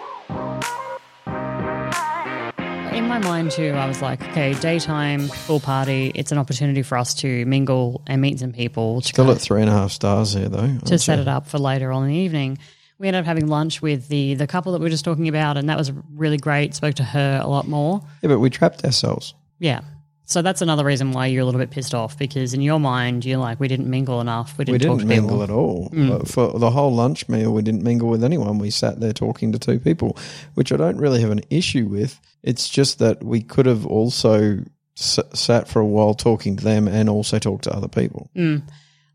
In 2.96 3.08
my 3.08 3.18
mind 3.18 3.50
too, 3.50 3.70
I 3.70 3.86
was 3.88 4.00
like, 4.02 4.22
okay, 4.28 4.54
daytime 4.54 5.28
pool 5.46 5.58
party. 5.60 6.12
It's 6.14 6.30
an 6.30 6.38
opportunity 6.38 6.82
for 6.82 6.96
us 6.98 7.14
to 7.14 7.44
mingle 7.46 8.02
and 8.06 8.20
meet 8.22 8.38
some 8.38 8.52
people. 8.52 9.00
To 9.00 9.08
Still 9.08 9.30
at 9.32 9.38
three 9.38 9.60
and 9.62 9.70
a 9.70 9.72
half 9.72 9.90
stars 9.92 10.34
here 10.34 10.48
though. 10.48 10.78
to 10.86 10.98
set 10.98 11.18
it 11.18 11.26
up 11.28 11.46
for 11.48 11.58
later 11.58 11.90
on 11.90 12.04
in 12.04 12.10
the 12.10 12.16
evening. 12.16 12.58
we 12.98 13.08
ended 13.08 13.20
up 13.20 13.26
having 13.26 13.48
lunch 13.48 13.82
with 13.82 14.06
the 14.08 14.34
the 14.34 14.46
couple 14.46 14.72
that 14.72 14.78
we 14.78 14.84
were 14.84 14.90
just 14.90 15.04
talking 15.04 15.26
about, 15.28 15.56
and 15.56 15.68
that 15.68 15.78
was 15.78 15.90
really 16.14 16.36
great. 16.38 16.74
Spoke 16.74 16.94
to 16.96 17.04
her 17.04 17.40
a 17.42 17.48
lot 17.48 17.66
more. 17.66 18.02
Yeah, 18.22 18.28
but 18.28 18.38
we 18.38 18.50
trapped 18.50 18.84
ourselves. 18.84 19.34
Yeah. 19.58 19.80
So 20.24 20.40
that's 20.40 20.62
another 20.62 20.84
reason 20.84 21.12
why 21.12 21.26
you're 21.26 21.42
a 21.42 21.44
little 21.44 21.60
bit 21.60 21.70
pissed 21.70 21.94
off 21.94 22.16
because 22.18 22.54
in 22.54 22.62
your 22.62 22.78
mind 22.80 23.24
you're 23.24 23.38
like 23.38 23.58
we 23.60 23.68
didn't 23.68 23.88
mingle 23.90 24.20
enough. 24.20 24.56
We 24.56 24.62
We 24.64 24.78
didn't, 24.78 24.82
talk 24.82 24.98
didn't 24.98 25.10
to 25.10 25.14
mingle 25.16 25.40
people. 25.40 25.42
at 25.42 25.50
all. 25.50 25.90
Mm. 25.90 26.18
But 26.18 26.28
For 26.28 26.58
the 26.58 26.70
whole 26.70 26.94
lunch 26.94 27.28
meal, 27.28 27.52
we 27.52 27.62
didn't 27.62 27.82
mingle 27.82 28.08
with 28.08 28.22
anyone. 28.24 28.58
We 28.58 28.70
sat 28.70 29.00
there 29.00 29.12
talking 29.12 29.52
to 29.52 29.58
two 29.58 29.78
people, 29.78 30.16
which 30.54 30.72
I 30.72 30.76
don't 30.76 30.96
really 30.98 31.20
have 31.20 31.30
an 31.32 31.42
issue 31.50 31.86
with. 31.86 32.18
It's 32.42 32.68
just 32.68 32.98
that 33.00 33.22
we 33.22 33.42
could 33.42 33.66
have 33.66 33.84
also 33.84 34.60
s- 34.98 35.18
sat 35.34 35.68
for 35.68 35.80
a 35.80 35.86
while 35.86 36.14
talking 36.14 36.56
to 36.56 36.64
them 36.64 36.88
and 36.88 37.08
also 37.10 37.38
talked 37.38 37.64
to 37.64 37.74
other 37.76 37.88
people. 37.88 38.30
Mm. 38.36 38.62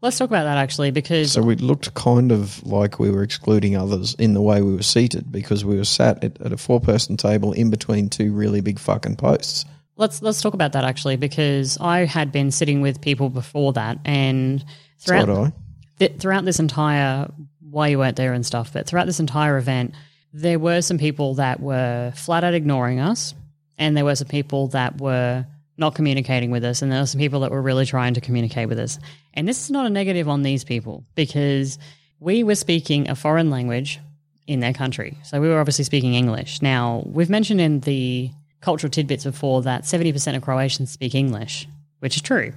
Let's 0.02 0.20
talk 0.20 0.30
about 0.30 0.44
that 0.44 0.58
actually 0.58 0.92
because 0.92 1.32
So 1.32 1.42
we 1.42 1.56
looked 1.56 1.92
kind 1.96 2.32
of 2.32 2.64
like 2.64 3.00
we 3.00 3.10
were 3.10 3.24
excluding 3.24 3.76
others 3.76 4.14
in 4.20 4.36
the 4.36 4.42
way 4.42 4.62
we 4.62 4.76
were 4.76 4.84
seated 4.84 5.32
because 5.32 5.66
we 5.66 5.78
were 5.78 5.86
sat 5.86 6.24
at, 6.24 6.40
at 6.42 6.54
a 6.54 6.58
four 6.58 6.80
person 6.80 7.18
table 7.18 7.52
in 7.54 7.72
between 7.72 8.10
two 8.10 8.32
really 8.32 8.62
big 8.62 8.78
fucking 8.78 9.16
posts. 9.16 9.66
Let's 9.98 10.22
let's 10.22 10.42
talk 10.42 10.54
about 10.54 10.74
that 10.74 10.84
actually 10.84 11.18
because 11.18 11.78
I 11.80 12.06
had 12.06 12.32
been 12.32 12.52
sitting 12.52 12.82
with 12.82 13.02
people 13.02 13.30
before 13.30 13.74
that 13.74 14.00
and 14.06 14.64
throughout 15.00 15.30
I. 15.30 15.52
th- 16.00 16.18
throughout 16.20 16.46
this 16.46 16.60
entire 16.60 17.28
why 17.70 17.90
you 17.90 18.00
weren't 18.00 18.16
there 18.16 18.34
and 18.34 18.46
stuff, 18.46 18.72
but 18.74 18.88
throughout 18.88 19.06
this 19.06 19.20
entire 19.20 19.58
event, 19.58 19.94
there 20.32 20.60
were 20.60 20.82
some 20.82 20.98
people 20.98 21.36
that 21.36 21.60
were 21.60 22.14
flat 22.16 22.44
out 22.44 22.54
ignoring 22.54 23.00
us, 23.00 23.34
and 23.78 23.96
there 23.98 24.06
were 24.06 24.16
some 24.16 24.28
people 24.28 24.68
that 24.70 25.02
were 25.02 25.46
not 25.78 25.94
communicating 25.94 26.50
with 26.50 26.64
us, 26.64 26.82
and 26.82 26.92
there 26.92 27.02
were 27.02 27.06
some 27.06 27.20
people 27.20 27.42
that 27.42 27.52
were 27.52 27.62
really 27.62 27.86
trying 27.86 28.14
to 28.14 28.22
communicate 28.22 28.70
with 28.70 28.80
us. 28.80 29.00
And 29.34 29.48
this 29.48 29.64
is 29.64 29.70
not 29.70 29.86
a 29.86 29.90
negative 29.90 30.30
on 30.30 30.44
these 30.44 30.64
people 30.64 31.04
because 31.14 31.78
we 32.20 32.44
were 32.44 32.56
speaking 32.56 33.10
a 33.10 33.16
foreign 33.16 33.50
language 33.50 34.00
in 34.48 34.60
their 34.62 34.74
country. 34.74 35.18
So 35.24 35.42
we 35.42 35.50
were 35.50 35.60
obviously 35.60 35.84
speaking 35.84 36.14
English. 36.16 36.62
Now, 36.62 37.04
we've 37.06 37.30
mentioned 37.30 37.62
in 37.62 37.82
the 37.82 38.32
cultural 38.62 38.90
tidbits 38.90 39.24
before 39.24 39.62
that 39.64 39.84
70% 39.84 40.36
of 40.36 40.42
Croatians 40.42 40.92
speak 40.92 41.16
English, 41.16 41.68
which 42.00 42.16
is 42.16 42.22
true. 42.22 42.54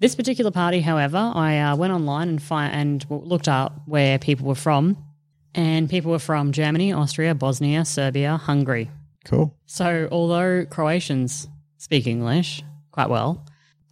This 0.00 0.14
particular 0.14 0.50
party, 0.50 0.80
however, 0.80 1.32
I 1.34 1.58
uh, 1.58 1.76
went 1.76 1.92
online 1.92 2.28
and 2.28 2.42
fi- 2.42 2.68
and 2.68 3.04
looked 3.10 3.48
up 3.48 3.82
where 3.86 4.18
people 4.18 4.46
were 4.46 4.54
from, 4.54 4.96
and 5.54 5.90
people 5.90 6.12
were 6.12 6.20
from 6.20 6.52
Germany, 6.52 6.92
Austria, 6.92 7.34
Bosnia, 7.34 7.84
Serbia, 7.84 8.36
Hungary. 8.36 8.90
Cool. 9.24 9.54
So, 9.66 10.08
although 10.12 10.66
Croatians 10.66 11.48
speak 11.78 12.06
English 12.06 12.62
quite 12.92 13.10
well, 13.10 13.44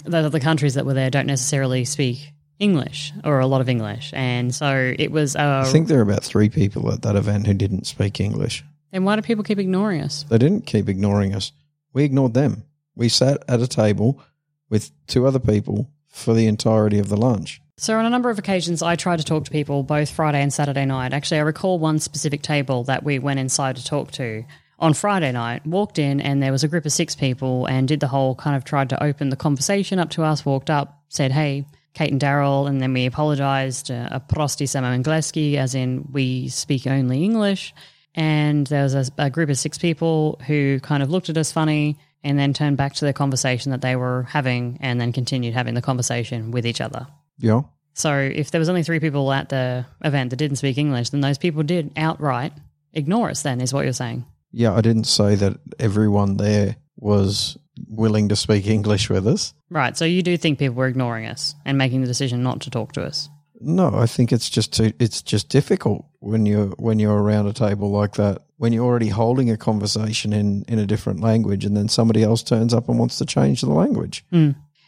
the 0.04 0.28
the 0.28 0.40
countries 0.40 0.74
that 0.74 0.86
were 0.86 0.94
there 0.94 1.10
don't 1.10 1.26
necessarily 1.26 1.84
speak 1.84 2.32
English 2.58 3.12
or 3.24 3.40
a 3.40 3.46
lot 3.46 3.60
of 3.60 3.68
English, 3.68 4.12
and 4.14 4.54
so 4.54 4.94
it 4.98 5.10
was. 5.10 5.34
Uh, 5.34 5.64
I 5.66 5.70
think 5.70 5.88
there 5.88 5.96
were 5.98 6.02
about 6.02 6.24
three 6.24 6.48
people 6.48 6.92
at 6.92 7.02
that 7.02 7.16
event 7.16 7.46
who 7.48 7.54
didn't 7.54 7.86
speak 7.86 8.20
English. 8.20 8.64
Then 8.96 9.04
why 9.04 9.14
do 9.14 9.20
people 9.20 9.44
keep 9.44 9.58
ignoring 9.58 10.00
us? 10.00 10.24
They 10.30 10.38
didn't 10.38 10.64
keep 10.64 10.88
ignoring 10.88 11.34
us. 11.34 11.52
We 11.92 12.04
ignored 12.04 12.32
them. 12.32 12.64
We 12.94 13.10
sat 13.10 13.44
at 13.46 13.60
a 13.60 13.66
table 13.66 14.22
with 14.70 14.90
two 15.06 15.26
other 15.26 15.38
people 15.38 15.90
for 16.08 16.32
the 16.32 16.46
entirety 16.46 16.98
of 16.98 17.10
the 17.10 17.16
lunch. 17.18 17.60
So, 17.76 17.98
on 17.98 18.06
a 18.06 18.10
number 18.10 18.30
of 18.30 18.38
occasions, 18.38 18.80
I 18.80 18.96
tried 18.96 19.18
to 19.18 19.24
talk 19.24 19.44
to 19.44 19.50
people 19.50 19.82
both 19.82 20.08
Friday 20.08 20.40
and 20.40 20.50
Saturday 20.50 20.86
night. 20.86 21.12
Actually, 21.12 21.40
I 21.40 21.42
recall 21.42 21.78
one 21.78 21.98
specific 21.98 22.40
table 22.40 22.84
that 22.84 23.02
we 23.02 23.18
went 23.18 23.38
inside 23.38 23.76
to 23.76 23.84
talk 23.84 24.12
to 24.12 24.44
on 24.78 24.94
Friday 24.94 25.30
night. 25.30 25.66
Walked 25.66 25.98
in, 25.98 26.22
and 26.22 26.42
there 26.42 26.52
was 26.52 26.64
a 26.64 26.68
group 26.68 26.86
of 26.86 26.92
six 26.92 27.14
people, 27.14 27.66
and 27.66 27.86
did 27.86 28.00
the 28.00 28.08
whole 28.08 28.34
kind 28.34 28.56
of 28.56 28.64
tried 28.64 28.88
to 28.88 29.04
open 29.04 29.28
the 29.28 29.36
conversation 29.36 29.98
up 29.98 30.08
to 30.10 30.22
us. 30.22 30.46
Walked 30.46 30.70
up, 30.70 31.02
said, 31.10 31.32
"Hey, 31.32 31.66
Kate 31.92 32.12
and 32.12 32.20
Daryl," 32.20 32.66
and 32.66 32.80
then 32.80 32.94
we 32.94 33.04
apologized. 33.04 33.90
Uh, 33.90 34.08
a 34.10 34.20
prosti 34.20 34.64
samo 34.64 34.98
angleski, 34.98 35.56
as 35.56 35.74
in 35.74 36.08
we 36.12 36.48
speak 36.48 36.86
only 36.86 37.24
English. 37.24 37.74
And 38.16 38.66
there 38.66 38.82
was 38.82 38.94
a, 38.94 39.04
a 39.18 39.30
group 39.30 39.50
of 39.50 39.58
six 39.58 39.78
people 39.78 40.40
who 40.46 40.80
kind 40.80 41.02
of 41.02 41.10
looked 41.10 41.28
at 41.28 41.36
us 41.36 41.52
funny 41.52 41.98
and 42.24 42.38
then 42.38 42.52
turned 42.52 42.76
back 42.76 42.94
to 42.94 43.04
the 43.04 43.12
conversation 43.12 43.70
that 43.70 43.82
they 43.82 43.94
were 43.94 44.24
having 44.24 44.78
and 44.80 45.00
then 45.00 45.12
continued 45.12 45.54
having 45.54 45.74
the 45.74 45.82
conversation 45.82 46.50
with 46.50 46.66
each 46.66 46.80
other. 46.80 47.06
Yeah. 47.38 47.62
So 47.92 48.18
if 48.18 48.50
there 48.50 48.58
was 48.58 48.68
only 48.68 48.82
three 48.82 49.00
people 49.00 49.30
at 49.32 49.50
the 49.50 49.86
event 50.02 50.30
that 50.30 50.36
didn't 50.36 50.56
speak 50.56 50.76
English, 50.76 51.10
then 51.10 51.20
those 51.20 51.38
people 51.38 51.62
did 51.62 51.92
outright 51.96 52.52
ignore 52.92 53.30
us. 53.30 53.42
Then 53.42 53.60
is 53.60 53.72
what 53.72 53.84
you're 53.84 53.92
saying. 53.92 54.24
Yeah, 54.50 54.74
I 54.74 54.80
didn't 54.80 55.04
say 55.04 55.34
that 55.36 55.58
everyone 55.78 56.36
there 56.36 56.76
was 56.96 57.58
willing 57.88 58.30
to 58.30 58.36
speak 58.36 58.66
English 58.66 59.10
with 59.10 59.26
us. 59.26 59.54
Right. 59.70 59.96
So 59.96 60.04
you 60.04 60.22
do 60.22 60.36
think 60.36 60.58
people 60.58 60.76
were 60.76 60.88
ignoring 60.88 61.26
us 61.26 61.54
and 61.64 61.76
making 61.76 62.00
the 62.00 62.06
decision 62.06 62.42
not 62.42 62.62
to 62.62 62.70
talk 62.70 62.92
to 62.92 63.04
us. 63.04 63.28
No, 63.60 63.94
I 63.94 64.06
think 64.06 64.32
it's 64.32 64.50
just 64.50 64.72
too, 64.74 64.92
it's 64.98 65.22
just 65.22 65.48
difficult 65.48 66.04
when 66.20 66.46
you're 66.46 66.68
when 66.78 66.98
you're 66.98 67.22
around 67.22 67.46
a 67.46 67.52
table 67.52 67.90
like 67.90 68.14
that. 68.14 68.42
When 68.58 68.72
you're 68.72 68.84
already 68.84 69.08
holding 69.08 69.50
a 69.50 69.56
conversation 69.56 70.32
in 70.32 70.64
in 70.68 70.78
a 70.78 70.86
different 70.86 71.20
language, 71.20 71.64
and 71.64 71.76
then 71.76 71.88
somebody 71.88 72.22
else 72.22 72.42
turns 72.42 72.74
up 72.74 72.88
and 72.88 72.98
wants 72.98 73.16
to 73.18 73.24
change 73.24 73.60
the 73.62 73.70
language. 73.70 74.24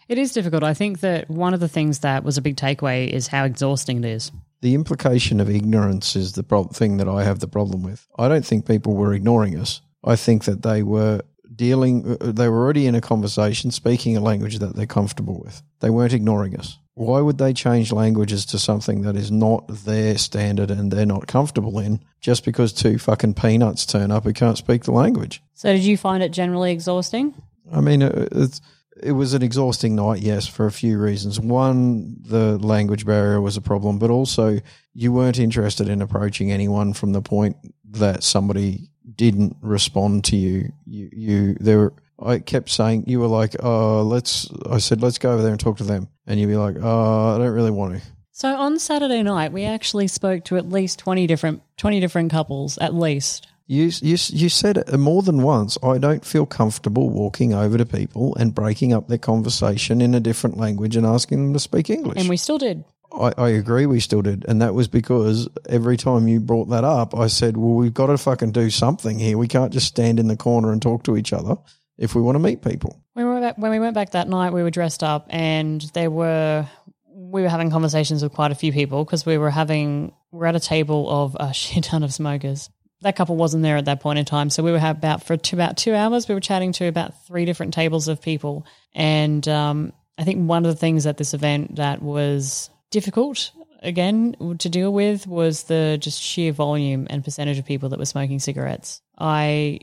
It 0.08 0.16
is 0.18 0.32
difficult. 0.32 0.64
I 0.64 0.72
think 0.74 1.00
that 1.00 1.28
one 1.28 1.52
of 1.54 1.60
the 1.60 1.68
things 1.68 1.98
that 1.98 2.24
was 2.24 2.38
a 2.38 2.42
big 2.42 2.56
takeaway 2.56 3.08
is 3.08 3.26
how 3.28 3.44
exhausting 3.44 3.98
it 4.04 4.06
is. 4.06 4.32
The 4.62 4.74
implication 4.74 5.38
of 5.40 5.50
ignorance 5.50 6.16
is 6.16 6.32
the 6.32 6.42
prob- 6.42 6.74
thing 6.74 6.96
that 6.96 7.08
I 7.08 7.24
have 7.24 7.40
the 7.40 7.46
problem 7.48 7.82
with. 7.82 8.06
I 8.18 8.26
don't 8.28 8.44
think 8.44 8.66
people 8.66 8.94
were 8.94 9.12
ignoring 9.12 9.58
us. 9.58 9.82
I 10.02 10.16
think 10.16 10.44
that 10.44 10.62
they 10.62 10.82
were 10.82 11.20
dealing. 11.54 12.16
uh, 12.20 12.32
They 12.32 12.48
were 12.48 12.56
already 12.64 12.86
in 12.86 12.94
a 12.94 13.00
conversation, 13.00 13.70
speaking 13.70 14.16
a 14.16 14.20
language 14.20 14.58
that 14.60 14.74
they're 14.74 14.86
comfortable 14.86 15.38
with. 15.44 15.62
They 15.80 15.90
weren't 15.90 16.14
ignoring 16.14 16.58
us. 16.58 16.78
Why 16.98 17.20
would 17.20 17.38
they 17.38 17.52
change 17.52 17.92
languages 17.92 18.44
to 18.46 18.58
something 18.58 19.02
that 19.02 19.14
is 19.14 19.30
not 19.30 19.68
their 19.68 20.18
standard 20.18 20.68
and 20.68 20.90
they're 20.90 21.06
not 21.06 21.28
comfortable 21.28 21.78
in 21.78 22.00
just 22.20 22.44
because 22.44 22.72
two 22.72 22.98
fucking 22.98 23.34
peanuts 23.34 23.86
turn 23.86 24.10
up 24.10 24.24
who 24.24 24.32
can't 24.32 24.58
speak 24.58 24.82
the 24.82 24.90
language? 24.90 25.40
So 25.54 25.72
did 25.72 25.84
you 25.84 25.96
find 25.96 26.24
it 26.24 26.32
generally 26.32 26.72
exhausting? 26.72 27.40
I 27.72 27.80
mean, 27.80 28.02
it, 28.02 28.28
it's, 28.32 28.60
it 29.00 29.12
was 29.12 29.32
an 29.32 29.44
exhausting 29.44 29.94
night, 29.94 30.22
yes, 30.22 30.48
for 30.48 30.66
a 30.66 30.72
few 30.72 30.98
reasons. 30.98 31.38
One, 31.38 32.16
the 32.20 32.58
language 32.58 33.06
barrier 33.06 33.40
was 33.40 33.56
a 33.56 33.62
problem, 33.62 34.00
but 34.00 34.10
also 34.10 34.58
you 34.92 35.12
weren't 35.12 35.38
interested 35.38 35.88
in 35.88 36.02
approaching 36.02 36.50
anyone 36.50 36.94
from 36.94 37.12
the 37.12 37.22
point 37.22 37.58
that 37.90 38.24
somebody 38.24 38.90
didn't 39.14 39.56
respond 39.60 40.24
to 40.24 40.36
you. 40.36 40.72
You, 40.84 41.10
you, 41.12 41.54
there 41.60 41.78
were. 41.78 41.94
I 42.20 42.38
kept 42.38 42.70
saying 42.70 43.04
you 43.06 43.20
were 43.20 43.28
like, 43.28 43.56
"Oh, 43.62 44.02
let's." 44.02 44.48
I 44.68 44.78
said, 44.78 45.02
"Let's 45.02 45.18
go 45.18 45.32
over 45.32 45.42
there 45.42 45.52
and 45.52 45.60
talk 45.60 45.78
to 45.78 45.84
them," 45.84 46.08
and 46.26 46.40
you'd 46.40 46.48
be 46.48 46.56
like, 46.56 46.76
"Oh, 46.80 47.34
I 47.34 47.38
don't 47.38 47.54
really 47.54 47.70
want 47.70 47.94
to." 47.94 48.02
So 48.32 48.54
on 48.54 48.78
Saturday 48.78 49.22
night, 49.22 49.52
we 49.52 49.64
actually 49.64 50.08
spoke 50.08 50.44
to 50.44 50.56
at 50.56 50.68
least 50.68 50.98
twenty 50.98 51.26
different 51.26 51.62
twenty 51.76 52.00
different 52.00 52.30
couples, 52.30 52.78
at 52.78 52.94
least. 52.94 53.46
You, 53.70 53.90
you, 54.00 54.16
you 54.28 54.48
said 54.48 54.78
it 54.78 54.98
more 54.98 55.20
than 55.20 55.42
once. 55.42 55.76
I 55.82 55.98
don't 55.98 56.24
feel 56.24 56.46
comfortable 56.46 57.10
walking 57.10 57.52
over 57.52 57.76
to 57.76 57.84
people 57.84 58.34
and 58.36 58.54
breaking 58.54 58.94
up 58.94 59.08
their 59.08 59.18
conversation 59.18 60.00
in 60.00 60.14
a 60.14 60.20
different 60.20 60.56
language 60.56 60.96
and 60.96 61.04
asking 61.04 61.44
them 61.44 61.52
to 61.52 61.60
speak 61.60 61.90
English. 61.90 62.18
And 62.18 62.30
we 62.30 62.38
still 62.38 62.56
did. 62.56 62.82
I, 63.12 63.34
I 63.36 63.48
agree, 63.50 63.84
we 63.84 64.00
still 64.00 64.22
did. 64.22 64.46
And 64.48 64.62
that 64.62 64.72
was 64.72 64.88
because 64.88 65.50
every 65.68 65.98
time 65.98 66.28
you 66.28 66.40
brought 66.40 66.70
that 66.70 66.84
up, 66.84 67.14
I 67.14 67.26
said, 67.26 67.58
well, 67.58 67.74
we've 67.74 67.92
got 67.92 68.06
to 68.06 68.16
fucking 68.16 68.52
do 68.52 68.70
something 68.70 69.18
here. 69.18 69.36
We 69.36 69.48
can't 69.48 69.72
just 69.72 69.88
stand 69.88 70.18
in 70.18 70.28
the 70.28 70.36
corner 70.36 70.72
and 70.72 70.80
talk 70.80 71.02
to 71.04 71.18
each 71.18 71.34
other 71.34 71.56
if 71.98 72.14
we 72.14 72.22
want 72.22 72.36
to 72.36 72.40
meet 72.40 72.62
people. 72.62 73.02
When 73.14 73.34
we, 73.34 73.40
back, 73.40 73.58
when 73.58 73.70
we 73.70 73.80
went 73.80 73.94
back 73.94 74.10
that 74.12 74.28
night, 74.28 74.52
we 74.52 74.62
were 74.62 74.70
dressed 74.70 75.02
up 75.02 75.26
and 75.28 75.82
there 75.94 76.10
were 76.10 76.66
we 77.12 77.42
were 77.42 77.48
having 77.48 77.70
conversations 77.70 78.22
with 78.22 78.32
quite 78.32 78.52
a 78.52 78.54
few 78.54 78.72
people 78.72 79.04
because 79.04 79.26
we 79.26 79.36
were 79.36 79.50
having 79.50 80.12
we're 80.30 80.46
at 80.46 80.56
a 80.56 80.60
table 80.60 81.10
of 81.10 81.36
a 81.38 81.52
shit 81.52 81.84
ton 81.84 82.02
of 82.02 82.12
smokers. 82.12 82.70
That 83.02 83.14
couple 83.14 83.36
wasn't 83.36 83.62
there 83.62 83.76
at 83.76 83.84
that 83.84 84.00
point 84.00 84.18
in 84.18 84.24
time, 84.24 84.50
so 84.50 84.62
we 84.62 84.72
were 84.72 84.80
about 84.82 85.22
for 85.22 85.36
two, 85.36 85.54
about 85.54 85.76
two 85.76 85.94
hours. 85.94 86.26
We 86.26 86.34
were 86.34 86.40
chatting 86.40 86.72
to 86.72 86.86
about 86.86 87.26
three 87.26 87.44
different 87.44 87.72
tables 87.72 88.08
of 88.08 88.20
people, 88.20 88.66
and 88.92 89.46
um, 89.46 89.92
I 90.16 90.24
think 90.24 90.48
one 90.48 90.66
of 90.66 90.72
the 90.72 90.78
things 90.78 91.06
at 91.06 91.16
this 91.16 91.32
event 91.32 91.76
that 91.76 92.02
was 92.02 92.70
difficult 92.90 93.52
again 93.84 94.34
to 94.58 94.68
deal 94.68 94.92
with 94.92 95.28
was 95.28 95.64
the 95.64 95.96
just 96.00 96.20
sheer 96.20 96.50
volume 96.50 97.06
and 97.08 97.22
percentage 97.22 97.58
of 97.58 97.64
people 97.64 97.90
that 97.90 98.00
were 98.00 98.04
smoking 98.04 98.40
cigarettes. 98.40 99.00
I 99.16 99.78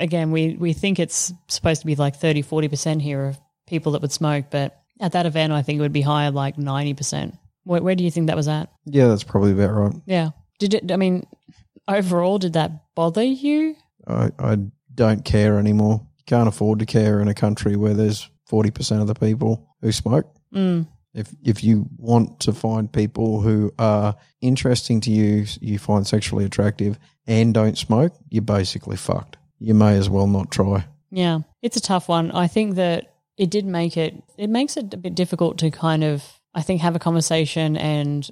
again, 0.00 0.32
we, 0.32 0.56
we 0.56 0.72
think 0.72 0.98
it's 0.98 1.32
supposed 1.48 1.82
to 1.82 1.86
be 1.86 1.94
like 1.94 2.16
30, 2.16 2.42
40% 2.42 3.00
here 3.00 3.26
of 3.26 3.38
people 3.66 3.92
that 3.92 4.02
would 4.02 4.12
smoke, 4.12 4.46
but 4.50 4.80
at 5.00 5.12
that 5.12 5.26
event, 5.26 5.52
I 5.52 5.62
think 5.62 5.78
it 5.78 5.82
would 5.82 5.92
be 5.92 6.00
higher, 6.00 6.30
like 6.30 6.56
90%. 6.56 7.38
Where, 7.64 7.82
where 7.82 7.94
do 7.94 8.02
you 8.02 8.10
think 8.10 8.26
that 8.26 8.36
was 8.36 8.48
at? 8.48 8.70
Yeah, 8.86 9.06
that's 9.06 9.22
probably 9.22 9.52
about 9.52 9.70
right. 9.70 9.94
Yeah. 10.06 10.30
Did 10.58 10.74
it, 10.74 10.92
I 10.92 10.96
mean, 10.96 11.26
overall, 11.86 12.38
did 12.38 12.54
that 12.54 12.72
bother 12.94 13.22
you? 13.22 13.76
I, 14.06 14.30
I 14.38 14.58
don't 14.94 15.24
care 15.24 15.58
anymore. 15.58 16.06
You 16.18 16.24
can't 16.26 16.48
afford 16.48 16.80
to 16.80 16.86
care 16.86 17.20
in 17.20 17.28
a 17.28 17.34
country 17.34 17.76
where 17.76 17.94
there's 17.94 18.28
40% 18.50 19.00
of 19.00 19.06
the 19.06 19.14
people 19.14 19.68
who 19.80 19.92
smoke. 19.92 20.26
Mm. 20.54 20.88
If 21.12 21.34
if 21.42 21.64
you 21.64 21.88
want 21.96 22.38
to 22.40 22.52
find 22.52 22.92
people 22.92 23.40
who 23.40 23.72
are 23.80 24.14
interesting 24.40 25.00
to 25.00 25.10
you, 25.10 25.44
you 25.60 25.78
find 25.78 26.06
sexually 26.06 26.44
attractive, 26.44 27.00
and 27.26 27.52
don't 27.52 27.76
smoke, 27.76 28.14
you're 28.28 28.42
basically 28.42 28.96
fucked. 28.96 29.36
You 29.60 29.74
may 29.74 29.96
as 29.96 30.10
well 30.10 30.26
not 30.26 30.50
try. 30.50 30.86
Yeah. 31.10 31.40
It's 31.62 31.76
a 31.76 31.80
tough 31.80 32.08
one. 32.08 32.30
I 32.32 32.46
think 32.48 32.74
that 32.76 33.14
it 33.36 33.50
did 33.50 33.66
make 33.66 33.96
it, 33.96 34.22
it 34.36 34.48
makes 34.50 34.76
it 34.76 34.92
a 34.92 34.96
bit 34.96 35.14
difficult 35.14 35.58
to 35.58 35.70
kind 35.70 36.02
of, 36.02 36.24
I 36.54 36.62
think, 36.62 36.80
have 36.80 36.96
a 36.96 36.98
conversation 36.98 37.76
and 37.76 38.28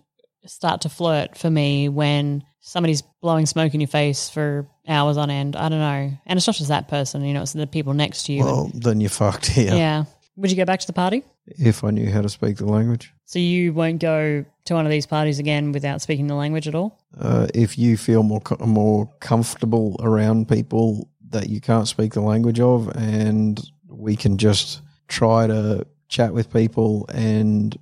start 0.47 0.81
to 0.83 0.89
flirt 0.89 1.37
for 1.37 1.51
me 1.51 1.89
when 1.89 2.43
somebody's 2.61 3.03
blowing 3.23 3.47
smoke 3.47 3.75
in 3.75 3.81
your 3.81 3.89
face 3.89 4.29
for 4.31 4.67
hours 4.87 5.17
on 5.17 5.31
end. 5.31 5.57
I 5.57 5.69
don't 5.69 5.79
know. 5.79 6.13
And 6.27 6.37
it's 6.37 6.47
not 6.47 6.57
just 6.57 6.69
that 6.69 6.89
person, 6.89 7.25
you 7.25 7.35
know, 7.35 7.43
it's 7.43 7.53
the 7.53 7.67
people 7.67 7.95
next 7.95 8.25
to 8.25 8.33
you. 8.33 8.45
Well, 8.45 8.71
then 8.75 9.01
you're 9.01 9.11
fucked 9.11 9.47
here. 9.51 9.75
yeah. 9.75 10.05
Would 10.37 10.51
you 10.51 10.57
go 10.57 10.65
back 10.65 10.81
to 10.81 10.87
the 10.87 10.93
party? 10.93 11.25
If 11.47 11.83
I 11.83 11.91
knew 11.91 12.11
how 12.11 12.21
to 12.23 12.29
speak 12.29 12.59
the 12.59 12.67
language. 12.67 13.13
So 13.25 13.39
you 13.39 13.73
won't 13.73 14.01
go 14.01 14.45
to 14.67 14.75
one 14.75 14.87
of 14.87 14.91
these 14.91 15.07
parties 15.07 15.39
again 15.39 15.73
without 15.73 16.01
speaking 16.01 16.29
the 16.29 16.35
language 16.35 16.69
at 16.69 16.75
all? 16.75 16.99
Uh, 17.19 17.49
if 17.55 17.77
you 17.77 17.97
feel 17.97 18.23
more 18.23 18.41
more 18.61 19.11
comfortable 19.21 19.97
around 20.01 20.49
people 20.49 21.09
that 21.31 21.49
you 21.49 21.61
can't 21.61 21.89
speak 21.89 22.15
the 22.15 22.21
language 22.21 22.61
of, 22.61 22.89
and 22.97 23.61
we 23.89 24.17
can 24.17 24.39
just 24.39 24.83
try 25.09 25.47
to 25.47 25.87
chat 26.09 26.33
with 26.33 26.53
people 26.53 27.07
and 27.13 27.77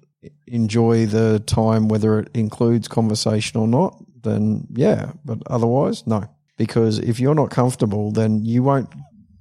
enjoy 0.47 1.07
the 1.07 1.41
time, 1.41 1.89
whether 1.89 2.21
it 2.21 2.29
includes 2.35 2.89
conversation 2.89 3.61
or 3.61 3.69
not, 3.69 3.97
then 4.23 4.67
yeah. 4.73 5.13
But 5.25 5.39
otherwise, 5.47 6.07
no. 6.07 6.29
Because 6.57 6.99
if 6.99 7.21
you're 7.21 7.35
not 7.35 7.51
comfortable, 7.51 8.11
then 8.11 8.45
you 8.45 8.63
won't 8.63 8.89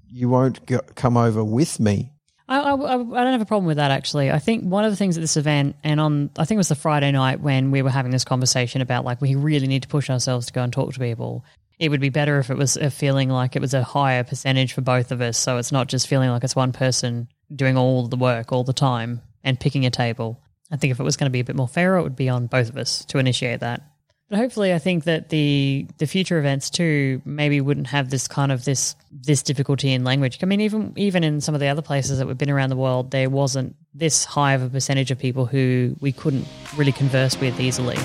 you 0.09 0.29
won't 0.29 0.65
go, 0.65 0.79
come 0.95 1.17
over 1.17 1.43
with 1.43 1.79
me. 1.79 2.11
I, 2.47 2.59
I, 2.59 2.73
I 2.73 2.97
don't 2.97 3.31
have 3.31 3.41
a 3.41 3.45
problem 3.45 3.65
with 3.65 3.77
that 3.77 3.91
actually. 3.91 4.31
I 4.31 4.39
think 4.39 4.63
one 4.63 4.85
of 4.85 4.91
the 4.91 4.95
things 4.95 5.17
at 5.17 5.21
this 5.21 5.37
event, 5.37 5.75
and 5.83 5.99
on 5.99 6.29
I 6.37 6.45
think 6.45 6.57
it 6.57 6.59
was 6.59 6.69
the 6.69 6.75
Friday 6.75 7.11
night 7.11 7.39
when 7.39 7.71
we 7.71 7.81
were 7.81 7.89
having 7.89 8.11
this 8.11 8.23
conversation 8.23 8.81
about 8.81 9.03
like 9.03 9.21
we 9.21 9.35
really 9.35 9.67
need 9.67 9.83
to 9.83 9.87
push 9.87 10.09
ourselves 10.09 10.47
to 10.47 10.53
go 10.53 10.63
and 10.63 10.71
talk 10.71 10.93
to 10.93 10.99
people. 10.99 11.43
It 11.77 11.89
would 11.89 12.01
be 12.01 12.09
better 12.09 12.39
if 12.39 12.49
it 12.49 12.57
was 12.57 12.77
a 12.77 12.89
feeling 12.89 13.29
like 13.29 13.55
it 13.55 13.61
was 13.61 13.73
a 13.73 13.83
higher 13.83 14.23
percentage 14.23 14.73
for 14.73 14.81
both 14.81 15.11
of 15.11 15.21
us, 15.21 15.37
so 15.37 15.57
it's 15.57 15.71
not 15.71 15.87
just 15.87 16.07
feeling 16.07 16.29
like 16.29 16.43
it's 16.43 16.55
one 16.55 16.71
person 16.71 17.27
doing 17.53 17.77
all 17.77 18.07
the 18.07 18.15
work 18.15 18.51
all 18.51 18.63
the 18.63 18.73
time 18.73 19.21
and 19.43 19.59
picking 19.59 19.85
a 19.85 19.91
table. 19.91 20.39
I 20.71 20.77
think 20.77 20.91
if 20.91 20.99
it 20.99 21.03
was 21.03 21.17
going 21.17 21.29
to 21.29 21.33
be 21.33 21.41
a 21.41 21.43
bit 21.43 21.55
more 21.55 21.67
fair, 21.67 21.97
it 21.97 22.03
would 22.03 22.15
be 22.15 22.29
on 22.29 22.47
both 22.47 22.69
of 22.69 22.77
us 22.77 23.05
to 23.05 23.17
initiate 23.17 23.59
that. 23.59 23.81
But 24.29 24.39
hopefully, 24.39 24.73
I 24.73 24.79
think 24.79 25.03
that 25.03 25.29
the 25.29 25.85
the 25.99 26.07
future 26.07 26.39
events 26.39 26.71
too 26.71 27.21
maybe 27.25 27.61
wouldn't 27.61 27.87
have 27.87 28.09
this 28.09 28.27
kind 28.27 28.51
of 28.51 28.65
this 28.65 28.95
this 29.11 29.43
difficulty 29.43 29.93
in 29.93 30.03
language. 30.03 30.39
I 30.41 30.47
mean, 30.47 30.61
even 30.61 30.93
even 30.95 31.23
in 31.23 31.41
some 31.41 31.53
of 31.53 31.61
the 31.61 31.67
other 31.67 31.83
places 31.83 32.17
that 32.17 32.25
we've 32.25 32.37
been 32.37 32.49
around 32.49 32.69
the 32.69 32.75
world, 32.75 33.11
there 33.11 33.29
wasn't 33.29 33.75
this 33.93 34.25
high 34.25 34.53
of 34.53 34.63
a 34.63 34.69
percentage 34.69 35.11
of 35.11 35.19
people 35.19 35.45
who 35.45 35.95
we 35.99 36.11
couldn't 36.11 36.47
really 36.75 36.91
converse 36.91 37.39
with 37.39 37.59
easily. 37.59 37.97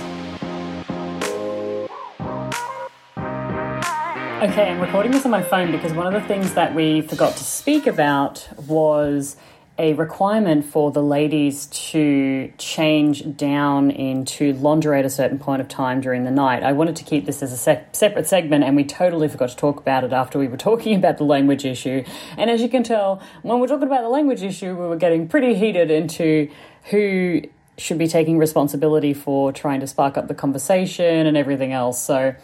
Okay, 4.41 4.70
I'm 4.70 4.80
recording 4.80 5.12
this 5.12 5.26
on 5.26 5.30
my 5.30 5.43
phone 5.43 5.70
because 5.70 5.93
one 5.93 6.07
of 6.07 6.14
the 6.14 6.26
things 6.26 6.55
that 6.55 6.74
we 6.74 7.03
forgot 7.03 7.36
to 7.36 7.45
speak 7.45 7.86
about 7.86 8.49
was 8.66 9.36
a 9.76 9.93
requirement 9.93 10.64
for 10.64 10.91
the 10.91 11.03
ladies 11.03 11.66
to 11.66 12.51
change 12.57 13.36
down 13.36 13.91
into 13.91 14.55
lingerie 14.55 14.99
at 14.99 15.05
a 15.05 15.11
certain 15.11 15.38
point 15.38 15.61
of 15.61 15.68
time 15.68 16.01
during 16.01 16.24
the 16.24 16.30
night. 16.30 16.62
I 16.62 16.72
wanted 16.72 16.97
to 16.97 17.05
keep 17.05 17.26
this 17.26 17.43
as 17.43 17.53
a 17.53 17.57
se- 17.59 17.84
separate 17.93 18.26
segment, 18.26 18.64
and 18.64 18.76
we 18.76 18.84
totally 18.84 19.28
forgot 19.28 19.51
to 19.51 19.57
talk 19.57 19.78
about 19.78 20.05
it 20.05 20.12
after 20.14 20.38
we 20.38 20.49
were 20.49 20.57
talking 20.57 20.95
about 20.97 21.18
the 21.18 21.24
language 21.24 21.66
issue. 21.66 22.03
And 22.38 22.49
as 22.49 22.62
you 22.62 22.70
can 22.70 22.82
tell, 22.82 23.20
when 23.43 23.61
we're 23.61 23.66
talking 23.66 23.88
about 23.88 24.01
the 24.01 24.09
language 24.09 24.43
issue, 24.43 24.68
we 24.68 24.86
were 24.86 24.97
getting 24.97 25.28
pretty 25.28 25.53
heated 25.53 25.91
into 25.91 26.51
who 26.84 27.43
should 27.80 27.99
be 27.99 28.07
taking 28.07 28.38
responsibility 28.38 29.14
for 29.14 29.53
trying 29.53 29.80
to 29.80 29.86
spark 29.86 30.16
up 30.18 30.28
the 30.28 30.34
conversation 30.34 31.26
and 31.26 31.36
everything 31.36 31.72
else. 31.72 32.01
So 32.01 32.34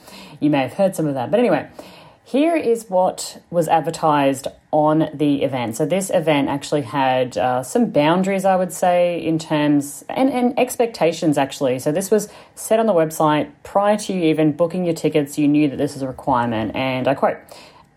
you 0.41 0.51
may 0.51 0.63
have 0.63 0.75
heard 0.75 0.97
some 0.97 1.07
of 1.07 1.15
that. 1.15 1.31
But 1.31 1.41
anyway, 1.41 1.69
here 2.27 2.57
is 2.57 2.91
what 2.91 3.41
was 3.51 3.69
advertised 3.69 4.49
on 4.73 5.09
the 5.15 5.45
event. 5.45 5.77
So 5.77 5.87
this 5.87 6.11
event 6.11 6.49
actually 6.49 6.83
had 6.83 7.39
uh, 7.39 7.63
some 7.63 7.91
boundaries, 7.91 8.45
I 8.45 8.57
would 8.57 8.73
say, 8.73 9.25
in 9.25 9.39
terms 9.39 10.05
and, 10.09 10.29
and 10.31 10.59
expectations 10.59 11.39
actually. 11.39 11.79
So 11.79 11.93
this 11.93 12.11
was 12.11 12.29
set 12.57 12.81
on 12.81 12.87
the 12.87 12.93
website 12.93 13.53
prior 13.63 13.97
to 13.99 14.13
you 14.13 14.25
even 14.25 14.53
booking 14.53 14.85
your 14.85 14.95
tickets. 14.95 15.39
You 15.39 15.47
knew 15.47 15.69
that 15.71 15.77
this 15.77 15.95
was 15.95 16.03
a 16.03 16.09
requirement, 16.09 16.75
and 16.75 17.07
I 17.07 17.15
quote. 17.15 17.39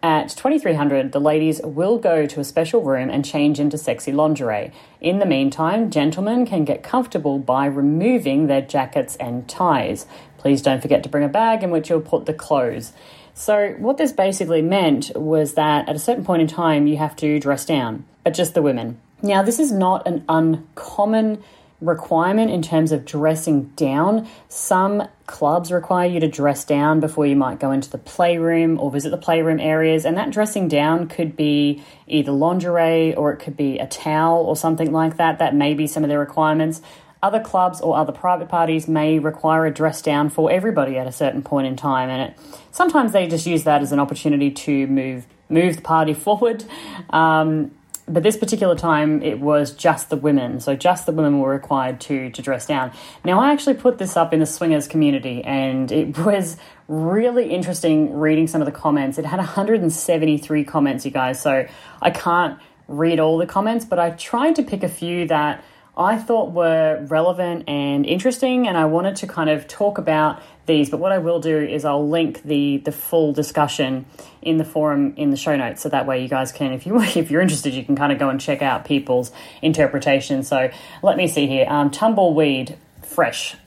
At 0.01 0.29
2300, 0.29 1.11
the 1.11 1.19
ladies 1.19 1.59
will 1.61 1.97
go 1.97 2.25
to 2.25 2.39
a 2.39 2.43
special 2.45 2.81
room 2.81 3.09
and 3.09 3.25
change 3.25 3.59
into 3.59 3.77
sexy 3.77 4.13
lingerie. 4.13 4.71
In 5.01 5.19
the 5.19 5.25
meantime, 5.25 5.91
gentlemen 5.91 6.45
can 6.45 6.63
get 6.63 6.83
comfortable 6.83 7.37
by 7.37 7.65
removing 7.65 8.47
their 8.47 8.61
jackets 8.61 9.17
and 9.17 9.45
ties. 9.49 10.05
Please 10.39 10.61
don't 10.61 10.81
forget 10.81 11.03
to 11.03 11.09
bring 11.09 11.23
a 11.23 11.29
bag 11.29 11.63
in 11.63 11.69
which 11.69 11.89
you'll 11.89 12.01
put 12.01 12.25
the 12.25 12.33
clothes. 12.33 12.91
So, 13.33 13.75
what 13.77 13.97
this 13.97 14.11
basically 14.11 14.61
meant 14.61 15.11
was 15.15 15.53
that 15.53 15.87
at 15.87 15.95
a 15.95 15.99
certain 15.99 16.25
point 16.25 16.41
in 16.41 16.47
time, 16.47 16.87
you 16.87 16.97
have 16.97 17.15
to 17.17 17.39
dress 17.39 17.65
down, 17.65 18.05
but 18.23 18.33
just 18.33 18.53
the 18.53 18.61
women. 18.61 18.99
Now, 19.21 19.43
this 19.43 19.59
is 19.59 19.71
not 19.71 20.07
an 20.07 20.25
uncommon 20.27 21.43
requirement 21.81 22.51
in 22.51 22.61
terms 22.61 22.91
of 22.91 23.05
dressing 23.05 23.65
down. 23.75 24.27
Some 24.49 25.07
clubs 25.25 25.71
require 25.71 26.09
you 26.09 26.19
to 26.19 26.27
dress 26.27 26.65
down 26.65 26.99
before 26.99 27.25
you 27.25 27.35
might 27.35 27.59
go 27.59 27.71
into 27.71 27.89
the 27.89 27.97
playroom 27.97 28.79
or 28.79 28.91
visit 28.91 29.11
the 29.11 29.17
playroom 29.17 29.59
areas, 29.59 30.05
and 30.05 30.17
that 30.17 30.31
dressing 30.31 30.67
down 30.67 31.07
could 31.07 31.35
be 31.35 31.83
either 32.07 32.31
lingerie 32.31 33.15
or 33.15 33.31
it 33.31 33.37
could 33.37 33.55
be 33.55 33.79
a 33.79 33.87
towel 33.87 34.45
or 34.45 34.55
something 34.55 34.91
like 34.91 35.17
that. 35.17 35.39
That 35.39 35.55
may 35.55 35.73
be 35.73 35.87
some 35.87 36.03
of 36.03 36.09
the 36.09 36.17
requirements. 36.17 36.81
Other 37.22 37.39
clubs 37.39 37.82
or 37.82 37.97
other 37.97 38.13
private 38.13 38.47
parties 38.47 38.88
may 38.88 39.20
require 39.20 39.65
a 39.65 39.74
dress 39.74 40.01
down 40.01 40.30
for 40.30 40.49
everybody 40.49 40.97
at 40.97 41.05
a 41.05 41.11
certain 41.11 41.41
point 41.41 41.67
in 41.67 41.76
time, 41.76 42.09
and 42.09 42.32
it 42.32 42.39
sometimes 42.72 43.11
they 43.11 43.28
just 43.28 43.45
use 43.45 43.65
that 43.65 43.82
as 43.82 43.91
an 43.91 43.99
opportunity 43.99 44.51
to 44.51 44.88
move 44.88 45.28
move 45.49 45.76
the 45.76 45.82
party 45.82 46.13
forward. 46.26 46.63
Um, 47.09 47.72
but 48.09 48.24
this 48.24 48.38
particular 48.38 48.76
time 48.76 49.22
it 49.22 49.39
was 49.39 49.72
just 49.72 50.09
the 50.09 50.17
women. 50.17 50.59
So 50.59 50.76
just 50.76 51.05
the 51.05 51.11
women 51.11 51.39
were 51.39 51.49
required 51.49 52.01
to 52.01 52.32
to 52.32 52.41
dress 52.41 52.65
down. 52.65 52.91
Now 53.24 53.39
i 53.39 53.51
actually 53.51 53.76
put 53.76 53.97
this 53.97 54.17
up 54.17 54.34
in 54.34 54.39
the 54.39 54.45
swingers 54.45 54.88
community 54.88 55.43
and 55.43 55.91
it 55.91 56.17
was 56.26 56.57
really 56.88 57.51
interesting 57.51 58.17
reading 58.17 58.47
some 58.47 58.61
of 58.61 58.65
the 58.65 58.72
comments. 58.72 59.17
It 59.17 59.26
had 59.26 59.38
173 59.38 60.63
comments 60.63 61.05
you 61.05 61.11
guys 61.11 61.41
so 61.41 61.67
i 62.01 62.09
can't 62.09 62.59
read 62.88 63.20
all 63.20 63.38
the 63.38 63.45
comments 63.45 63.86
but 63.86 63.99
i 63.99 64.09
tried 64.11 64.55
to 64.55 64.63
pick 64.63 64.82
a 64.82 64.89
few 64.89 65.28
that 65.28 65.63
I 65.99 66.17
thought 66.17 66.53
were 66.53 67.05
relevant 67.09 67.65
and 67.67 68.05
interesting, 68.05 68.69
and 68.69 68.77
I 68.77 68.85
wanted 68.85 69.17
to 69.17 69.27
kind 69.27 69.49
of 69.49 69.67
talk 69.67 69.97
about 69.97 70.41
these. 70.65 70.89
But 70.89 71.01
what 71.01 71.11
I 71.11 71.17
will 71.17 71.41
do 71.41 71.57
is 71.57 71.83
I'll 71.83 72.07
link 72.07 72.41
the 72.43 72.77
the 72.77 72.93
full 72.93 73.33
discussion 73.33 74.05
in 74.41 74.55
the 74.55 74.63
forum 74.63 75.13
in 75.17 75.29
the 75.29 75.35
show 75.35 75.57
notes, 75.57 75.81
so 75.81 75.89
that 75.89 76.07
way 76.07 76.21
you 76.21 76.29
guys 76.29 76.53
can, 76.53 76.71
if 76.71 76.85
you 76.85 77.01
if 77.01 77.29
you're 77.29 77.41
interested, 77.41 77.73
you 77.73 77.83
can 77.83 77.97
kind 77.97 78.13
of 78.13 78.17
go 78.17 78.29
and 78.29 78.39
check 78.39 78.61
out 78.61 78.85
people's 78.85 79.33
interpretation. 79.61 80.41
So 80.43 80.71
let 81.03 81.17
me 81.17 81.27
see 81.27 81.47
here. 81.47 81.65
Um, 81.67 81.91
Tumbleweed 81.91 82.77
Fresh 83.01 83.57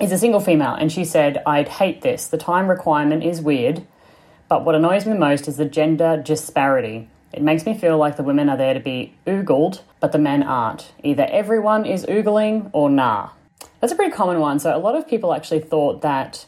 is 0.00 0.12
a 0.12 0.18
single 0.18 0.40
female, 0.40 0.74
and 0.74 0.92
she 0.92 1.04
said, 1.04 1.42
"I'd 1.44 1.68
hate 1.68 2.02
this. 2.02 2.28
The 2.28 2.38
time 2.38 2.70
requirement 2.70 3.24
is 3.24 3.40
weird, 3.40 3.84
but 4.48 4.64
what 4.64 4.76
annoys 4.76 5.06
me 5.06 5.18
most 5.18 5.48
is 5.48 5.56
the 5.56 5.64
gender 5.64 6.22
disparity." 6.24 7.08
It 7.32 7.42
makes 7.42 7.64
me 7.64 7.74
feel 7.74 7.96
like 7.96 8.16
the 8.16 8.22
women 8.22 8.48
are 8.48 8.56
there 8.56 8.74
to 8.74 8.80
be 8.80 9.14
oogled, 9.26 9.82
but 10.00 10.12
the 10.12 10.18
men 10.18 10.42
aren't. 10.42 10.92
Either 11.04 11.26
everyone 11.30 11.86
is 11.86 12.04
oogling 12.06 12.70
or 12.72 12.90
nah. 12.90 13.30
That's 13.80 13.92
a 13.92 13.96
pretty 13.96 14.12
common 14.12 14.40
one. 14.40 14.58
So 14.58 14.74
a 14.74 14.78
lot 14.78 14.96
of 14.96 15.06
people 15.06 15.32
actually 15.32 15.60
thought 15.60 16.02
that 16.02 16.46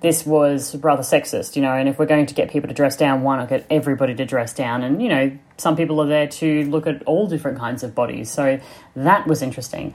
this 0.00 0.26
was 0.26 0.74
rather 0.76 1.02
sexist, 1.02 1.54
you 1.54 1.62
know, 1.62 1.72
and 1.72 1.88
if 1.88 1.98
we're 1.98 2.06
going 2.06 2.26
to 2.26 2.34
get 2.34 2.50
people 2.50 2.68
to 2.68 2.74
dress 2.74 2.96
down, 2.96 3.22
why 3.22 3.36
not 3.36 3.48
get 3.48 3.64
everybody 3.70 4.14
to 4.16 4.24
dress 4.24 4.52
down? 4.52 4.82
And, 4.82 5.00
you 5.00 5.08
know, 5.08 5.38
some 5.56 5.76
people 5.76 6.00
are 6.00 6.06
there 6.06 6.26
to 6.26 6.64
look 6.64 6.88
at 6.88 7.02
all 7.04 7.28
different 7.28 7.58
kinds 7.58 7.84
of 7.84 7.94
bodies. 7.94 8.28
So 8.28 8.60
that 8.96 9.26
was 9.28 9.42
interesting. 9.42 9.94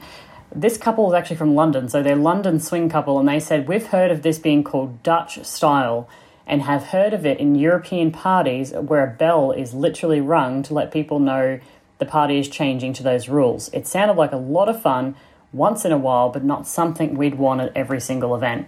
This 0.54 0.78
couple 0.78 1.04
was 1.04 1.14
actually 1.14 1.36
from 1.36 1.54
London, 1.54 1.90
so 1.90 2.02
they're 2.02 2.16
London 2.16 2.58
swing 2.58 2.88
couple, 2.88 3.18
and 3.18 3.28
they 3.28 3.38
said, 3.38 3.68
We've 3.68 3.86
heard 3.86 4.10
of 4.10 4.22
this 4.22 4.38
being 4.38 4.64
called 4.64 5.02
Dutch 5.02 5.44
style 5.44 6.08
and 6.48 6.62
have 6.62 6.84
heard 6.84 7.12
of 7.12 7.26
it 7.26 7.38
in 7.38 7.54
European 7.54 8.10
parties 8.10 8.72
where 8.72 9.04
a 9.04 9.14
bell 9.14 9.52
is 9.52 9.74
literally 9.74 10.20
rung 10.20 10.62
to 10.64 10.74
let 10.74 10.90
people 10.90 11.20
know 11.20 11.60
the 11.98 12.06
party 12.06 12.38
is 12.38 12.48
changing 12.48 12.94
to 12.94 13.02
those 13.02 13.28
rules. 13.28 13.68
It 13.74 13.86
sounded 13.86 14.16
like 14.16 14.32
a 14.32 14.36
lot 14.36 14.68
of 14.68 14.80
fun 14.80 15.14
once 15.52 15.84
in 15.84 15.92
a 15.92 15.98
while, 15.98 16.30
but 16.30 16.44
not 16.44 16.66
something 16.66 17.16
we'd 17.16 17.34
want 17.34 17.60
at 17.60 17.76
every 17.76 18.00
single 18.00 18.34
event. 18.34 18.66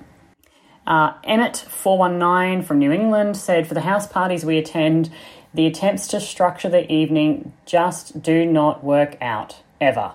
Uh, 0.86 1.14
Emmett419 1.22 2.64
from 2.64 2.78
New 2.78 2.92
England 2.92 3.36
said 3.36 3.66
For 3.66 3.74
the 3.74 3.82
house 3.82 4.06
parties 4.06 4.44
we 4.44 4.58
attend, 4.58 5.10
the 5.54 5.66
attempts 5.66 6.06
to 6.08 6.20
structure 6.20 6.68
the 6.68 6.90
evening 6.92 7.52
just 7.64 8.22
do 8.22 8.44
not 8.44 8.84
work 8.84 9.16
out, 9.20 9.62
ever. 9.80 10.12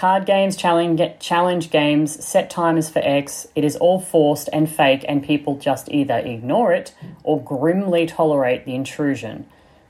Card 0.00 0.24
games, 0.24 0.56
challenge, 0.56 1.02
challenge 1.20 1.68
games, 1.68 2.24
set 2.24 2.48
timers 2.48 2.88
for 2.88 3.00
X. 3.00 3.46
It 3.54 3.64
is 3.64 3.76
all 3.76 4.00
forced 4.00 4.48
and 4.50 4.66
fake, 4.66 5.04
and 5.06 5.22
people 5.22 5.58
just 5.58 5.90
either 5.90 6.16
ignore 6.16 6.72
it 6.72 6.94
or 7.22 7.38
grimly 7.38 8.06
tolerate 8.06 8.64
the 8.64 8.74
intrusion. 8.74 9.44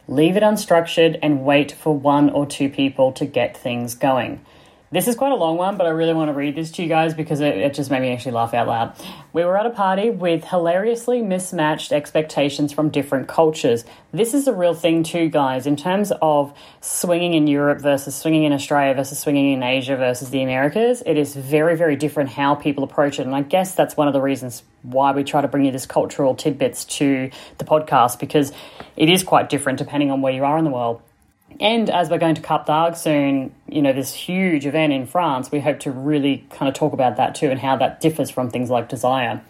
Leave 0.08 0.36
it 0.36 0.42
unstructured 0.42 1.16
and 1.22 1.44
wait 1.44 1.70
for 1.70 1.96
one 1.96 2.28
or 2.28 2.44
two 2.44 2.68
people 2.68 3.12
to 3.12 3.24
get 3.24 3.56
things 3.56 3.94
going. 3.94 4.44
This 4.92 5.06
is 5.06 5.14
quite 5.14 5.30
a 5.30 5.36
long 5.36 5.56
one, 5.56 5.76
but 5.76 5.86
I 5.86 5.90
really 5.90 6.14
want 6.14 6.30
to 6.30 6.32
read 6.32 6.56
this 6.56 6.72
to 6.72 6.82
you 6.82 6.88
guys 6.88 7.14
because 7.14 7.38
it, 7.38 7.56
it, 7.56 7.74
just 7.74 7.92
made 7.92 8.02
me 8.02 8.12
actually 8.12 8.32
laugh 8.32 8.52
out 8.52 8.66
loud. 8.66 8.96
We 9.32 9.44
were 9.44 9.56
at 9.56 9.64
a 9.64 9.70
party 9.70 10.10
with 10.10 10.42
hilariously 10.42 11.22
mismatched 11.22 11.92
expectations 11.92 12.72
from 12.72 12.88
different 12.88 13.28
cultures. 13.28 13.84
This 14.10 14.34
is 14.34 14.48
a 14.48 14.52
real 14.52 14.74
thing, 14.74 15.04
too, 15.04 15.28
guys, 15.28 15.68
in 15.68 15.76
terms 15.76 16.10
of 16.20 16.52
swinging 16.80 17.34
in 17.34 17.46
Europe 17.46 17.80
versus 17.80 18.16
swinging 18.16 18.42
in 18.42 18.52
Australia 18.52 18.92
versus 18.94 19.20
swinging 19.20 19.52
in 19.52 19.62
Asia 19.62 19.96
versus 19.96 20.30
the 20.30 20.42
Americas. 20.42 21.04
It 21.06 21.16
is 21.16 21.36
very, 21.36 21.76
very 21.76 21.94
different 21.94 22.30
how 22.30 22.56
people 22.56 22.82
approach 22.82 23.20
it. 23.20 23.26
And 23.26 23.34
I 23.36 23.42
guess 23.42 23.76
that's 23.76 23.96
one 23.96 24.08
of 24.08 24.12
the 24.12 24.20
reasons 24.20 24.64
why 24.82 25.12
we 25.12 25.22
try 25.22 25.40
to 25.40 25.46
bring 25.46 25.66
you 25.66 25.70
this 25.70 25.86
cultural 25.86 26.34
tidbits 26.34 26.84
to 26.96 27.30
the 27.58 27.64
podcast 27.64 28.18
because 28.18 28.50
it 28.96 29.08
is 29.08 29.22
quite 29.22 29.50
different 29.50 29.78
depending 29.78 30.10
on 30.10 30.20
where 30.20 30.32
you 30.32 30.44
are 30.44 30.58
in 30.58 30.64
the 30.64 30.70
world. 30.72 31.00
And 31.60 31.90
as 31.90 32.08
we're 32.08 32.18
going 32.18 32.36
to 32.36 32.40
Cap 32.40 32.64
d'Agde 32.64 32.96
soon, 32.96 33.54
you 33.68 33.82
know, 33.82 33.92
this 33.92 34.14
huge 34.14 34.64
event 34.64 34.94
in 34.94 35.06
France, 35.06 35.52
we 35.52 35.60
hope 35.60 35.80
to 35.80 35.90
really 35.90 36.46
kind 36.48 36.70
of 36.70 36.74
talk 36.74 36.94
about 36.94 37.18
that 37.18 37.34
too 37.34 37.50
and 37.50 37.60
how 37.60 37.76
that 37.76 38.00
differs 38.00 38.30
from 38.30 38.50
things 38.50 38.70
like 38.70 38.88
desire. 38.88 39.42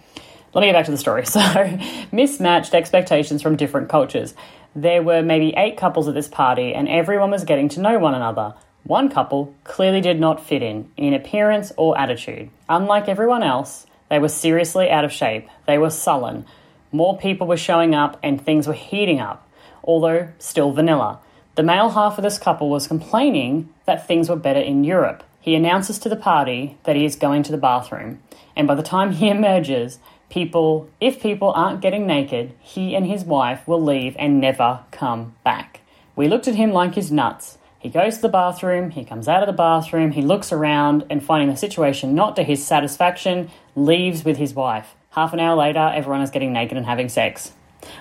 Let 0.52 0.60
me 0.60 0.66
get 0.66 0.72
back 0.72 0.86
to 0.86 0.90
the 0.90 0.98
story. 0.98 1.24
So, 1.30 1.78
mismatched 2.10 2.74
expectations 2.74 3.42
from 3.42 3.54
different 3.54 3.88
cultures. 3.88 4.34
There 4.74 5.02
were 5.02 5.22
maybe 5.22 5.54
eight 5.56 5.76
couples 5.76 6.08
at 6.08 6.14
this 6.14 6.26
party, 6.26 6.74
and 6.74 6.88
everyone 6.88 7.30
was 7.30 7.44
getting 7.44 7.68
to 7.70 7.80
know 7.80 7.98
one 8.00 8.14
another. 8.14 8.54
One 8.82 9.08
couple 9.08 9.54
clearly 9.62 10.00
did 10.00 10.18
not 10.18 10.44
fit 10.44 10.62
in, 10.62 10.90
in 10.96 11.14
appearance 11.14 11.72
or 11.76 11.96
attitude. 11.96 12.50
Unlike 12.68 13.08
everyone 13.08 13.44
else, 13.44 13.86
they 14.08 14.18
were 14.18 14.28
seriously 14.28 14.90
out 14.90 15.04
of 15.04 15.12
shape. 15.12 15.48
They 15.66 15.78
were 15.78 15.90
sullen. 15.90 16.44
More 16.90 17.16
people 17.16 17.46
were 17.46 17.56
showing 17.56 17.94
up, 17.94 18.18
and 18.20 18.40
things 18.40 18.66
were 18.66 18.74
heating 18.74 19.20
up, 19.20 19.48
although 19.84 20.28
still 20.40 20.72
vanilla. 20.72 21.20
The 21.56 21.62
male 21.64 21.90
half 21.90 22.16
of 22.16 22.22
this 22.22 22.38
couple 22.38 22.70
was 22.70 22.86
complaining 22.86 23.68
that 23.84 24.06
things 24.06 24.28
were 24.28 24.36
better 24.36 24.60
in 24.60 24.84
Europe. 24.84 25.24
He 25.40 25.54
announces 25.54 25.98
to 25.98 26.08
the 26.08 26.16
party 26.16 26.78
that 26.84 26.96
he 26.96 27.04
is 27.04 27.16
going 27.16 27.42
to 27.42 27.52
the 27.52 27.58
bathroom, 27.58 28.22
and 28.54 28.68
by 28.68 28.76
the 28.76 28.82
time 28.82 29.12
he 29.12 29.28
emerges, 29.36 29.98
people, 30.28 30.88
if 31.00 31.20
people 31.20 31.52
aren't 31.52 31.80
getting 31.80 32.06
naked, 32.06 32.54
he 32.60 32.94
and 32.94 33.06
his 33.06 33.24
wife 33.24 33.66
will 33.66 33.82
leave 33.82 34.14
and 34.18 34.40
never 34.40 34.80
come 34.92 35.34
back. 35.44 35.80
We 36.14 36.28
looked 36.28 36.46
at 36.46 36.54
him 36.54 36.72
like 36.72 36.94
he's 36.94 37.10
nuts. 37.10 37.58
He 37.80 37.88
goes 37.88 38.16
to 38.16 38.22
the 38.22 38.28
bathroom, 38.28 38.90
he 38.90 39.04
comes 39.04 39.26
out 39.26 39.42
of 39.42 39.46
the 39.46 39.52
bathroom, 39.54 40.12
he 40.12 40.22
looks 40.22 40.52
around 40.52 41.04
and 41.10 41.24
finding 41.24 41.48
the 41.48 41.56
situation 41.56 42.14
not 42.14 42.36
to 42.36 42.42
his 42.42 42.64
satisfaction, 42.64 43.50
leaves 43.74 44.24
with 44.24 44.36
his 44.36 44.54
wife. 44.54 44.94
Half 45.10 45.32
an 45.32 45.40
hour 45.40 45.56
later, 45.56 45.90
everyone 45.92 46.20
is 46.20 46.30
getting 46.30 46.52
naked 46.52 46.76
and 46.76 46.86
having 46.86 47.08
sex. 47.08 47.52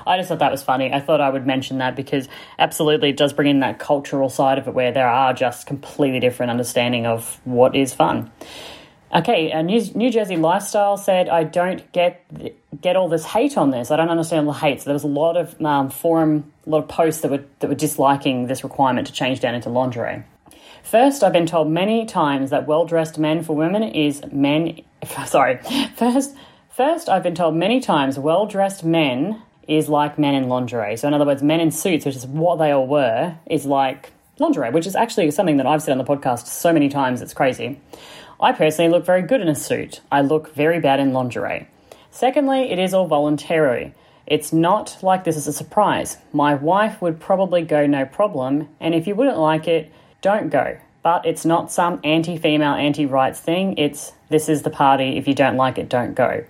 I 0.05 0.17
just 0.17 0.29
thought 0.29 0.39
that 0.39 0.51
was 0.51 0.63
funny. 0.63 0.93
I 0.93 0.99
thought 0.99 1.21
I 1.21 1.29
would 1.29 1.45
mention 1.45 1.77
that 1.79 1.95
because 1.95 2.27
absolutely 2.57 3.09
it 3.09 3.17
does 3.17 3.33
bring 3.33 3.49
in 3.49 3.59
that 3.61 3.79
cultural 3.79 4.29
side 4.29 4.57
of 4.57 4.67
it 4.67 4.73
where 4.73 4.91
there 4.91 5.07
are 5.07 5.33
just 5.33 5.67
completely 5.67 6.19
different 6.19 6.51
understanding 6.51 7.05
of 7.05 7.39
what 7.45 7.75
is 7.75 7.93
fun. 7.93 8.31
Okay, 9.13 9.49
a 9.49 9.63
New, 9.63 9.81
New 9.95 10.11
Jersey 10.11 10.37
Lifestyle 10.37 10.95
said, 10.95 11.29
I 11.29 11.43
don't 11.43 11.91
get 11.91 12.23
get 12.81 12.95
all 12.95 13.09
this 13.09 13.25
hate 13.25 13.57
on 13.57 13.71
this. 13.71 13.89
I 13.89 13.95
don't 13.95 14.09
understand 14.09 14.47
the 14.47 14.53
hate. 14.53 14.81
So 14.81 14.85
there 14.85 14.93
was 14.93 15.03
a 15.03 15.07
lot 15.07 15.35
of 15.35 15.59
um, 15.61 15.89
forum, 15.89 16.51
a 16.67 16.69
lot 16.69 16.83
of 16.83 16.87
posts 16.87 17.21
that 17.21 17.31
were, 17.31 17.43
that 17.59 17.67
were 17.67 17.75
disliking 17.75 18.45
this 18.45 18.63
requirement 18.63 19.07
to 19.07 19.13
change 19.13 19.39
down 19.39 19.55
into 19.55 19.69
lingerie. 19.69 20.23
First, 20.83 21.23
I've 21.23 21.33
been 21.33 21.47
told 21.47 21.69
many 21.69 22.05
times 22.05 22.51
that 22.51 22.67
well 22.67 22.85
dressed 22.85 23.17
men 23.17 23.43
for 23.43 23.55
women 23.55 23.83
is 23.83 24.21
men. 24.31 24.81
Sorry. 25.25 25.57
First, 25.95 26.35
first 26.69 27.09
I've 27.09 27.23
been 27.23 27.35
told 27.35 27.55
many 27.55 27.79
times 27.79 28.17
well 28.19 28.45
dressed 28.45 28.83
men 28.83 29.41
is 29.69 29.87
like 29.87 30.17
men 30.17 30.33
in 30.33 30.49
lingerie. 30.49 30.97
So, 30.97 31.07
in 31.07 31.13
other 31.13 31.25
words, 31.25 31.43
men 31.43 31.59
in 31.59 31.71
suits, 31.71 32.05
which 32.05 32.15
is 32.15 32.25
what 32.25 32.57
they 32.57 32.71
all 32.71 32.87
were, 32.87 33.35
is 33.45 33.65
like 33.65 34.11
lingerie, 34.39 34.71
which 34.71 34.87
is 34.87 34.95
actually 34.95 35.29
something 35.31 35.57
that 35.57 35.67
I've 35.67 35.83
said 35.83 35.91
on 35.91 35.97
the 35.97 36.03
podcast 36.03 36.47
so 36.47 36.73
many 36.73 36.89
times, 36.89 37.21
it's 37.21 37.33
crazy. 37.33 37.79
I 38.41 38.51
personally 38.51 38.89
look 38.89 39.05
very 39.05 39.21
good 39.21 39.41
in 39.41 39.47
a 39.47 39.55
suit. 39.55 40.01
I 40.11 40.21
look 40.21 40.53
very 40.55 40.79
bad 40.79 40.99
in 40.99 41.13
lingerie. 41.13 41.67
Secondly, 42.09 42.71
it 42.71 42.79
is 42.79 42.93
all 42.93 43.05
voluntary. 43.05 43.93
It's 44.25 44.51
not 44.51 44.97
like 45.01 45.23
this 45.23 45.37
is 45.37 45.47
a 45.47 45.53
surprise. 45.53 46.17
My 46.33 46.55
wife 46.55 47.01
would 47.01 47.19
probably 47.19 47.61
go 47.61 47.85
no 47.85 48.05
problem, 48.05 48.69
and 48.79 48.95
if 48.95 49.07
you 49.07 49.15
wouldn't 49.15 49.37
like 49.37 49.67
it, 49.67 49.91
don't 50.21 50.49
go. 50.49 50.77
But 51.03 51.25
it's 51.25 51.45
not 51.45 51.71
some 51.71 51.99
anti 52.03 52.37
female, 52.37 52.73
anti 52.73 53.05
rights 53.05 53.39
thing. 53.39 53.77
It's 53.77 54.13
this 54.29 54.49
is 54.49 54.63
the 54.63 54.69
party. 54.69 55.17
If 55.17 55.27
you 55.27 55.33
don't 55.33 55.57
like 55.57 55.77
it, 55.77 55.89
don't 55.89 56.13
go. 56.13 56.43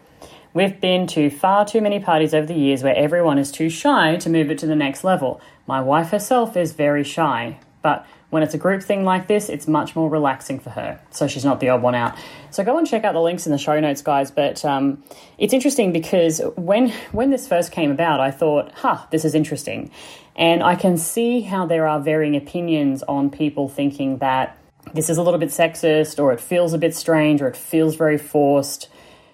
We've 0.59 0.81
been 0.81 1.07
to 1.07 1.29
far 1.29 1.63
too 1.63 1.79
many 1.79 2.01
parties 2.01 2.33
over 2.33 2.45
the 2.45 2.53
years 2.53 2.83
where 2.83 2.93
everyone 2.93 3.37
is 3.37 3.49
too 3.49 3.69
shy 3.69 4.17
to 4.17 4.29
move 4.29 4.51
it 4.51 4.57
to 4.57 4.67
the 4.67 4.75
next 4.75 5.05
level. 5.05 5.39
My 5.67 5.79
wife 5.79 6.09
herself 6.09 6.57
is 6.57 6.73
very 6.73 7.05
shy, 7.05 7.57
but 7.81 8.05
when 8.29 8.43
it's 8.43 8.53
a 8.53 8.57
group 8.57 8.83
thing 8.83 9.05
like 9.05 9.27
this, 9.27 9.47
it's 9.47 9.69
much 9.69 9.95
more 9.95 10.09
relaxing 10.09 10.59
for 10.59 10.71
her, 10.71 10.99
so 11.11 11.29
she's 11.29 11.45
not 11.45 11.61
the 11.61 11.69
odd 11.69 11.81
one 11.81 11.95
out. 11.95 12.17
So 12.51 12.65
go 12.65 12.77
and 12.77 12.85
check 12.85 13.05
out 13.05 13.13
the 13.13 13.21
links 13.21 13.45
in 13.45 13.53
the 13.53 13.57
show 13.57 13.79
notes, 13.79 14.01
guys. 14.01 14.31
But 14.31 14.65
um, 14.65 15.01
it's 15.37 15.53
interesting 15.53 15.93
because 15.93 16.41
when 16.57 16.89
when 17.13 17.29
this 17.29 17.47
first 17.47 17.71
came 17.71 17.89
about, 17.89 18.19
I 18.19 18.29
thought, 18.29 18.73
"Huh, 18.73 19.05
this 19.11 19.23
is 19.23 19.35
interesting," 19.35 19.89
and 20.35 20.61
I 20.61 20.75
can 20.75 20.97
see 20.97 21.39
how 21.39 21.67
there 21.67 21.87
are 21.87 22.01
varying 22.01 22.35
opinions 22.35 23.01
on 23.03 23.29
people 23.29 23.69
thinking 23.69 24.17
that 24.17 24.57
this 24.93 25.09
is 25.09 25.17
a 25.17 25.23
little 25.23 25.39
bit 25.39 25.51
sexist, 25.51 26.21
or 26.21 26.33
it 26.33 26.41
feels 26.41 26.73
a 26.73 26.77
bit 26.77 26.93
strange, 26.93 27.41
or 27.41 27.47
it 27.47 27.55
feels 27.55 27.95
very 27.95 28.17
forced. 28.17 28.89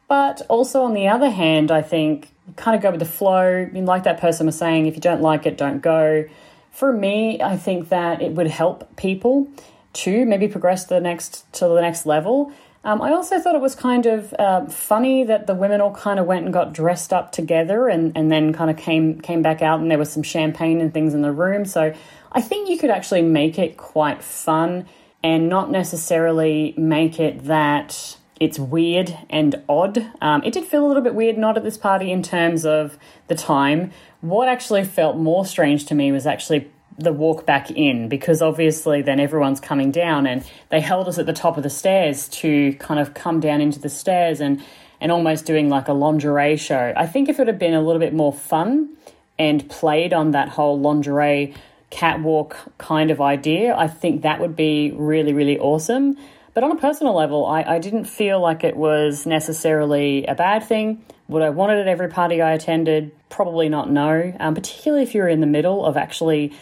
But 0.08 0.42
also, 0.50 0.84
on 0.84 0.94
the 0.94 1.08
other 1.08 1.30
hand, 1.30 1.72
I 1.72 1.82
think 1.82 2.32
kind 2.56 2.76
of 2.76 2.82
go 2.82 2.92
with 2.92 3.00
the 3.00 3.06
flow. 3.06 3.66
I 3.68 3.72
mean, 3.72 3.86
like 3.86 4.04
that 4.04 4.20
person 4.20 4.46
was 4.46 4.58
saying, 4.58 4.86
if 4.86 4.96
you 4.96 5.02
don't 5.02 5.22
like 5.22 5.46
it, 5.46 5.58
don't 5.58 5.82
go. 5.82 6.26
For 6.72 6.94
me, 6.94 7.42
I 7.42 7.58
think 7.58 7.90
that 7.90 8.22
it 8.22 8.34
would 8.34 8.48
help 8.48 8.96
people 8.98 9.48
to 9.94 10.26
maybe 10.26 10.48
progress 10.48 10.84
to 10.86 10.96
the 10.96 11.00
next 11.00 11.52
to 11.54 11.68
the 11.68 11.82
next 11.82 12.06
level. 12.06 12.52
Um, 12.84 13.02
I 13.02 13.14
also 13.14 13.40
thought 13.40 13.56
it 13.56 13.62
was 13.62 13.74
kind 13.74 14.06
of 14.06 14.32
uh, 14.38 14.68
funny 14.68 15.24
that 15.24 15.48
the 15.48 15.56
women 15.56 15.82
all 15.82 15.96
kind 15.96 16.20
of 16.20 16.28
went 16.28 16.44
and 16.46 16.54
got 16.54 16.72
dressed 16.72 17.12
up 17.12 17.32
together 17.32 17.88
and, 17.88 18.16
and 18.16 18.32
then 18.32 18.54
kind 18.54 18.70
of 18.70 18.78
came 18.78 19.20
came 19.22 19.42
back 19.42 19.64
out 19.64 19.80
and 19.80 19.90
there 19.90 19.98
was 19.98 20.12
some 20.12 20.22
champagne 20.22 20.80
and 20.80 20.94
things 20.94 21.16
in 21.16 21.24
the 21.24 21.32
room. 21.32 21.66
So 21.66 21.96
I 22.32 22.42
think 22.42 22.70
you 22.70 22.78
could 22.78 22.92
actually 22.92 23.24
make 23.24 23.58
it 23.58 23.78
quite 23.78 24.22
fun 24.22 24.86
and 25.24 25.50
not 25.50 25.72
necessarily 25.72 26.76
make 26.78 27.20
it 27.20 27.46
that 27.46 28.18
it's 28.40 28.60
weird 28.60 29.18
and 29.30 29.62
odd. 29.70 30.12
Um, 30.22 30.44
it 30.44 30.54
did 30.54 30.66
feel 30.66 30.86
a 30.86 30.88
little 30.88 31.04
bit 31.04 31.16
weird 31.16 31.38
not 31.38 31.58
at 31.58 31.64
this 31.64 31.78
party 31.78 32.12
in 32.12 32.22
terms 32.22 32.66
of 32.66 32.98
the 33.28 33.36
time. 33.36 33.92
What 34.22 34.50
actually 34.50 34.84
felt 34.84 35.18
more 35.18 35.46
strange 35.46 35.86
to 35.86 35.96
me 35.96 36.12
was 36.12 36.28
actually 36.28 36.70
the 36.98 37.14
walk 37.14 37.46
back 37.46 37.72
in 37.72 38.08
because 38.08 38.42
obviously 38.42 39.02
then 39.02 39.20
everyone's 39.20 39.60
coming 39.60 39.92
down 39.92 40.26
and 40.26 40.46
they 40.70 40.80
held 40.80 41.08
us 41.08 41.18
at 41.18 41.26
the 41.26 41.34
top 41.34 41.58
of 41.58 41.64
the 41.64 41.70
stairs 41.70 42.30
to 42.30 42.74
kind 42.76 43.00
of 43.00 43.14
come 43.14 43.40
down 43.40 43.62
into 43.62 43.80
the 43.80 43.90
stairs 43.90 44.40
and 44.40 44.64
and 45.02 45.12
almost 45.12 45.46
doing 45.46 45.68
like 45.70 45.90
a 45.90 45.94
lingerie 45.94 46.56
show. 46.56 46.94
I 46.96 47.06
think 47.06 47.28
if 47.28 47.40
it 47.40 47.48
had 47.48 47.60
been 47.60 47.74
a 47.74 47.82
little 47.82 48.00
bit 48.00 48.14
more 48.14 48.32
fun 48.32 48.96
and 49.38 49.70
played 49.70 50.14
on 50.14 50.32
that 50.32 50.48
whole 50.48 50.80
lingerie 50.80 51.54
catwalk 51.90 52.58
kind 52.78 53.12
of 53.12 53.20
idea, 53.20 53.76
I 53.76 53.88
think 53.88 54.22
that 54.22 54.40
would 54.40 54.56
be 54.56 54.92
really 54.92 55.34
really 55.34 55.60
awesome. 55.60 56.18
But 56.56 56.64
on 56.64 56.72
a 56.72 56.78
personal 56.78 57.14
level, 57.14 57.46
I, 57.46 57.64
I 57.64 57.80
didn't 57.80 58.06
feel 58.06 58.40
like 58.40 58.64
it 58.64 58.78
was 58.78 59.26
necessarily 59.26 60.26
a 60.26 60.36
bad 60.36 60.64
thing. 60.64 61.04
Would 61.28 61.42
I 61.42 61.50
want 61.50 61.74
it 61.74 61.80
at 61.80 61.88
every 61.88 62.08
party 62.08 62.42
I 62.42 62.54
attended? 62.54 63.12
Probably 63.30 63.68
not, 63.68 63.92
no. 63.92 64.34
Um, 64.40 64.56
particularly 64.56 65.04
if 65.04 65.14
you're 65.14 65.28
in 65.28 65.42
the 65.42 65.48
middle 65.48 65.86
of 65.86 65.98
actually 65.98 66.54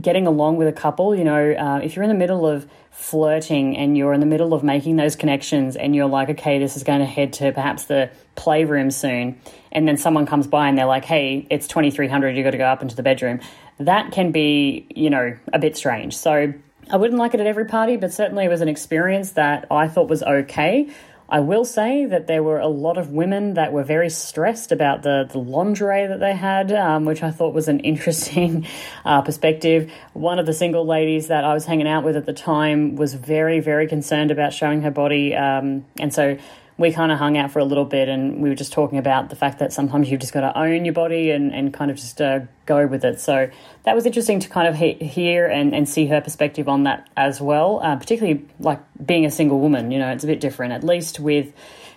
getting 0.00 0.26
along 0.26 0.56
with 0.56 0.66
a 0.66 0.72
couple. 0.72 1.14
You 1.14 1.22
know, 1.22 1.52
uh, 1.52 1.80
if 1.80 1.94
you're 1.94 2.02
in 2.02 2.08
the 2.08 2.16
middle 2.16 2.44
of 2.44 2.68
flirting 2.90 3.76
and 3.76 3.96
you're 3.96 4.12
in 4.12 4.18
the 4.18 4.26
middle 4.26 4.52
of 4.52 4.64
making 4.64 4.96
those 4.96 5.14
connections 5.14 5.76
and 5.76 5.94
you're 5.94 6.06
like, 6.06 6.28
okay, 6.30 6.58
this 6.58 6.76
is 6.76 6.82
going 6.82 6.98
to 6.98 7.06
head 7.06 7.34
to 7.34 7.52
perhaps 7.52 7.84
the 7.84 8.10
playroom 8.34 8.90
soon, 8.90 9.40
and 9.70 9.86
then 9.86 9.96
someone 9.96 10.26
comes 10.26 10.48
by 10.48 10.68
and 10.68 10.76
they're 10.76 10.86
like, 10.86 11.04
hey, 11.04 11.46
it's 11.50 11.68
2300, 11.68 12.36
you've 12.36 12.42
got 12.42 12.50
to 12.50 12.58
go 12.58 12.66
up 12.66 12.82
into 12.82 12.96
the 12.96 13.02
bedroom. 13.04 13.38
That 13.78 14.10
can 14.10 14.32
be, 14.32 14.86
you 14.92 15.10
know, 15.10 15.36
a 15.52 15.60
bit 15.60 15.76
strange. 15.76 16.16
So 16.16 16.52
I 16.88 16.96
wouldn't 16.96 17.18
like 17.18 17.34
it 17.34 17.40
at 17.40 17.46
every 17.46 17.64
party, 17.64 17.96
but 17.96 18.12
certainly 18.12 18.44
it 18.44 18.48
was 18.48 18.60
an 18.60 18.68
experience 18.68 19.32
that 19.32 19.66
I 19.70 19.88
thought 19.88 20.08
was 20.08 20.22
okay. 20.22 20.88
I 21.28 21.40
will 21.40 21.64
say 21.64 22.06
that 22.06 22.28
there 22.28 22.42
were 22.42 22.60
a 22.60 22.68
lot 22.68 22.96
of 22.96 23.10
women 23.10 23.54
that 23.54 23.72
were 23.72 23.82
very 23.82 24.10
stressed 24.10 24.70
about 24.70 25.02
the, 25.02 25.28
the 25.28 25.38
lingerie 25.38 26.06
that 26.06 26.20
they 26.20 26.34
had, 26.34 26.70
um, 26.70 27.04
which 27.04 27.24
I 27.24 27.32
thought 27.32 27.52
was 27.52 27.66
an 27.66 27.80
interesting 27.92 28.66
uh, 29.04 29.22
perspective. 29.22 29.92
One 30.12 30.38
of 30.38 30.46
the 30.46 30.52
single 30.52 30.86
ladies 30.86 31.26
that 31.28 31.44
I 31.44 31.52
was 31.54 31.64
hanging 31.64 31.88
out 31.88 32.04
with 32.04 32.16
at 32.16 32.26
the 32.26 32.32
time 32.32 32.94
was 32.94 33.14
very, 33.14 33.58
very 33.58 33.88
concerned 33.88 34.30
about 34.30 34.52
showing 34.52 34.82
her 34.82 34.92
body. 34.92 35.34
Um, 35.34 35.84
and 35.98 36.14
so 36.14 36.38
we 36.78 36.92
kind 36.92 37.10
of 37.10 37.18
hung 37.18 37.38
out 37.38 37.50
for 37.50 37.58
a 37.58 37.64
little 37.64 37.86
bit 37.86 38.08
and 38.08 38.42
we 38.42 38.48
were 38.48 38.54
just 38.54 38.72
talking 38.72 38.98
about 38.98 39.30
the 39.30 39.36
fact 39.36 39.60
that 39.60 39.72
sometimes 39.72 40.10
you've 40.10 40.20
just 40.20 40.32
got 40.32 40.42
to 40.42 40.58
own 40.58 40.84
your 40.84 40.92
body 40.92 41.30
and, 41.30 41.54
and 41.54 41.72
kind 41.72 41.90
of 41.90 41.96
just 41.96 42.20
uh, 42.20 42.40
go 42.66 42.86
with 42.86 43.04
it. 43.04 43.18
So 43.18 43.48
that 43.84 43.94
was 43.94 44.04
interesting 44.04 44.40
to 44.40 44.48
kind 44.48 44.68
of 44.68 44.76
he- 44.76 44.94
hear 44.94 45.46
and, 45.46 45.74
and 45.74 45.88
see 45.88 46.06
her 46.06 46.20
perspective 46.20 46.68
on 46.68 46.84
that 46.84 47.08
as 47.16 47.40
well, 47.40 47.80
uh, 47.82 47.96
particularly 47.96 48.46
like 48.60 48.80
being 49.04 49.24
a 49.24 49.30
single 49.30 49.58
woman, 49.58 49.90
you 49.90 49.98
know, 49.98 50.10
it's 50.10 50.24
a 50.24 50.26
bit 50.26 50.40
different. 50.40 50.74
At 50.74 50.84
least 50.84 51.18
with 51.18 51.52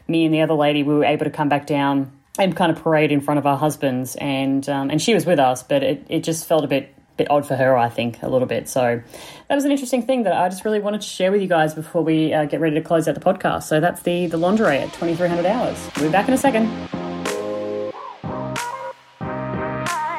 me 0.08 0.24
and 0.24 0.34
the 0.34 0.42
other 0.42 0.54
lady, 0.54 0.84
we 0.84 0.94
were 0.94 1.06
able 1.06 1.26
to 1.26 1.32
come 1.32 1.50
back 1.50 1.68
down 1.68 2.12
and 2.38 2.56
kind 2.56 2.72
of 2.72 2.82
parade 2.82 3.12
in 3.12 3.20
front 3.20 3.38
of 3.38 3.46
our 3.46 3.58
husbands 3.58 4.16
and 4.16 4.68
um, 4.70 4.90
and 4.90 5.02
she 5.02 5.14
was 5.14 5.26
with 5.26 5.40
us, 5.40 5.62
but 5.62 5.84
it, 5.84 6.06
it 6.08 6.24
just 6.24 6.48
felt 6.48 6.64
a 6.64 6.68
bit 6.68 6.96
bit 7.18 7.30
odd 7.30 7.46
for 7.46 7.56
her, 7.56 7.78
I 7.78 7.90
think, 7.90 8.24
a 8.24 8.30
little 8.30 8.48
bit. 8.48 8.70
So 8.70 9.02
that 9.50 9.56
was 9.56 9.66
an 9.66 9.72
interesting 9.72 10.04
thing 10.04 10.24
that 10.24 10.34
I 10.34 10.48
just 10.48 10.64
really 10.64 10.80
wanted 10.80 11.02
to 11.02 11.08
share 11.08 11.32
with 11.32 11.42
you 11.42 11.48
guys 11.48 11.74
before 11.74 12.04
we 12.04 12.32
uh, 12.32 12.46
get 12.46 12.60
ready 12.60 12.76
to 12.76 12.82
close 12.82 13.08
out 13.08 13.16
the 13.16 13.22
podcast. 13.22 13.64
So 13.64 13.80
that's 13.80 14.04
the 14.04 14.28
the 14.28 14.38
lingerie 14.38 14.78
at 14.78 14.94
2300 14.94 15.46
hours. 15.46 15.90
We'll 15.96 16.06
be 16.06 16.12
back 16.12 16.28
in 16.28 16.36
a 16.36 16.38
second. 16.38 16.68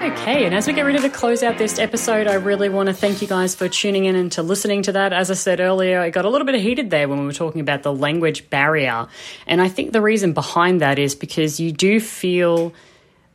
Okay, 0.02 0.46
and 0.46 0.54
as 0.54 0.66
we 0.66 0.72
get 0.72 0.84
ready 0.84 0.98
to 0.98 1.10
close 1.10 1.42
out 1.44 1.58
this 1.58 1.78
episode, 1.78 2.26
I 2.26 2.34
really 2.34 2.68
want 2.68 2.88
to 2.88 2.92
thank 2.92 3.22
you 3.22 3.28
guys 3.28 3.54
for 3.54 3.68
tuning 3.68 4.06
in 4.06 4.16
and 4.16 4.32
to 4.32 4.42
listening 4.42 4.82
to 4.82 4.92
that. 4.92 5.12
As 5.12 5.30
I 5.30 5.34
said 5.34 5.60
earlier, 5.60 6.02
it 6.02 6.10
got 6.10 6.24
a 6.24 6.28
little 6.28 6.46
bit 6.46 6.56
heated 6.56 6.90
there 6.90 7.08
when 7.08 7.20
we 7.20 7.26
were 7.26 7.32
talking 7.32 7.60
about 7.60 7.84
the 7.84 7.92
language 7.92 8.50
barrier. 8.50 9.06
And 9.46 9.60
I 9.60 9.68
think 9.68 9.92
the 9.92 10.02
reason 10.02 10.32
behind 10.32 10.80
that 10.80 10.98
is 10.98 11.14
because 11.14 11.60
you 11.60 11.70
do 11.70 12.00
feel 12.00 12.72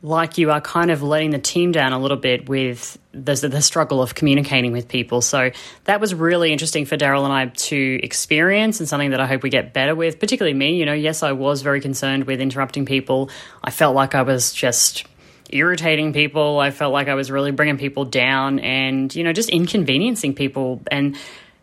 like 0.06 0.38
you 0.38 0.52
are 0.52 0.60
kind 0.60 0.92
of 0.92 1.02
letting 1.02 1.30
the 1.30 1.38
team 1.38 1.72
down 1.72 1.92
a 1.92 1.98
little 1.98 2.16
bit 2.16 2.48
with 2.48 2.96
the, 3.10 3.34
the 3.34 3.60
struggle 3.60 4.00
of 4.00 4.14
communicating 4.14 4.70
with 4.70 4.86
people. 4.86 5.20
So 5.20 5.50
that 5.82 6.00
was 6.00 6.14
really 6.14 6.52
interesting 6.52 6.86
for 6.86 6.96
Daryl 6.96 7.24
and 7.24 7.32
I 7.32 7.46
to 7.46 8.00
experience 8.04 8.78
and 8.78 8.88
something 8.88 9.10
that 9.10 9.20
I 9.20 9.26
hope 9.26 9.42
we 9.42 9.50
get 9.50 9.72
better 9.72 9.96
with, 9.96 10.20
particularly 10.20 10.56
me. 10.56 10.76
You 10.76 10.86
know, 10.86 10.92
yes, 10.92 11.24
I 11.24 11.32
was 11.32 11.62
very 11.62 11.80
concerned 11.80 12.24
with 12.24 12.40
interrupting 12.40 12.86
people. 12.86 13.30
I 13.64 13.72
felt 13.72 13.96
like 13.96 14.14
I 14.14 14.22
was 14.22 14.52
just 14.52 15.04
irritating 15.50 16.12
people. 16.12 16.60
I 16.60 16.70
felt 16.70 16.92
like 16.92 17.08
I 17.08 17.14
was 17.14 17.28
really 17.28 17.50
bringing 17.50 17.76
people 17.76 18.04
down 18.04 18.60
and, 18.60 19.12
you 19.12 19.24
know, 19.24 19.32
just 19.32 19.48
inconveniencing 19.48 20.34
people. 20.34 20.82
And 20.88 21.16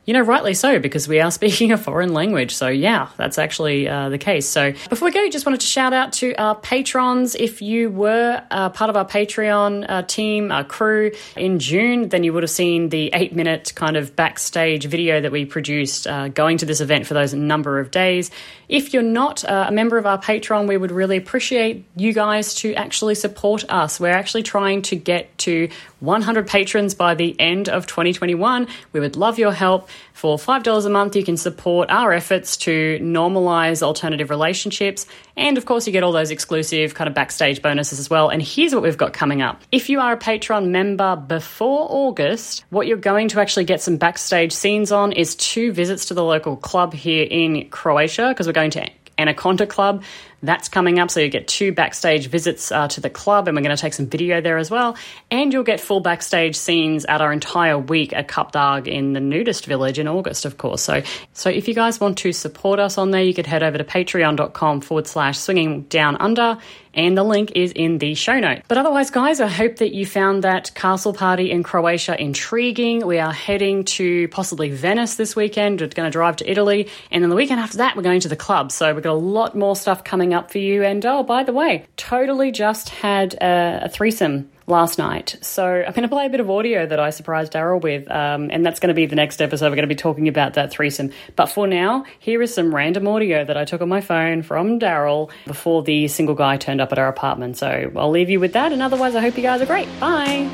you 0.05 0.13
know, 0.13 0.21
rightly 0.21 0.53
so, 0.53 0.79
because 0.79 1.07
we 1.07 1.19
are 1.19 1.31
speaking 1.43 1.71
a 1.71 1.77
foreign 1.77 2.13
language. 2.13 2.53
So, 2.55 2.67
yeah, 2.67 3.09
that's 3.17 3.37
actually 3.37 3.87
uh, 3.87 4.09
the 4.09 4.17
case. 4.17 4.47
So, 4.47 4.71
before 4.89 5.07
we 5.07 5.11
go, 5.11 5.29
just 5.29 5.45
wanted 5.45 5.61
to 5.61 5.67
shout 5.67 5.93
out 5.93 6.13
to 6.13 6.33
our 6.35 6.55
patrons. 6.55 7.35
If 7.35 7.61
you 7.61 7.89
were 7.89 8.43
uh, 8.51 8.69
part 8.69 8.89
of 8.89 8.97
our 8.97 9.05
Patreon 9.05 9.85
uh, 9.87 10.01
team, 10.03 10.51
our 10.51 10.63
crew 10.63 11.11
in 11.35 11.59
June, 11.59 12.09
then 12.09 12.23
you 12.23 12.33
would 12.33 12.43
have 12.43 12.49
seen 12.49 12.89
the 12.89 13.11
eight 13.13 13.35
minute 13.35 13.73
kind 13.75 13.97
of 13.97 14.15
backstage 14.15 14.85
video 14.85 15.21
that 15.21 15.31
we 15.31 15.45
produced 15.45 16.07
uh, 16.07 16.27
going 16.27 16.57
to 16.57 16.65
this 16.65 16.81
event 16.81 17.07
for 17.07 17.13
those 17.13 17.33
number 17.33 17.79
of 17.79 17.91
days. 17.91 18.31
If 18.69 18.93
you're 18.93 19.03
not 19.03 19.43
uh, 19.45 19.65
a 19.67 19.71
member 19.71 19.97
of 19.97 20.05
our 20.05 20.17
Patreon, 20.17 20.67
we 20.67 20.77
would 20.77 20.91
really 20.91 21.17
appreciate 21.17 21.85
you 21.95 22.13
guys 22.13 22.55
to 22.55 22.73
actually 22.73 23.15
support 23.15 23.65
us. 23.69 23.99
We're 23.99 24.09
actually 24.09 24.43
trying 24.43 24.81
to 24.83 24.95
get 24.95 25.37
to 25.39 25.69
100 26.03 26.47
patrons 26.47 26.93
by 26.93 27.15
the 27.15 27.39
end 27.39 27.69
of 27.69 27.87
2021. 27.87 28.67
We 28.91 28.99
would 28.99 29.15
love 29.15 29.39
your 29.39 29.53
help. 29.53 29.89
For 30.11 30.37
$5 30.37 30.85
a 30.85 30.89
month, 30.89 31.15
you 31.15 31.23
can 31.23 31.37
support 31.37 31.89
our 31.89 32.11
efforts 32.11 32.57
to 32.57 32.99
normalize 33.01 33.81
alternative 33.81 34.29
relationships. 34.29 35.07
And 35.37 35.57
of 35.57 35.65
course, 35.65 35.87
you 35.87 35.93
get 35.93 36.03
all 36.03 36.11
those 36.11 36.29
exclusive 36.29 36.93
kind 36.93 37.07
of 37.07 37.13
backstage 37.13 37.61
bonuses 37.61 37.99
as 37.99 38.09
well. 38.09 38.27
And 38.27 38.41
here's 38.41 38.73
what 38.73 38.83
we've 38.83 38.97
got 38.97 39.13
coming 39.13 39.41
up. 39.41 39.61
If 39.71 39.89
you 39.89 40.01
are 40.01 40.11
a 40.13 40.17
Patreon 40.17 40.67
member 40.67 41.15
before 41.15 41.87
August, 41.89 42.65
what 42.69 42.85
you're 42.85 42.97
going 42.97 43.29
to 43.29 43.39
actually 43.39 43.63
get 43.63 43.81
some 43.81 43.95
backstage 43.95 44.51
scenes 44.51 44.91
on 44.91 45.13
is 45.13 45.35
two 45.35 45.71
visits 45.71 46.05
to 46.07 46.13
the 46.13 46.23
local 46.23 46.57
club 46.57 46.93
here 46.93 47.25
in 47.29 47.69
Croatia, 47.69 48.27
because 48.27 48.45
we're 48.45 48.53
going 48.53 48.71
to 48.71 48.89
Anaconda 49.17 49.65
Club. 49.65 50.03
That's 50.43 50.67
coming 50.67 50.99
up, 50.99 51.09
so 51.09 51.21
you 51.21 51.29
get 51.29 51.47
two 51.47 51.71
backstage 51.71 52.27
visits 52.27 52.71
uh, 52.71 52.89
to 52.89 53.01
the 53.01 53.09
club, 53.09 53.47
and 53.47 53.55
we're 53.55 53.63
going 53.63 53.75
to 53.75 53.81
take 53.81 53.93
some 53.93 54.07
video 54.07 54.41
there 54.41 54.57
as 54.57 54.69
well. 54.69 54.97
And 55.31 55.53
you'll 55.53 55.63
get 55.63 55.79
full 55.79 56.01
backstage 56.01 56.57
scenes 56.57 57.05
at 57.05 57.21
our 57.21 57.31
entire 57.31 57.77
week 57.79 58.11
at 58.11 58.27
Cap 58.27 58.51
d'Agde 58.51 58.89
in 58.89 59.13
the 59.13 59.21
nudist 59.21 59.65
village 59.65 59.99
in 59.99 60.07
August, 60.07 60.43
of 60.43 60.57
course. 60.57 60.81
So, 60.81 61.01
so 61.31 61.49
if 61.49 61.69
you 61.69 61.73
guys 61.73 61.99
want 62.01 62.17
to 62.19 62.33
support 62.33 62.79
us 62.79 62.97
on 62.97 63.11
there, 63.11 63.23
you 63.23 63.33
could 63.33 63.47
head 63.47 63.63
over 63.63 63.77
to 63.77 63.85
patreon.com 63.85 64.81
forward 64.81 65.07
slash 65.07 65.39
swinging 65.39 65.83
down 65.83 66.17
under 66.17 66.57
and 66.93 67.17
the 67.17 67.23
link 67.23 67.53
is 67.55 67.71
in 67.71 67.97
the 67.97 68.13
show 68.15 68.39
note. 68.39 68.61
But 68.67 68.77
otherwise, 68.77 69.09
guys, 69.09 69.41
I 69.41 69.47
hope 69.47 69.77
that 69.77 69.93
you 69.93 70.05
found 70.05 70.43
that 70.43 70.73
castle 70.75 71.13
party 71.13 71.51
in 71.51 71.63
Croatia 71.63 72.19
intriguing. 72.21 73.05
We 73.05 73.19
are 73.19 73.33
heading 73.33 73.83
to 73.85 74.27
possibly 74.29 74.69
Venice 74.69 75.15
this 75.15 75.35
weekend. 75.35 75.81
We're 75.81 75.87
going 75.87 76.07
to 76.07 76.11
drive 76.11 76.37
to 76.37 76.49
Italy, 76.49 76.89
and 77.11 77.23
then 77.23 77.29
the 77.29 77.35
weekend 77.35 77.59
after 77.59 77.77
that, 77.77 77.95
we're 77.95 78.03
going 78.03 78.21
to 78.21 78.29
the 78.29 78.35
club. 78.35 78.71
So 78.71 78.93
we've 78.93 79.03
got 79.03 79.13
a 79.13 79.13
lot 79.13 79.55
more 79.55 79.75
stuff 79.75 80.03
coming 80.03 80.32
up 80.33 80.51
for 80.51 80.57
you. 80.57 80.83
And 80.83 81.05
oh, 81.05 81.23
by 81.23 81.43
the 81.43 81.53
way, 81.53 81.85
totally 81.97 82.51
just 82.51 82.89
had 82.89 83.35
a, 83.35 83.81
a 83.83 83.89
threesome 83.89 84.49
last 84.67 84.97
night. 84.97 85.37
So 85.41 85.65
I'm 85.65 85.91
going 85.93 86.03
to 86.03 86.07
play 86.07 86.25
a 86.25 86.29
bit 86.29 86.39
of 86.39 86.49
audio 86.49 86.85
that 86.85 86.99
I 86.99 87.09
surprised 87.09 87.53
Daryl 87.53 87.81
with, 87.81 88.09
um, 88.09 88.49
and 88.51 88.65
that's 88.65 88.79
going 88.79 88.89
to 88.89 88.93
be 88.93 89.05
the 89.05 89.15
next 89.15 89.41
episode. 89.41 89.65
We're 89.65 89.75
going 89.75 89.87
to 89.89 89.93
be 89.93 89.95
talking 89.95 90.27
about 90.27 90.53
that 90.53 90.71
threesome. 90.71 91.11
But 91.35 91.47
for 91.47 91.67
now, 91.67 92.05
here 92.19 92.41
is 92.41 92.53
some 92.53 92.73
random 92.73 93.07
audio 93.07 93.43
that 93.43 93.57
I 93.57 93.65
took 93.65 93.81
on 93.81 93.89
my 93.89 94.01
phone 94.01 94.41
from 94.41 94.79
Daryl 94.79 95.31
before 95.45 95.83
the 95.83 96.07
single 96.07 96.35
guy 96.35 96.57
turned 96.57 96.81
up 96.81 96.91
at 96.91 96.99
our 96.99 97.07
apartment. 97.07 97.57
So 97.57 97.91
I'll 97.95 98.11
leave 98.11 98.29
you 98.29 98.39
with 98.39 98.53
that, 98.53 98.71
and 98.71 98.81
otherwise, 98.81 99.15
I 99.15 99.21
hope 99.21 99.35
you 99.37 99.43
guys 99.43 99.61
are 99.61 99.65
great. 99.65 99.87
Bye. 99.99 100.49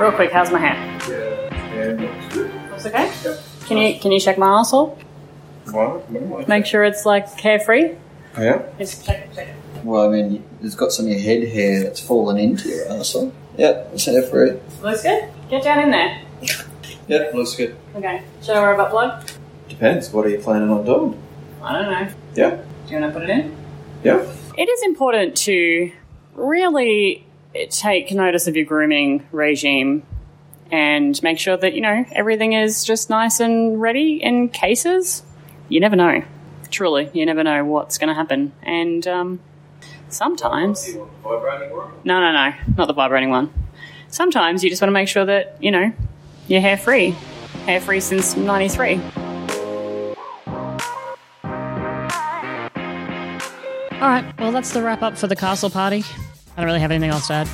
Real 0.00 0.12
quick, 0.12 0.30
how's 0.30 0.50
my 0.50 0.58
hair? 0.58 0.74
Yeah, 1.08 2.00
yeah, 2.00 2.28
good. 2.30 2.70
Looks 2.70 2.86
okay. 2.86 3.10
Can 3.66 3.78
you 3.78 3.98
can 3.98 4.12
you 4.12 4.20
check 4.20 4.36
my 4.36 4.60
asshole? 4.60 4.98
What? 5.70 6.48
Make 6.48 6.66
sure 6.66 6.84
it's 6.84 7.04
like 7.04 7.36
carefree. 7.36 7.88
free. 7.88 8.44
Yeah. 8.44 8.62
Just 8.78 9.04
check, 9.04 9.34
check. 9.34 9.48
Well, 9.84 10.08
I 10.08 10.12
mean, 10.12 10.44
it's 10.62 10.74
got 10.74 10.92
some 10.92 11.06
of 11.06 11.10
your 11.12 11.20
head 11.20 11.46
hair 11.48 11.82
that's 11.82 12.00
fallen 12.00 12.38
into 12.38 12.68
your 12.68 12.86
arsehole. 12.86 13.32
Yep, 13.56 13.90
it's 13.94 14.04
hair 14.04 14.22
free. 14.22 14.52
Looks 14.82 15.02
good. 15.02 15.28
Get 15.48 15.62
down 15.62 15.84
in 15.84 15.90
there. 15.90 16.22
Yep, 17.08 17.34
looks 17.34 17.54
good. 17.54 17.76
Okay. 17.94 18.22
Should 18.42 18.56
I 18.56 18.60
worry 18.60 18.74
about 18.74 18.90
plug? 18.90 19.28
Depends. 19.68 20.10
What 20.10 20.26
are 20.26 20.28
you 20.28 20.38
planning 20.38 20.70
on 20.70 20.84
doing? 20.84 21.22
I 21.62 21.72
don't 21.72 21.90
know. 21.90 22.14
Yeah. 22.34 22.50
Do 22.50 22.94
you 22.94 23.00
want 23.00 23.12
to 23.12 23.20
put 23.20 23.28
it 23.28 23.30
in? 23.30 23.56
Yeah. 24.02 24.26
It 24.56 24.68
is 24.68 24.82
important 24.82 25.36
to 25.38 25.92
really 26.34 27.26
take 27.70 28.12
notice 28.12 28.46
of 28.46 28.56
your 28.56 28.64
grooming 28.64 29.26
regime 29.32 30.02
and 30.70 31.20
make 31.22 31.38
sure 31.38 31.56
that, 31.56 31.74
you 31.74 31.80
know, 31.80 32.04
everything 32.12 32.52
is 32.52 32.84
just 32.84 33.08
nice 33.08 33.40
and 33.40 33.80
ready 33.80 34.22
in 34.22 34.48
cases. 34.48 35.22
You 35.68 35.80
never 35.80 35.96
know. 35.96 36.22
Truly, 36.70 37.10
you 37.12 37.24
never 37.26 37.42
know 37.42 37.64
what's 37.64 37.98
going 37.98 38.08
to 38.08 38.14
happen. 38.14 38.52
And 38.62 39.06
um, 39.06 39.40
sometimes. 40.08 40.94
No, 42.04 42.20
no, 42.20 42.32
no. 42.32 42.52
Not 42.76 42.86
the 42.86 42.94
vibrating 42.94 43.30
one. 43.30 43.52
Sometimes 44.08 44.62
you 44.62 44.70
just 44.70 44.80
want 44.80 44.88
to 44.88 44.94
make 44.94 45.08
sure 45.08 45.24
that, 45.24 45.56
you 45.60 45.70
know, 45.70 45.92
you're 46.48 46.60
hair 46.60 46.76
free. 46.76 47.10
Hair 47.66 47.80
free 47.80 48.00
since 48.00 48.36
93. 48.36 49.00
All 53.96 54.12
right, 54.12 54.38
well, 54.38 54.52
that's 54.52 54.72
the 54.72 54.82
wrap 54.82 55.02
up 55.02 55.16
for 55.16 55.26
the 55.26 55.34
castle 55.34 55.70
party. 55.70 56.04
I 56.56 56.60
don't 56.60 56.66
really 56.66 56.80
have 56.80 56.90
anything 56.90 57.10
else 57.10 57.28
to 57.28 57.32
add. 57.32 57.48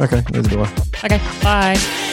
Okay, 0.00 0.22
neither 0.32 0.48
do 0.48 0.60
I. 0.60 0.72
Okay, 1.04 1.20
bye. 1.42 2.07